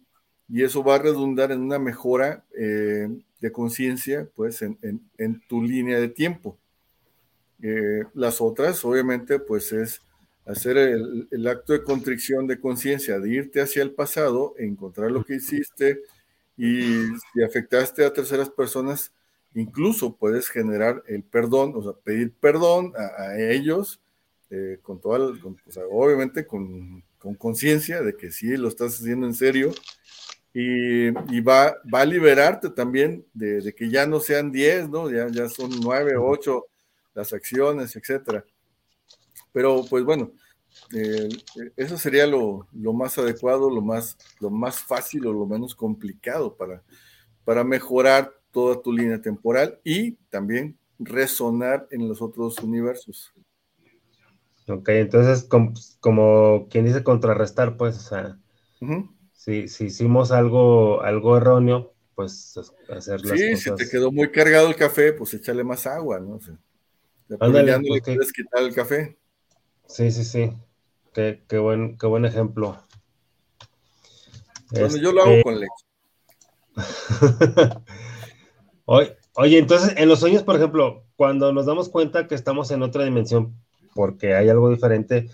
[0.47, 3.07] y eso va a redundar en una mejora eh,
[3.39, 6.57] de conciencia, pues, en, tu línea de tiempo.
[7.61, 10.01] Eh, las otras, obviamente, pues es
[10.45, 15.23] hacer el, el acto de contrición de conciencia, de irte hacia el pasado, encontrar lo
[15.23, 16.01] que hiciste
[16.57, 19.11] y si afectaste a terceras personas,
[19.53, 24.01] incluso puedes generar el perdón, o sea, pedir perdón a, ellos,
[24.49, 27.03] eh, con toda, o sea, obviamente con
[27.37, 29.71] conciencia de que sí lo estás haciendo en serio
[30.53, 35.09] y, va, va, a liberarte también de, que ya no sean 10, ¿no?
[35.09, 36.65] Ya, ya son 9, 8
[37.13, 38.43] las acciones, etcétera.
[39.53, 40.33] Pero pues bueno,
[40.93, 41.29] eh,
[41.77, 46.55] eso sería lo, lo, más adecuado, lo más, lo más fácil o lo menos complicado
[46.55, 46.83] para,
[47.45, 53.33] para mejorar toda tu línea temporal y también resonar en los otros universos.
[54.67, 58.37] Ok, entonces como, quien dice contrarrestar, pues, o sea,
[59.33, 62.59] si, hicimos algo, algo erróneo, pues
[62.89, 66.39] hacer las sí, si te quedó muy cargado el café, pues échale más agua, ¿no?
[67.39, 69.17] O no le puedes quitar el café.
[69.87, 70.51] Sí, sí, sí.
[71.13, 72.81] Qué, buen, qué buen ejemplo.
[74.71, 75.85] Bueno, yo lo hago este con leche.
[79.35, 83.05] Oye, entonces, en los sueños, por ejemplo, cuando nos damos cuenta que estamos en otra
[83.05, 83.55] dimensión,
[83.95, 85.29] porque hay algo diferente,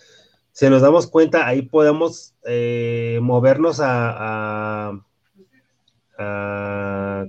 [0.51, 4.99] si nos damos cuenta, ahí podemos eh, movernos a,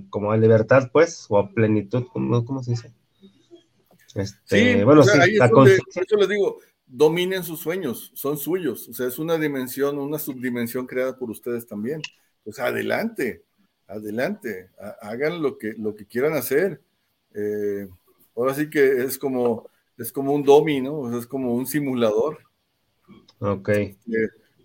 [0.09, 2.93] como a libertad, pues, o a plenitud, ¿cómo, se dice?
[4.15, 5.11] Este, sí, bueno, sí,
[5.51, 10.17] por eso les digo, dominen sus sueños, son suyos, o sea, es una dimensión, una
[10.17, 12.01] subdimensión creada por ustedes también.
[12.43, 13.43] Pues adelante,
[13.89, 14.69] adelante,
[15.01, 16.81] hagan lo que, lo que quieran hacer.
[17.33, 17.89] Eh,
[18.35, 22.37] ahora sí que es como, es como un domino, es como un simulador.
[23.39, 23.69] Ok.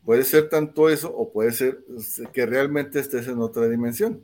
[0.05, 1.79] puede ser tanto eso o puede ser
[2.33, 4.23] que realmente estés en otra dimensión.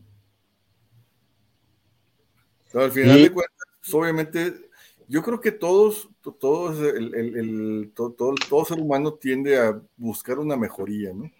[2.74, 4.68] al final de cuentas, pues, obviamente,
[5.08, 6.08] yo creo que todos,
[6.38, 11.30] todos el, todo, todo, ser humano tiende a buscar una mejoría, ¿no?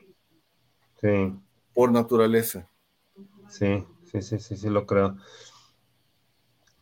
[1.01, 1.33] Sí.
[1.73, 2.69] Por naturaleza.
[3.51, 5.17] Sí, sí, sí, sí, sí, lo creo.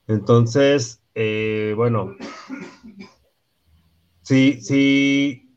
[0.07, 2.15] Entonces, eh, bueno,
[4.23, 5.49] sí, sí,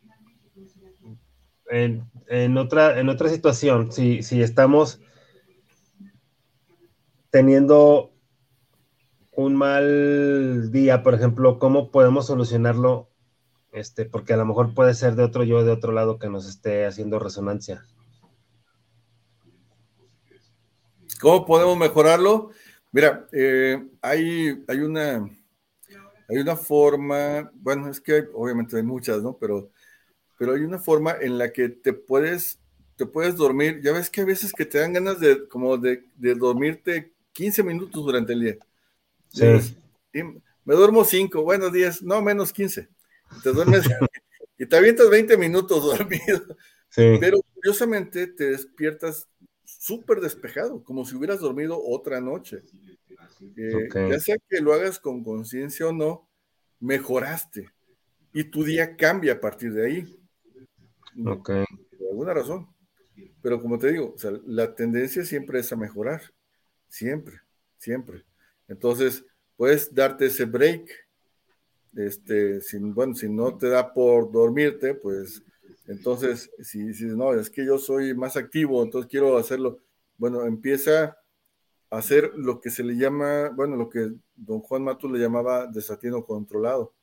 [1.69, 4.99] en, otra, en otra situación, si, si estamos
[7.29, 8.11] teniendo
[9.31, 13.09] un mal día, por ejemplo, ¿cómo podemos solucionarlo?
[13.71, 16.47] Este, porque a lo mejor puede ser de otro yo de otro lado que nos
[16.47, 17.85] esté haciendo resonancia.
[21.19, 22.51] ¿Cómo podemos mejorarlo?
[22.91, 25.29] Mira, eh, hay, hay una
[26.31, 29.37] hay una forma, bueno, es que obviamente hay muchas, ¿no?
[29.37, 29.69] Pero,
[30.39, 32.57] pero hay una forma en la que te puedes,
[32.95, 33.81] te puedes dormir.
[33.83, 38.05] Ya ves que a veces que te dan ganas de, como de, dormirte 15 minutos
[38.05, 38.57] durante el día.
[39.27, 39.75] Sí.
[40.63, 42.87] me duermo 5, bueno, 10, no, menos 15.
[43.43, 43.83] Te duermes
[44.57, 46.55] y te avientas 20 minutos dormido.
[46.87, 47.17] Sí.
[47.19, 49.27] Pero curiosamente te despiertas
[49.79, 52.63] súper despejado, como si hubieras dormido otra noche.
[53.57, 56.27] Eh, ya sea que lo hagas con conciencia o no,
[56.79, 57.71] mejoraste
[58.33, 60.19] y tu día cambia a partir de ahí.
[61.25, 61.51] Ok.
[61.97, 62.67] Por alguna razón.
[63.41, 64.15] Pero como te digo,
[64.45, 66.21] la tendencia siempre es a mejorar.
[66.87, 67.41] Siempre,
[67.77, 68.23] siempre.
[68.67, 69.25] Entonces,
[69.57, 70.89] puedes darte ese break.
[71.95, 75.43] Este, si, bueno, si no te da por dormirte, pues
[75.87, 79.79] entonces, si, si no, es que yo soy más activo, entonces quiero hacerlo.
[80.17, 81.17] Bueno, empieza
[81.91, 86.25] hacer lo que se le llama, bueno, lo que don Juan Matus le llamaba desatino
[86.25, 86.93] controlado.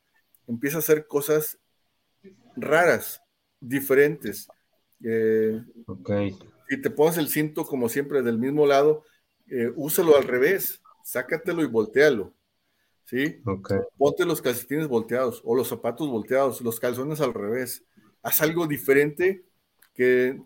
[0.49, 1.59] Empieza a hacer cosas
[2.57, 3.23] raras,
[3.61, 4.49] diferentes.
[5.05, 5.63] Eh,
[6.71, 9.05] Si te pones el cinto como siempre del mismo lado,
[9.47, 12.33] eh, úsalo al revés, sácatelo y voltealo.
[13.05, 13.43] ¿sí?
[13.99, 17.85] Ponte los calcetines volteados o los zapatos volteados, los calzones al revés.
[18.23, 19.45] Haz algo diferente
[19.95, 20.41] que,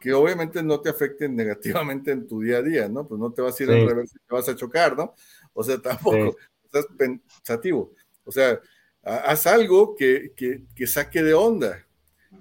[0.00, 3.06] que, obviamente no te afecte negativamente en tu día a día, ¿no?
[3.06, 5.14] Pues no te vas a ir al revés y te vas a chocar, ¿no?
[5.52, 7.92] O sea, tampoco estás pensativo.
[8.24, 8.60] O sea,
[9.02, 11.86] haz algo que, que, saque de onda,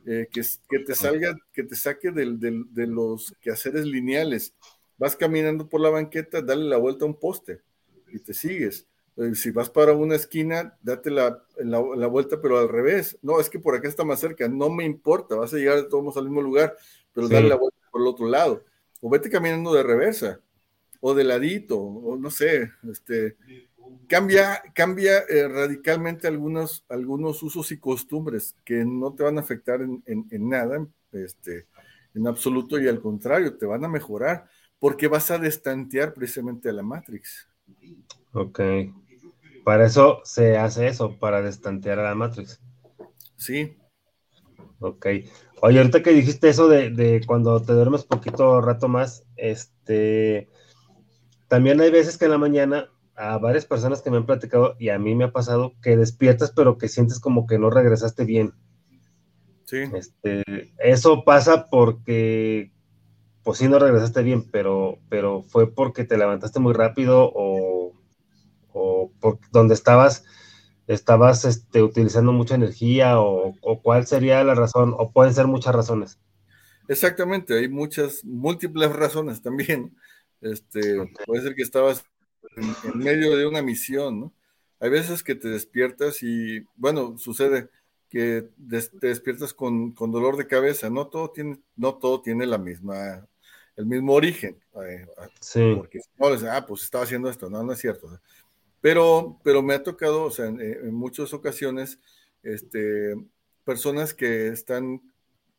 [0.06, 4.54] eh, que, que, te salga, que te saque del, del, de los quehaceres lineales.
[4.98, 7.62] Vas caminando por la banqueta, dale la vuelta a un poste
[8.12, 8.88] y te sigues.
[9.18, 13.18] Eh, si vas para una esquina, date la, la, vuelta, pero al revés.
[13.24, 16.18] No, es que por acá está más cerca, no me importa, vas a llegar todos
[16.18, 16.78] al mismo lugar,
[17.14, 18.64] pero dale la vuelta por el otro lado.
[19.02, 20.40] O vete caminando de reversa,
[21.00, 23.38] o de ladito, o no sé, este,
[24.08, 29.82] cambia, cambia eh, radicalmente algunos, algunos usos y costumbres que no te van a afectar
[29.82, 31.66] en, en, nada, este,
[32.14, 36.74] en absoluto, y al contrario, te van a mejorar, porque vas a destantear precisamente a
[36.74, 37.48] la Matrix.
[38.34, 38.60] Ok.
[39.68, 42.62] Para eso se hace eso, para destantear a la Matrix.
[43.36, 43.78] Sí.
[44.80, 45.08] Ok.
[45.60, 50.48] Oye, ahorita que dijiste eso de, cuando te duermes poquito rato más, este,
[51.50, 54.88] también hay veces que en la mañana a varias personas que me han platicado y
[54.88, 58.54] a mí me ha pasado que despiertas pero que sientes como que no regresaste bien.
[59.66, 59.80] Sí.
[59.94, 60.46] Este,
[60.80, 62.72] eso pasa porque,
[63.44, 67.77] pues sí, no regresaste bien, pero, pero fue porque te levantaste muy rápido o
[69.20, 70.26] por donde estabas,
[70.88, 76.20] estabas este, utilizando mucha energía o, cuál sería la razón, o pueden ser muchas razones.
[76.88, 79.96] Exactamente, hay muchas, múltiples razones también.
[80.42, 82.06] Este, Puede ser que estabas
[82.56, 84.34] en, medio de una misión, ¿no?
[84.80, 87.70] Hay veces que te despiertas y, bueno, sucede
[88.10, 90.90] que te despiertas con, dolor de cabeza.
[90.90, 93.28] No todo tiene, no todo tiene la misma,
[93.76, 94.60] el mismo origen.
[94.86, 95.06] Eh,
[95.40, 95.74] sí.
[95.76, 97.50] Porque no, ah, pues estaba haciendo esto.
[97.50, 98.08] No, no es cierto.
[98.82, 102.00] Pero, pero me ha tocado, o sea, en, muchas ocasiones,
[102.44, 103.16] este,
[103.64, 105.02] personas que están,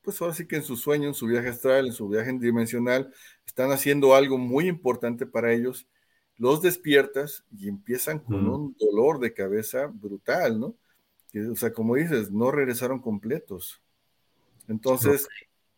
[0.02, 3.12] pues ahora sí que en su sueño, en su viaje astral, en su viaje dimensional,
[3.46, 5.86] están haciendo algo muy importante para ellos,
[6.36, 10.74] los despiertas y empiezan con un dolor de cabeza brutal, ¿no?
[11.32, 13.82] Que, o sea, como dices, no regresaron completos.
[14.68, 15.26] Entonces,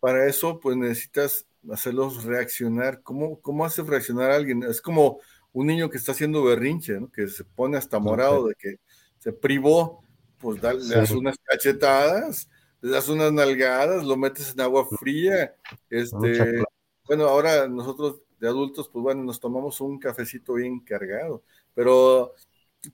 [0.00, 3.02] para eso, pues necesitas hacerlos reaccionar.
[3.02, 4.62] ¿Cómo, ¿Cómo haces reaccionar a alguien?
[4.62, 5.20] Es como
[5.52, 8.76] un niño que está haciendo berrinche, que se pone hasta morado de que
[9.18, 10.02] se privó,
[10.38, 12.48] pues dale, le das unas cachetadas,
[12.80, 15.54] le das unas nalgadas, lo metes en agua fría.
[15.88, 16.62] Este,
[17.06, 21.42] bueno, ahora nosotros de adultos, pues bueno, nos tomamos un cafecito bien cargado,
[21.74, 22.34] pero,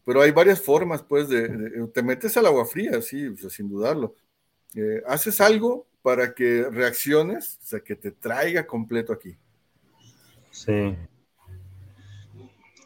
[0.05, 4.17] pero hay varias formas, pues, de, te metes al agua fría, sí, sin dudarlo.
[4.75, 9.37] Eh, haces algo para que reacciones, o sea, que te traiga completo aquí.
[10.51, 10.97] Sí.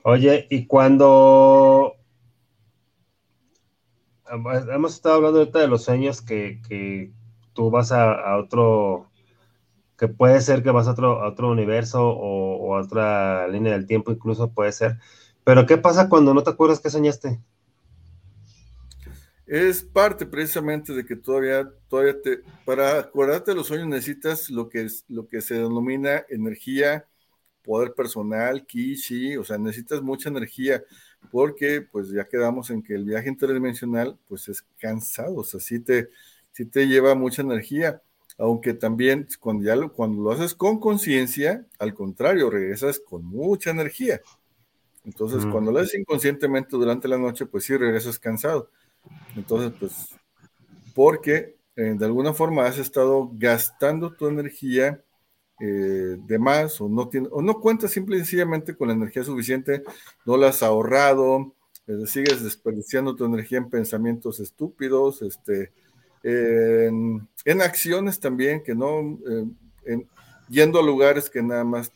[0.03, 1.95] Oye, y cuando
[4.73, 7.13] hemos estado hablando ahorita de los sueños que,
[7.53, 9.11] tú vas a, otro,
[9.99, 14.13] que puede ser que vas a otro, otro universo o, a otra línea del tiempo,
[14.13, 14.99] incluso puede ser.
[15.45, 17.41] Pero ¿qué pasa cuando no te acuerdas que soñaste?
[19.47, 24.69] Es parte precisamente de que todavía, todavía te, para acordarte de los sueños necesitas lo
[24.69, 27.10] que, es, lo que se denomina energía
[27.63, 30.83] poder personal, ki, shi, o sea, necesitas mucha energía
[31.31, 35.81] porque pues ya quedamos en que el viaje interdimensional pues es cansado, o sea, sí
[35.81, 36.09] te,
[36.53, 38.03] sí te lleva mucha energía,
[38.39, 43.71] aunque también cuando, ya lo, cuando lo haces con conciencia, al contrario, regresas con mucha
[43.71, 44.21] energía.
[45.05, 48.71] Entonces, cuando lo haces inconscientemente durante la noche, pues sí regresas cansado.
[49.35, 50.11] Entonces, pues,
[50.95, 55.03] porque eh, de alguna forma has estado gastando tu energía
[55.61, 59.25] eh, de más o no, tiene, o no cuentas simple y sencillamente con la energía
[59.25, 59.83] suficiente,
[60.25, 61.53] no la has ahorrado,
[61.87, 65.71] eh, sigues desperdiciando tu energía en pensamientos estúpidos, este,
[66.23, 67.29] en,
[67.61, 69.19] acciones también que no,
[69.87, 70.07] eh,
[70.49, 71.93] yendo a lugares que nada más,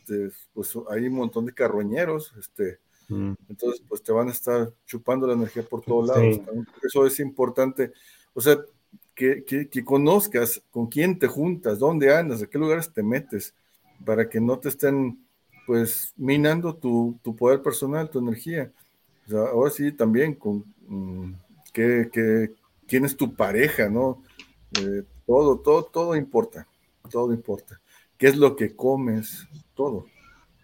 [0.53, 2.77] pues hay un montón de carroñeros, este,
[3.09, 3.33] mm.
[3.49, 6.39] entonces pues te van a estar chupando la energía por todos lados.
[6.83, 7.93] Eso es importante.
[8.35, 8.59] O sea,
[9.15, 13.55] que, conozcas con quién te juntas, dónde andas, a qué lugares te metes,
[14.05, 15.25] para que no te estén
[15.65, 18.71] pues minando tu, poder personal, tu energía.
[19.31, 21.33] ahora sí también con mm,
[21.73, 22.51] que,
[22.87, 24.21] quién es tu pareja, ¿no?
[24.79, 26.67] Eh, todo, todo, todo importa,
[27.09, 27.79] todo importa.
[28.17, 29.47] ¿Qué es lo que comes?
[29.73, 30.05] Todo.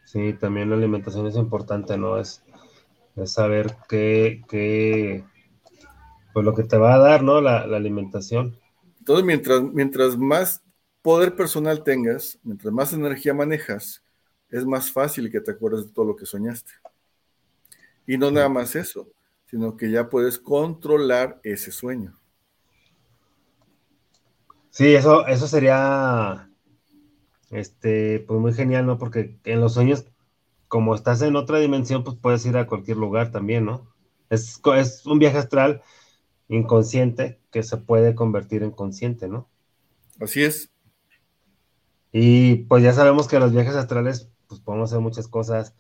[0.05, 2.17] Sí, también la alimentación es importante, ¿no?
[2.17, 2.43] Es,
[3.15, 5.23] es saber qué, qué,
[6.33, 7.41] pues lo que te va a dar, ¿no?
[7.41, 8.57] La, alimentación.
[8.99, 10.61] Entonces, mientras, mientras más
[11.01, 14.03] poder personal tengas, mientras más energía manejas,
[14.49, 16.71] es más fácil que te acuerdes de todo lo que soñaste.
[18.05, 19.07] Y no nada más eso,
[19.45, 22.17] sino que ya puedes controlar ese sueño.
[24.69, 26.49] Sí, eso, eso sería
[27.49, 28.97] este, pues muy genial, ¿no?
[28.97, 30.05] Porque en los sueños,
[30.67, 33.93] como estás en otra dimensión, pues puedes ir a cualquier lugar también, ¿no?
[34.29, 35.81] Es, es un viaje astral
[36.51, 39.49] inconsciente que se puede convertir en consciente, ¿no?
[40.19, 40.69] Así es.
[42.11, 45.73] Y pues ya sabemos que los viajes astrales, pues podemos hacer muchas cosas.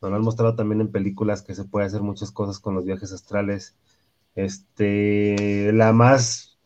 [0.00, 2.84] Nos lo han mostrado también en películas que se puede hacer muchas cosas con los
[2.84, 3.76] viajes astrales.
[4.34, 6.58] Este, la más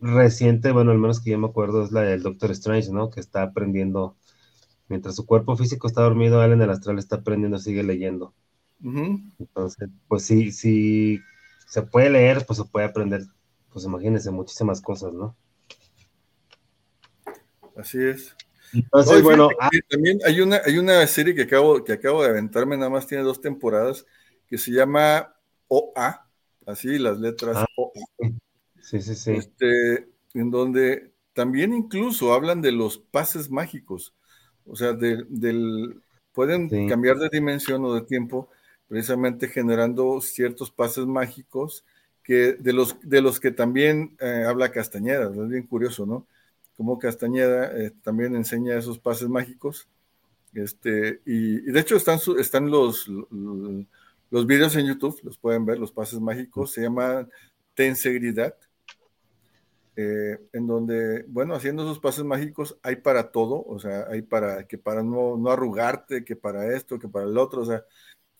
[0.00, 3.10] reciente, bueno, al menos que yo me acuerdo, es la del Doctor Strange, ¿no?
[3.10, 4.16] Que está aprendiendo,
[4.88, 8.34] mientras su cuerpo físico está dormido, él en el astral está aprendiendo, sigue leyendo.
[9.38, 11.20] Entonces, pues sí, sí,
[11.68, 13.22] se puede leer, pues se puede aprender,
[13.72, 15.36] pues imagínense, muchísimas cosas, ¿no?
[17.76, 18.34] Así es.
[18.72, 19.48] Entonces, bueno.
[19.60, 23.06] Ah también hay una, hay una serie que acabo, que acabo de aventarme, nada más
[23.06, 24.04] tiene dos temporadas,
[24.46, 25.34] que se llama
[25.68, 26.28] OA,
[26.66, 27.92] así las letras ah, OA.
[28.80, 29.32] Sí, sí, sí.
[29.32, 34.14] Este, en donde también incluso hablan de los pases mágicos.
[34.66, 38.50] O sea, del, pueden cambiar de dimensión o de tiempo,
[38.88, 41.84] precisamente generando ciertos pases mágicos
[42.22, 45.30] que de los, de los que también eh, habla Castañeda.
[45.30, 46.26] Es bien curioso, ¿no?
[46.76, 49.88] Como Castañeda eh, también enseña esos pases mágicos.
[50.54, 53.06] Este, y, de hecho están, están los,
[54.30, 57.28] los videos en YouTube, los pueden ver, los pases mágicos, se llama
[57.74, 58.54] Tensegridad
[60.00, 64.64] eh, en donde, bueno, haciendo esos pases mágicos hay para todo, o sea, hay para
[64.68, 67.84] que para no, no arrugarte, que para esto, que para el otro, o sea,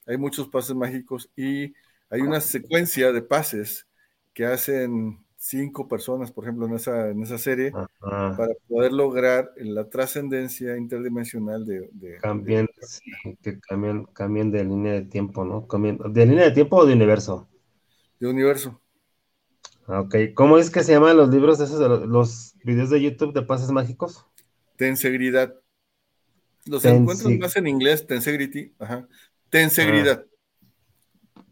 [0.08, 1.74] hay muchos pases mágicos y
[2.10, 3.86] hay una secuencia de pases
[4.32, 7.70] que hacen cinco personas, por ejemplo, en esa, en esa serie,
[8.00, 11.88] para poder lograr la trascendencia interdimensional de...
[11.92, 12.68] de cambien,
[13.42, 15.66] que cambien, cambien de línea de tiempo, ¿no?
[16.10, 17.48] ¿De línea de tiempo o de universo?
[18.18, 18.80] De universo.
[19.86, 23.42] Ok, ¿cómo es que se llaman los libros de esos, los videos de YouTube de
[23.42, 24.26] pases mágicos?
[24.76, 25.54] Tensegridad.
[26.66, 29.08] Los encuentros más en inglés, Tensegrity, ajá.
[29.50, 30.24] Tensegridad.
[31.34, 31.42] Ah.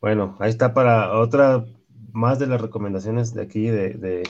[0.00, 1.64] Bueno, ahí está para otra
[2.12, 4.28] más de las recomendaciones de aquí de,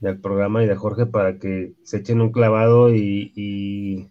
[0.00, 4.10] del programa y de Jorge para que se echen un clavado y, y...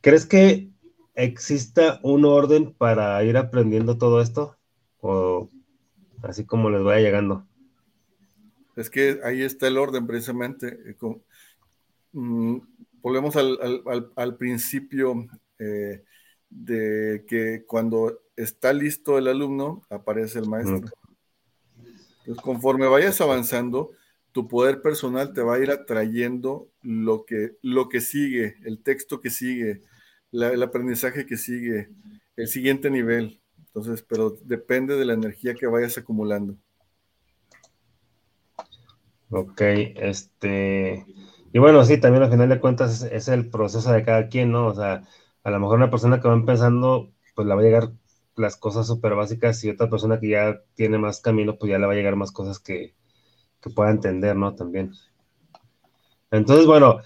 [0.00, 0.70] ¿crees que
[1.14, 4.56] exista un orden para ir aprendiendo todo esto?
[5.06, 5.50] o
[6.22, 7.46] así como les vaya llegando.
[8.74, 10.96] Es que ahí está el orden precisamente.
[13.04, 15.26] Volvemos al, principio
[15.58, 16.04] eh,
[16.48, 20.88] de que cuando está listo el alumno, aparece el maestro.
[22.20, 23.90] Entonces, conforme vayas avanzando,
[24.32, 29.20] tu poder personal te va a ir atrayendo lo que, lo que sigue, el texto
[29.20, 29.82] que sigue,
[30.32, 31.90] el aprendizaje que sigue,
[32.36, 33.38] el siguiente nivel.
[33.66, 36.56] Entonces, pero depende de la energía que vayas acumulando.
[39.28, 41.04] Ok, este,
[41.54, 44.66] y bueno, sí, también al final de cuentas es, el proceso de cada quien, ¿no?
[44.66, 45.04] O sea,
[45.44, 47.92] a lo mejor una persona que va empezando, pues le va a llegar
[48.34, 51.86] las cosas súper básicas y otra persona que ya tiene más camino, pues ya le
[51.86, 52.96] va a llegar más cosas que,
[53.60, 54.56] que pueda entender, ¿no?
[54.56, 54.94] También.
[56.32, 56.98] Entonces, bueno,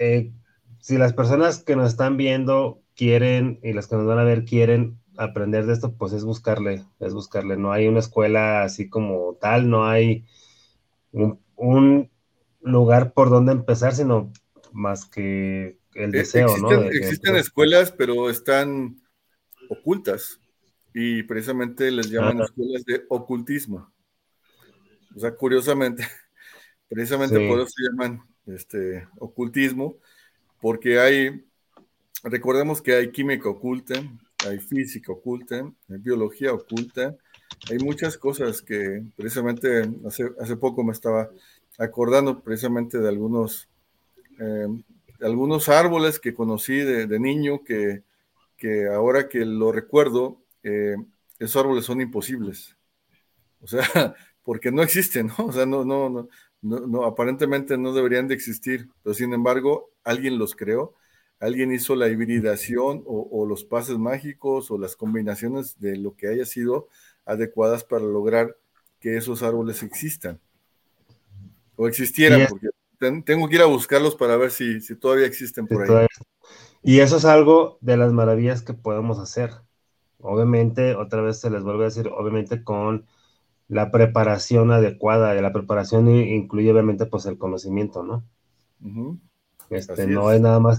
[0.00, 0.32] eh,
[0.80, 4.44] si las personas que nos están viendo quieren y las que nos van a ver
[4.44, 7.56] quieren aprender de esto, pues es buscarle, es buscarle.
[7.56, 10.26] No hay una escuela así como tal, no hay
[11.12, 12.10] un,
[12.72, 14.32] lugar por donde empezar, sino
[14.72, 16.70] más que el eh, deseo, ¿no?
[16.82, 19.00] existen escuelas, pero están
[19.68, 20.40] ocultas
[20.92, 23.90] y precisamente les llaman escuelas de ocultismo.
[25.14, 26.06] O sea, curiosamente,
[26.88, 29.98] precisamente por eso se llaman este, ocultismo,
[30.60, 31.44] porque hay,
[32.22, 33.94] recordemos que hay química oculta,
[34.46, 37.16] hay física oculta, hay biología oculta,
[37.70, 41.30] hay muchas cosas que precisamente hace, hace poco me estaba
[41.78, 43.68] acordando precisamente de algunos,
[44.40, 44.66] eh,
[45.20, 48.02] algunos árboles que conocí de, niño que,
[48.56, 50.96] que, ahora que lo recuerdo, eh,
[51.38, 52.76] esos árboles son imposibles.
[53.60, 53.82] O sea,
[54.42, 55.46] porque no existen, ¿no?
[55.46, 56.28] O sea, no, no, no,
[56.62, 60.94] no, aparentemente no deberían de existir, pero sin embargo, alguien los creó
[61.40, 66.46] alguien hizo la hibridación o, los pases mágicos o las combinaciones de lo que haya
[66.46, 66.88] sido
[67.24, 68.56] adecuadas para lograr
[69.00, 70.40] que esos árboles existan
[71.76, 72.68] o existieran, porque
[73.24, 76.06] tengo que ir a buscarlos para ver si, todavía existen por ahí.
[76.82, 79.50] Y eso es algo de las maravillas que podemos hacer.
[80.18, 83.06] Obviamente, otra vez se les vuelve a decir, obviamente con
[83.68, 88.24] la preparación adecuada, y la preparación incluye obviamente pues el conocimiento, ¿no?
[89.70, 90.78] Este, no es nada más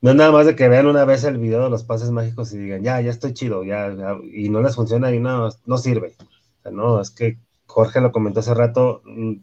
[0.00, 2.52] No es nada más de que vean una vez el video de los pases mágicos
[2.52, 3.94] y digan, ya, ya estoy chido, ya,
[4.32, 6.16] y no les funciona y no, no sirve.
[6.20, 7.38] O sea, no, es que
[7.68, 9.34] Jorge lo comentó hace rato, mm,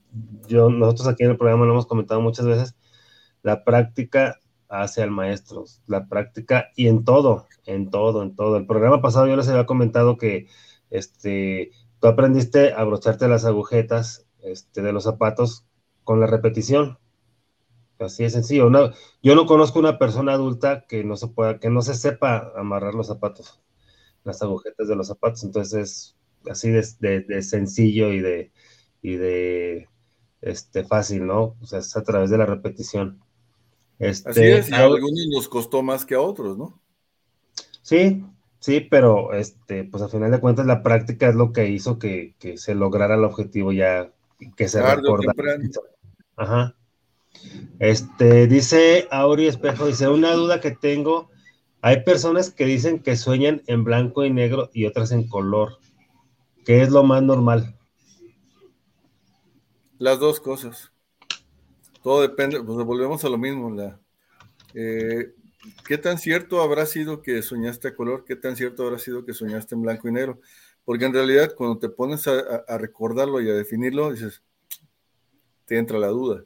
[0.48, 2.76] yo, nosotros aquí en el programa lo hemos comentado muchas veces,
[3.44, 8.58] la práctica hace al maestro, la práctica y en todo, en todo, en todo.
[8.58, 10.48] El programa pasado yo les había comentado que
[10.90, 15.66] este, tú aprendiste a abrocharte las agujetas este, de los zapatos
[16.04, 17.00] con la repetición.
[18.00, 18.70] Así de sencillo.
[19.22, 22.94] yo no conozco una persona adulta que no se pueda, que no se sepa amarrar
[22.94, 23.62] los zapatos,
[24.24, 25.44] las agujetas de los zapatos.
[25.44, 26.18] Entonces,
[26.50, 28.52] así de, sencillo y de,
[29.02, 29.88] y de
[30.42, 31.56] este, fácil, ¿no?
[31.62, 33.20] O sea, es a través de la repetición.
[34.00, 36.82] Este, así es, y a algunos nos costó más que a otros, ¿no?
[37.82, 38.26] Sí,
[38.60, 42.36] sí, pero este, pues a final de cuentas la práctica es lo que hizo que,
[42.58, 44.12] se lograra el objetivo ya,
[44.56, 45.60] que se recordara.
[46.36, 46.76] Ajá.
[47.80, 51.30] Este, dice Auri Espejo, dice, una duda que tengo,
[51.82, 55.78] hay personas que dicen que sueñan en blanco y negro y otras en color.
[56.66, 57.78] ¿Qué es lo más normal?
[60.00, 60.92] Las dos cosas.
[62.04, 63.70] Todo depende, pues volvemos a lo mismo.
[63.70, 64.00] La,
[64.74, 65.34] eh,
[65.88, 68.26] ¿Qué tan cierto habrá sido que soñaste a color?
[68.26, 70.40] ¿Qué tan cierto habrá sido que soñaste en blanco y negro?
[70.84, 74.44] Porque en realidad cuando te pones a recordarlo y a definirlo, dices,
[75.66, 76.44] te entra la duda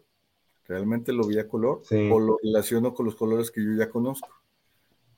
[0.69, 4.29] ¿Realmente lo vi a color o lo relaciono con los colores que yo ya conozco?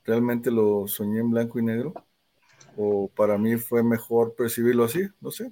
[0.05, 1.93] ¿Realmente lo soñé en blanco y negro?
[2.77, 5.07] ¿O para mí fue mejor percibirlo así?
[5.19, 5.51] No sé.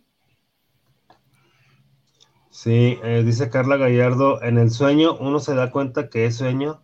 [2.49, 6.81] Sí, eh, dice Carla Gallardo, en el sueño uno se da cuenta que es sueño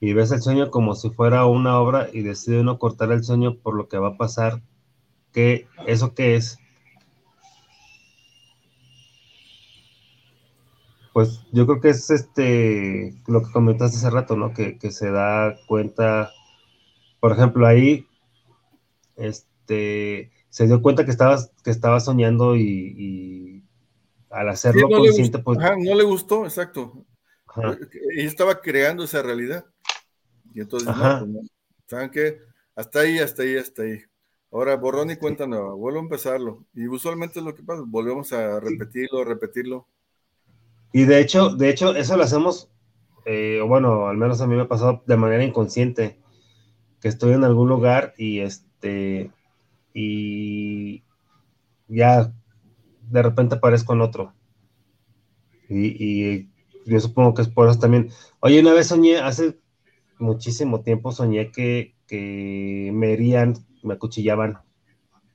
[0.00, 3.56] y ves el sueño como si fuera una obra y decide uno cortar el sueño
[3.56, 4.62] por lo que va a pasar.
[5.32, 6.58] ¿Qué, ¿Eso qué es?
[11.12, 14.52] Pues yo creo que es este lo que comentaste hace rato, ¿no?
[14.52, 16.30] Que, se da cuenta,
[17.20, 18.06] por ejemplo, ahí,
[19.16, 23.62] este, se dio cuenta que estaba, que estaba soñando y,
[24.30, 25.58] al hacerlo consciente, pues.
[25.58, 27.04] no le gustó, exacto.
[28.14, 29.64] Y estaba creando esa realidad.
[30.54, 31.50] Y entonces, no, pues
[31.86, 32.38] ¿saben qué?
[32.74, 34.00] Hasta ahí, hasta ahí, hasta ahí.
[34.50, 36.64] Ahora, borrón y cuenta nueva, vuelvo a empezarlo.
[36.74, 39.88] Y usualmente es lo que pasa, volvemos a repetirlo, repetirlo.
[40.92, 42.70] Y de hecho, de hecho, eso lo hacemos,
[43.24, 46.18] eh, bueno, al menos a mí me ha pasado de manera inconsciente,
[47.00, 49.30] que estoy en algún lugar y este,
[49.98, 51.02] y
[51.88, 52.32] ya
[53.08, 54.34] de repente aparezco en otro.
[55.68, 56.50] Y,
[56.84, 58.10] yo supongo que es por eso también.
[58.40, 59.58] Oye, una vez soñé, hace
[60.18, 64.58] muchísimo tiempo soñé que, que me herían, me acuchillaban.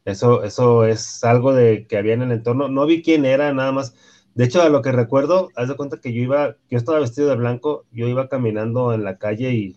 [0.05, 2.69] Eso, eso es algo de que había en el entorno.
[2.69, 3.95] No vi quién era, nada más
[4.33, 7.27] de hecho, a lo que recuerdo, haz de cuenta que yo iba, yo estaba vestido
[7.29, 9.75] de blanco, yo iba caminando en la calle y,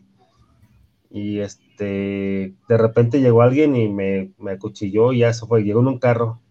[1.15, 5.78] y este, de repente llegó alguien y me, me acuchilló y ya se fue, llegó
[5.81, 6.43] en un carro.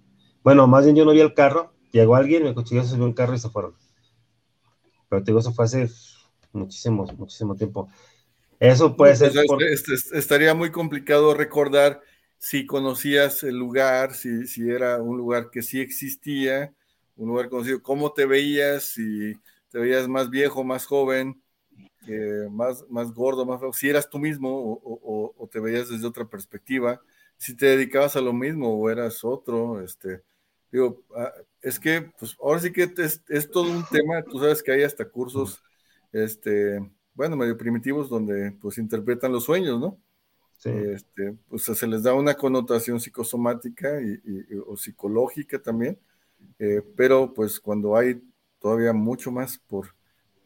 [0.42, 3.14] Bueno, más bien yo no vi el carro, llegó alguien, me acuchilló, se subió un
[3.14, 3.76] carro y se fueron.
[5.10, 5.90] Pero te digo, eso fue hace
[6.54, 7.90] muchísimo, muchísimo tiempo.
[8.58, 9.34] Eso puede ser.
[9.34, 12.00] Pues, estaría muy complicado recordar
[12.38, 16.74] si conocías el lugar, si, si era un lugar que sí existía
[17.18, 18.86] un lugar conocido, ¿cómo te veías?
[18.86, 19.34] Si
[19.70, 21.43] te veías más viejo, más joven,
[22.08, 27.02] eh, más, más gordo, más si eras tú mismo o, te veías desde otra perspectiva,
[27.38, 30.24] si te dedicabas a lo mismo o eras otro, este,
[30.72, 31.32] digo, ah,
[31.62, 35.08] es que, pues ahora sí que es, todo un tema, tú sabes que hay hasta
[35.08, 35.62] cursos,
[36.12, 36.80] este,
[37.14, 39.98] bueno, medio primitivos donde pues interpretan los sueños, ¿no?
[40.58, 40.70] Sí.
[40.70, 44.20] Este, pues se les da una connotación psicosomática y,
[44.66, 46.00] o psicológica también,
[46.60, 48.22] eh, pero pues cuando hay
[48.60, 49.94] todavía mucho más por,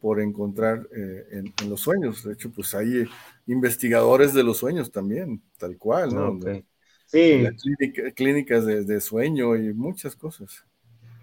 [0.00, 2.24] por encontrar eh, en, los sueños.
[2.24, 3.04] De hecho, pues hay
[3.46, 6.38] investigadores de los sueños también, tal cual, ¿no?
[7.06, 7.46] Sí.
[8.14, 10.64] clínicas de, sueño y muchas cosas.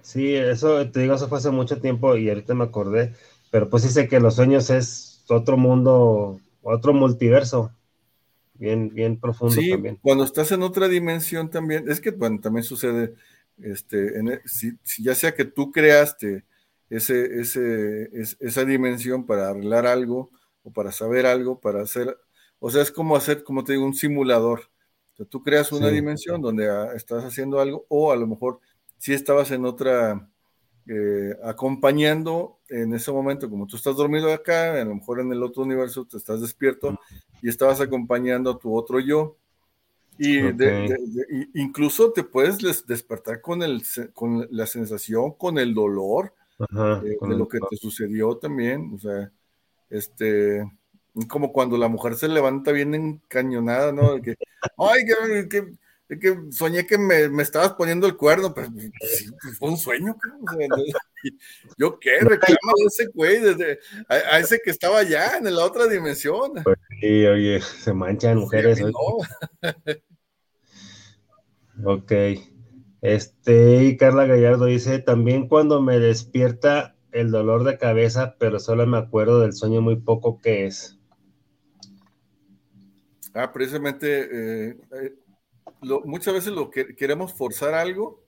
[0.01, 3.13] Sí, eso te digo, eso fue hace mucho tiempo y ahorita me acordé,
[3.51, 7.71] pero pues sí sé que los sueños es otro mundo, otro multiverso,
[8.53, 9.97] bien, bien profundo sí, también.
[10.01, 13.15] Cuando estás en otra dimensión también, es que bueno, también sucede
[13.61, 16.43] este, e, si, ya sea que tú creaste
[16.89, 18.09] ese, ese,
[18.39, 20.31] esa dimensión para arreglar algo
[20.63, 22.17] o para saber algo, para hacer,
[22.59, 24.69] o sea, es como hacer, como te digo, un simulador.
[25.17, 28.59] O tú creas una dimensión donde ah, estás haciendo algo o a lo mejor
[28.97, 30.29] si estabas en otra,
[30.87, 35.41] eh, acompañando en ese momento, como tú estás dormido acá, a lo mejor en el
[35.41, 36.99] otro universo te estás despierto
[37.41, 39.37] y estabas acompañando a tu otro yo.
[40.17, 40.39] Y
[41.55, 43.83] incluso te puedes despertar con, el,
[44.13, 48.91] con la sensación, con el dolor de lo que te sucedió también.
[48.93, 49.31] O sea,
[49.89, 50.63] este,
[51.27, 54.21] como cuando la mujer se levanta bien encañonada, ¿no?
[54.21, 54.35] que,
[54.77, 55.05] ay,
[55.47, 55.71] que,
[56.19, 58.91] que, soñé que me, estabas poniendo el cuerno, pero pues,
[59.41, 60.15] pues, fue un sueño.
[61.77, 62.19] ¿Yo qué?
[62.19, 66.51] Reclama a ese güey, desde, a, ese que estaba allá en la otra dimensión.
[66.63, 68.79] Pues sí, oye, se manchan mujeres.
[71.83, 72.11] ok.
[73.05, 78.87] Este, y Carla Gallardo dice, también cuando me despierta el dolor de cabeza, pero solo
[78.87, 80.97] me acuerdo del sueño muy poco que es.
[83.31, 85.13] Ah, precisamente, eh, eh,
[86.03, 88.23] muchas veces lo que queremos forzar algo,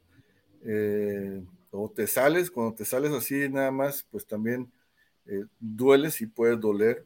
[0.63, 4.71] eh, o te sales, cuando te sales así nada más, pues también
[5.59, 7.03] dueles y puedes doler,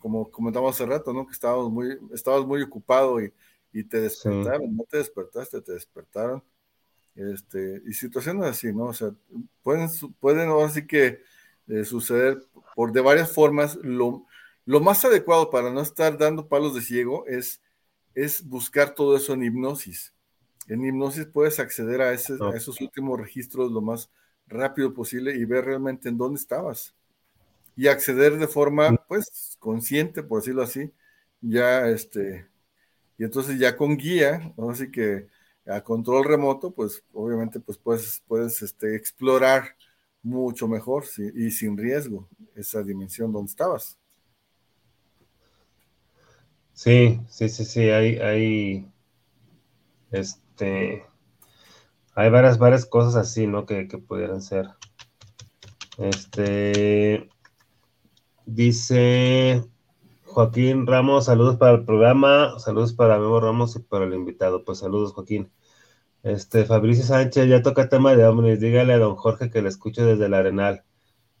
[0.00, 1.24] como comentamos hace rato, ¿no?
[1.24, 3.32] Que estábamos muy, estabas muy ocupado y,
[3.84, 6.42] te despertaron, no te despertaste, te despertaron.
[7.14, 8.84] Este, y situaciones así, ¿no?
[8.84, 9.10] O sea,
[9.62, 11.20] pueden, pueden ahora sí que
[11.84, 12.44] suceder
[12.74, 13.76] por de varias formas.
[13.76, 14.26] Lo,
[14.64, 17.60] lo más adecuado para no estar dando palos de ciego es,
[18.14, 20.12] es buscar todo eso en hipnosis.
[20.68, 24.10] En hipnosis puedes acceder a, esos últimos registros lo más
[24.46, 26.94] rápido posible y ver realmente en dónde estabas.
[27.74, 30.92] Y acceder de forma, pues, consciente, por decirlo así,
[31.40, 32.46] ya, este,
[33.18, 35.26] y entonces ya con guía, así que
[35.66, 39.76] a control remoto, pues, obviamente, pues, puedes, puedes este, explorar
[40.22, 43.98] mucho mejor y sin riesgo esa dimensión donde estabas.
[46.74, 48.92] Sí, sí, sí, sí, hay, hay,
[50.10, 51.04] este,
[52.14, 53.66] hay varias, varias cosas así, ¿no?
[53.66, 54.68] Que, que pudieran ser.
[55.98, 57.28] Este,
[58.46, 59.64] dice
[60.32, 64.64] Joaquín Ramos, saludos para el programa, saludos para Memo Ramos y para el invitado.
[64.64, 65.52] Pues saludos, Joaquín.
[66.22, 70.02] Este, Fabricio Sánchez, ya toca tema de hombres, dígale a don Jorge que le escuche
[70.02, 70.84] desde el Arenal.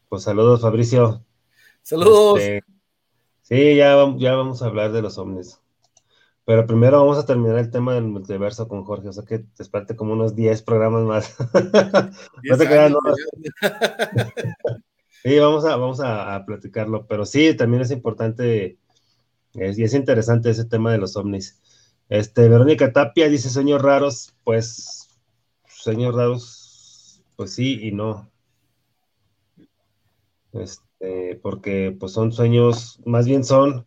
[0.08, 1.24] Pues saludos, Fabricio.
[1.82, 2.40] Saludos.
[2.40, 2.72] Este,
[3.42, 5.60] Sí, ya, ya vamos a hablar de los ovnis.
[6.46, 9.96] Pero primero vamos a terminar el tema del multiverso con Jorge, o sea que te
[9.96, 11.36] como unos 10 programas más.
[12.44, 12.94] no te quedan,
[15.22, 18.78] sí, vamos a, vamos a, platicarlo, pero sí, también es importante
[19.54, 21.60] y es interesante ese tema de los ovnis.
[22.08, 25.08] Este, Verónica Tapia dice sueños raros, pues
[25.66, 28.30] sueños raros, pues sí y no.
[30.52, 33.86] Este, porque pues son sueños, más bien son,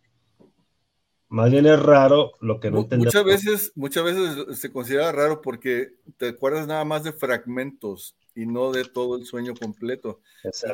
[1.28, 3.14] más bien es raro lo que no entendemos.
[3.14, 8.46] Muchas veces, muchas veces se considera raro porque te acuerdas nada más de fragmentos y
[8.46, 10.20] no de todo el sueño completo.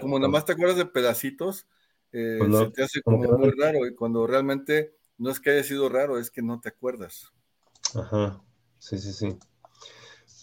[0.00, 1.66] Como nada más te acuerdas de pedacitos,
[2.12, 5.62] eh, pues se te hace como, muy raro y cuando realmente no es que haya
[5.62, 7.32] sido raro, es que no te acuerdas.
[7.94, 8.42] Ajá,
[8.78, 9.38] sí, sí, sí.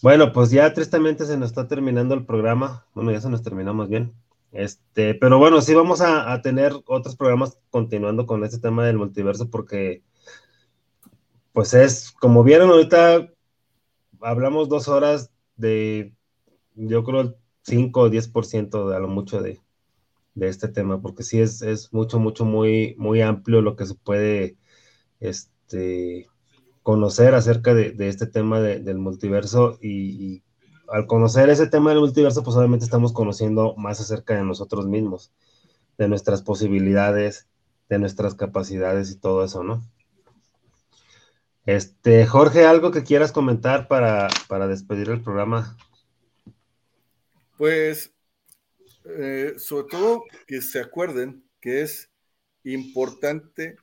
[0.02, 2.86] Bueno, pues ya tristemente se nos está terminando el programa.
[2.94, 4.14] Bueno, ya se nos terminamos bien.
[4.52, 9.48] Este, pero bueno, sí vamos a, tener otros programas continuando con este tema del multiverso
[9.48, 10.02] porque,
[11.52, 13.28] pues es, como vieron ahorita,
[14.20, 16.14] hablamos dos horas de,
[16.74, 19.60] yo creo, 5 o 10% de a lo mucho de,
[20.40, 24.56] este tema, porque sí es, es mucho, mucho, muy, muy amplio lo que se puede
[25.20, 26.28] este,
[26.82, 30.42] conocer acerca de, este tema del multiverso y
[30.90, 35.32] al conocer ese tema del multiverso, pues obviamente estamos conociendo más acerca de nosotros mismos,
[35.96, 37.48] de nuestras posibilidades,
[37.88, 39.82] de nuestras capacidades y todo eso, ¿no?
[41.64, 44.28] Este, Jorge, ¿algo que quieras comentar para,
[44.66, 45.76] despedir el programa?
[47.56, 48.12] Pues,
[49.04, 52.10] eh, sobre todo que se acuerden que es
[52.64, 53.76] importante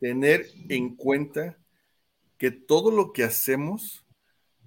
[0.00, 1.58] tener en cuenta
[2.38, 4.04] que todo lo que hacemos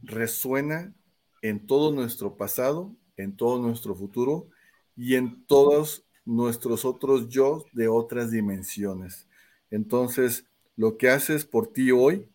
[0.02, 0.94] resuena
[1.42, 4.50] en todo nuestro pasado, en todo nuestro futuro
[4.96, 9.28] y en todos nuestros otros yo de otras dimensiones.
[9.70, 10.46] Entonces,
[10.76, 12.28] lo que haces por ti hoy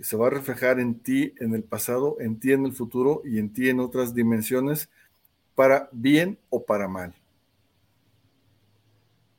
[0.00, 3.38] se va a reflejar en ti en el pasado, en ti en el futuro y
[3.38, 4.90] en ti en otras dimensiones,
[5.58, 7.12] para bien o para mal.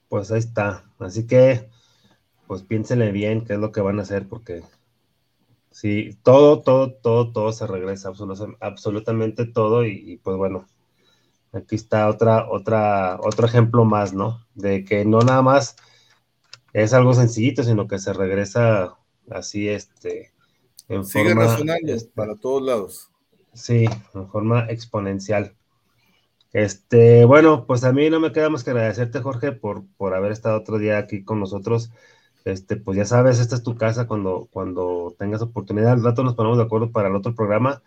[0.10, 0.84] Pues ahí está.
[1.00, 1.70] Así que,
[2.46, 4.64] pues piénsenle bien qué es lo que van a hacer, porque
[5.72, 8.12] Sí, todo, todo, todo, todo se regresa,
[8.60, 10.68] absolutamente todo, y, pues bueno,
[11.54, 14.46] aquí está otra, otra, otro ejemplo más, ¿no?
[14.56, 15.78] De que no nada más
[16.74, 18.98] es algo sencillito, sino que se regresa
[19.30, 20.34] así, este,
[20.90, 23.12] en Sigue forma, este, para todos lados.
[23.54, 25.56] Sí, en forma exponencial.
[26.54, 30.32] Este, bueno, pues a mí no me queda más que agradecerte, Jorge, por, por haber
[30.32, 31.92] estado otro día aquí con nosotros
[32.46, 35.94] este, pues ya sabes, esta es tu casa cuando, cuando tengas oportunidad.
[35.94, 37.84] Al rato nos ponemos de acuerdo para el otro programa,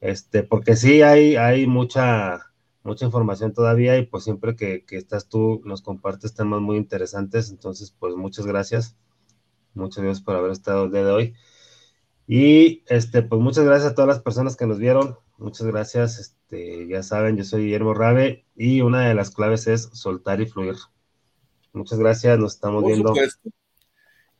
[0.00, 2.52] este, porque sí hay, hay mucha,
[2.84, 7.50] mucha información todavía y pues siempre que, que, estás tú nos compartes temas muy interesantes.
[7.50, 8.96] Entonces, pues muchas gracias.
[9.74, 11.34] Muchas gracias por haber estado el día de hoy.
[12.26, 15.18] Y este, pues muchas gracias a todas las personas que nos vieron.
[15.42, 16.18] Muchas gracias.
[16.18, 20.46] Este, ya saben, yo soy Guillermo Rabe y una de las claves es soltar y
[20.46, 20.76] fluir.
[21.72, 23.08] Muchas gracias, nos estamos por viendo.
[23.08, 23.50] Supuesto.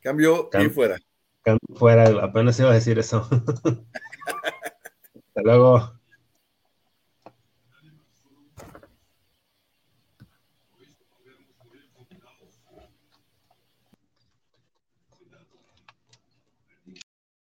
[0.01, 0.97] Cambio y fuera.
[1.41, 3.27] Cambio fuera, apenas iba a decir eso.
[5.27, 5.99] Hasta luego.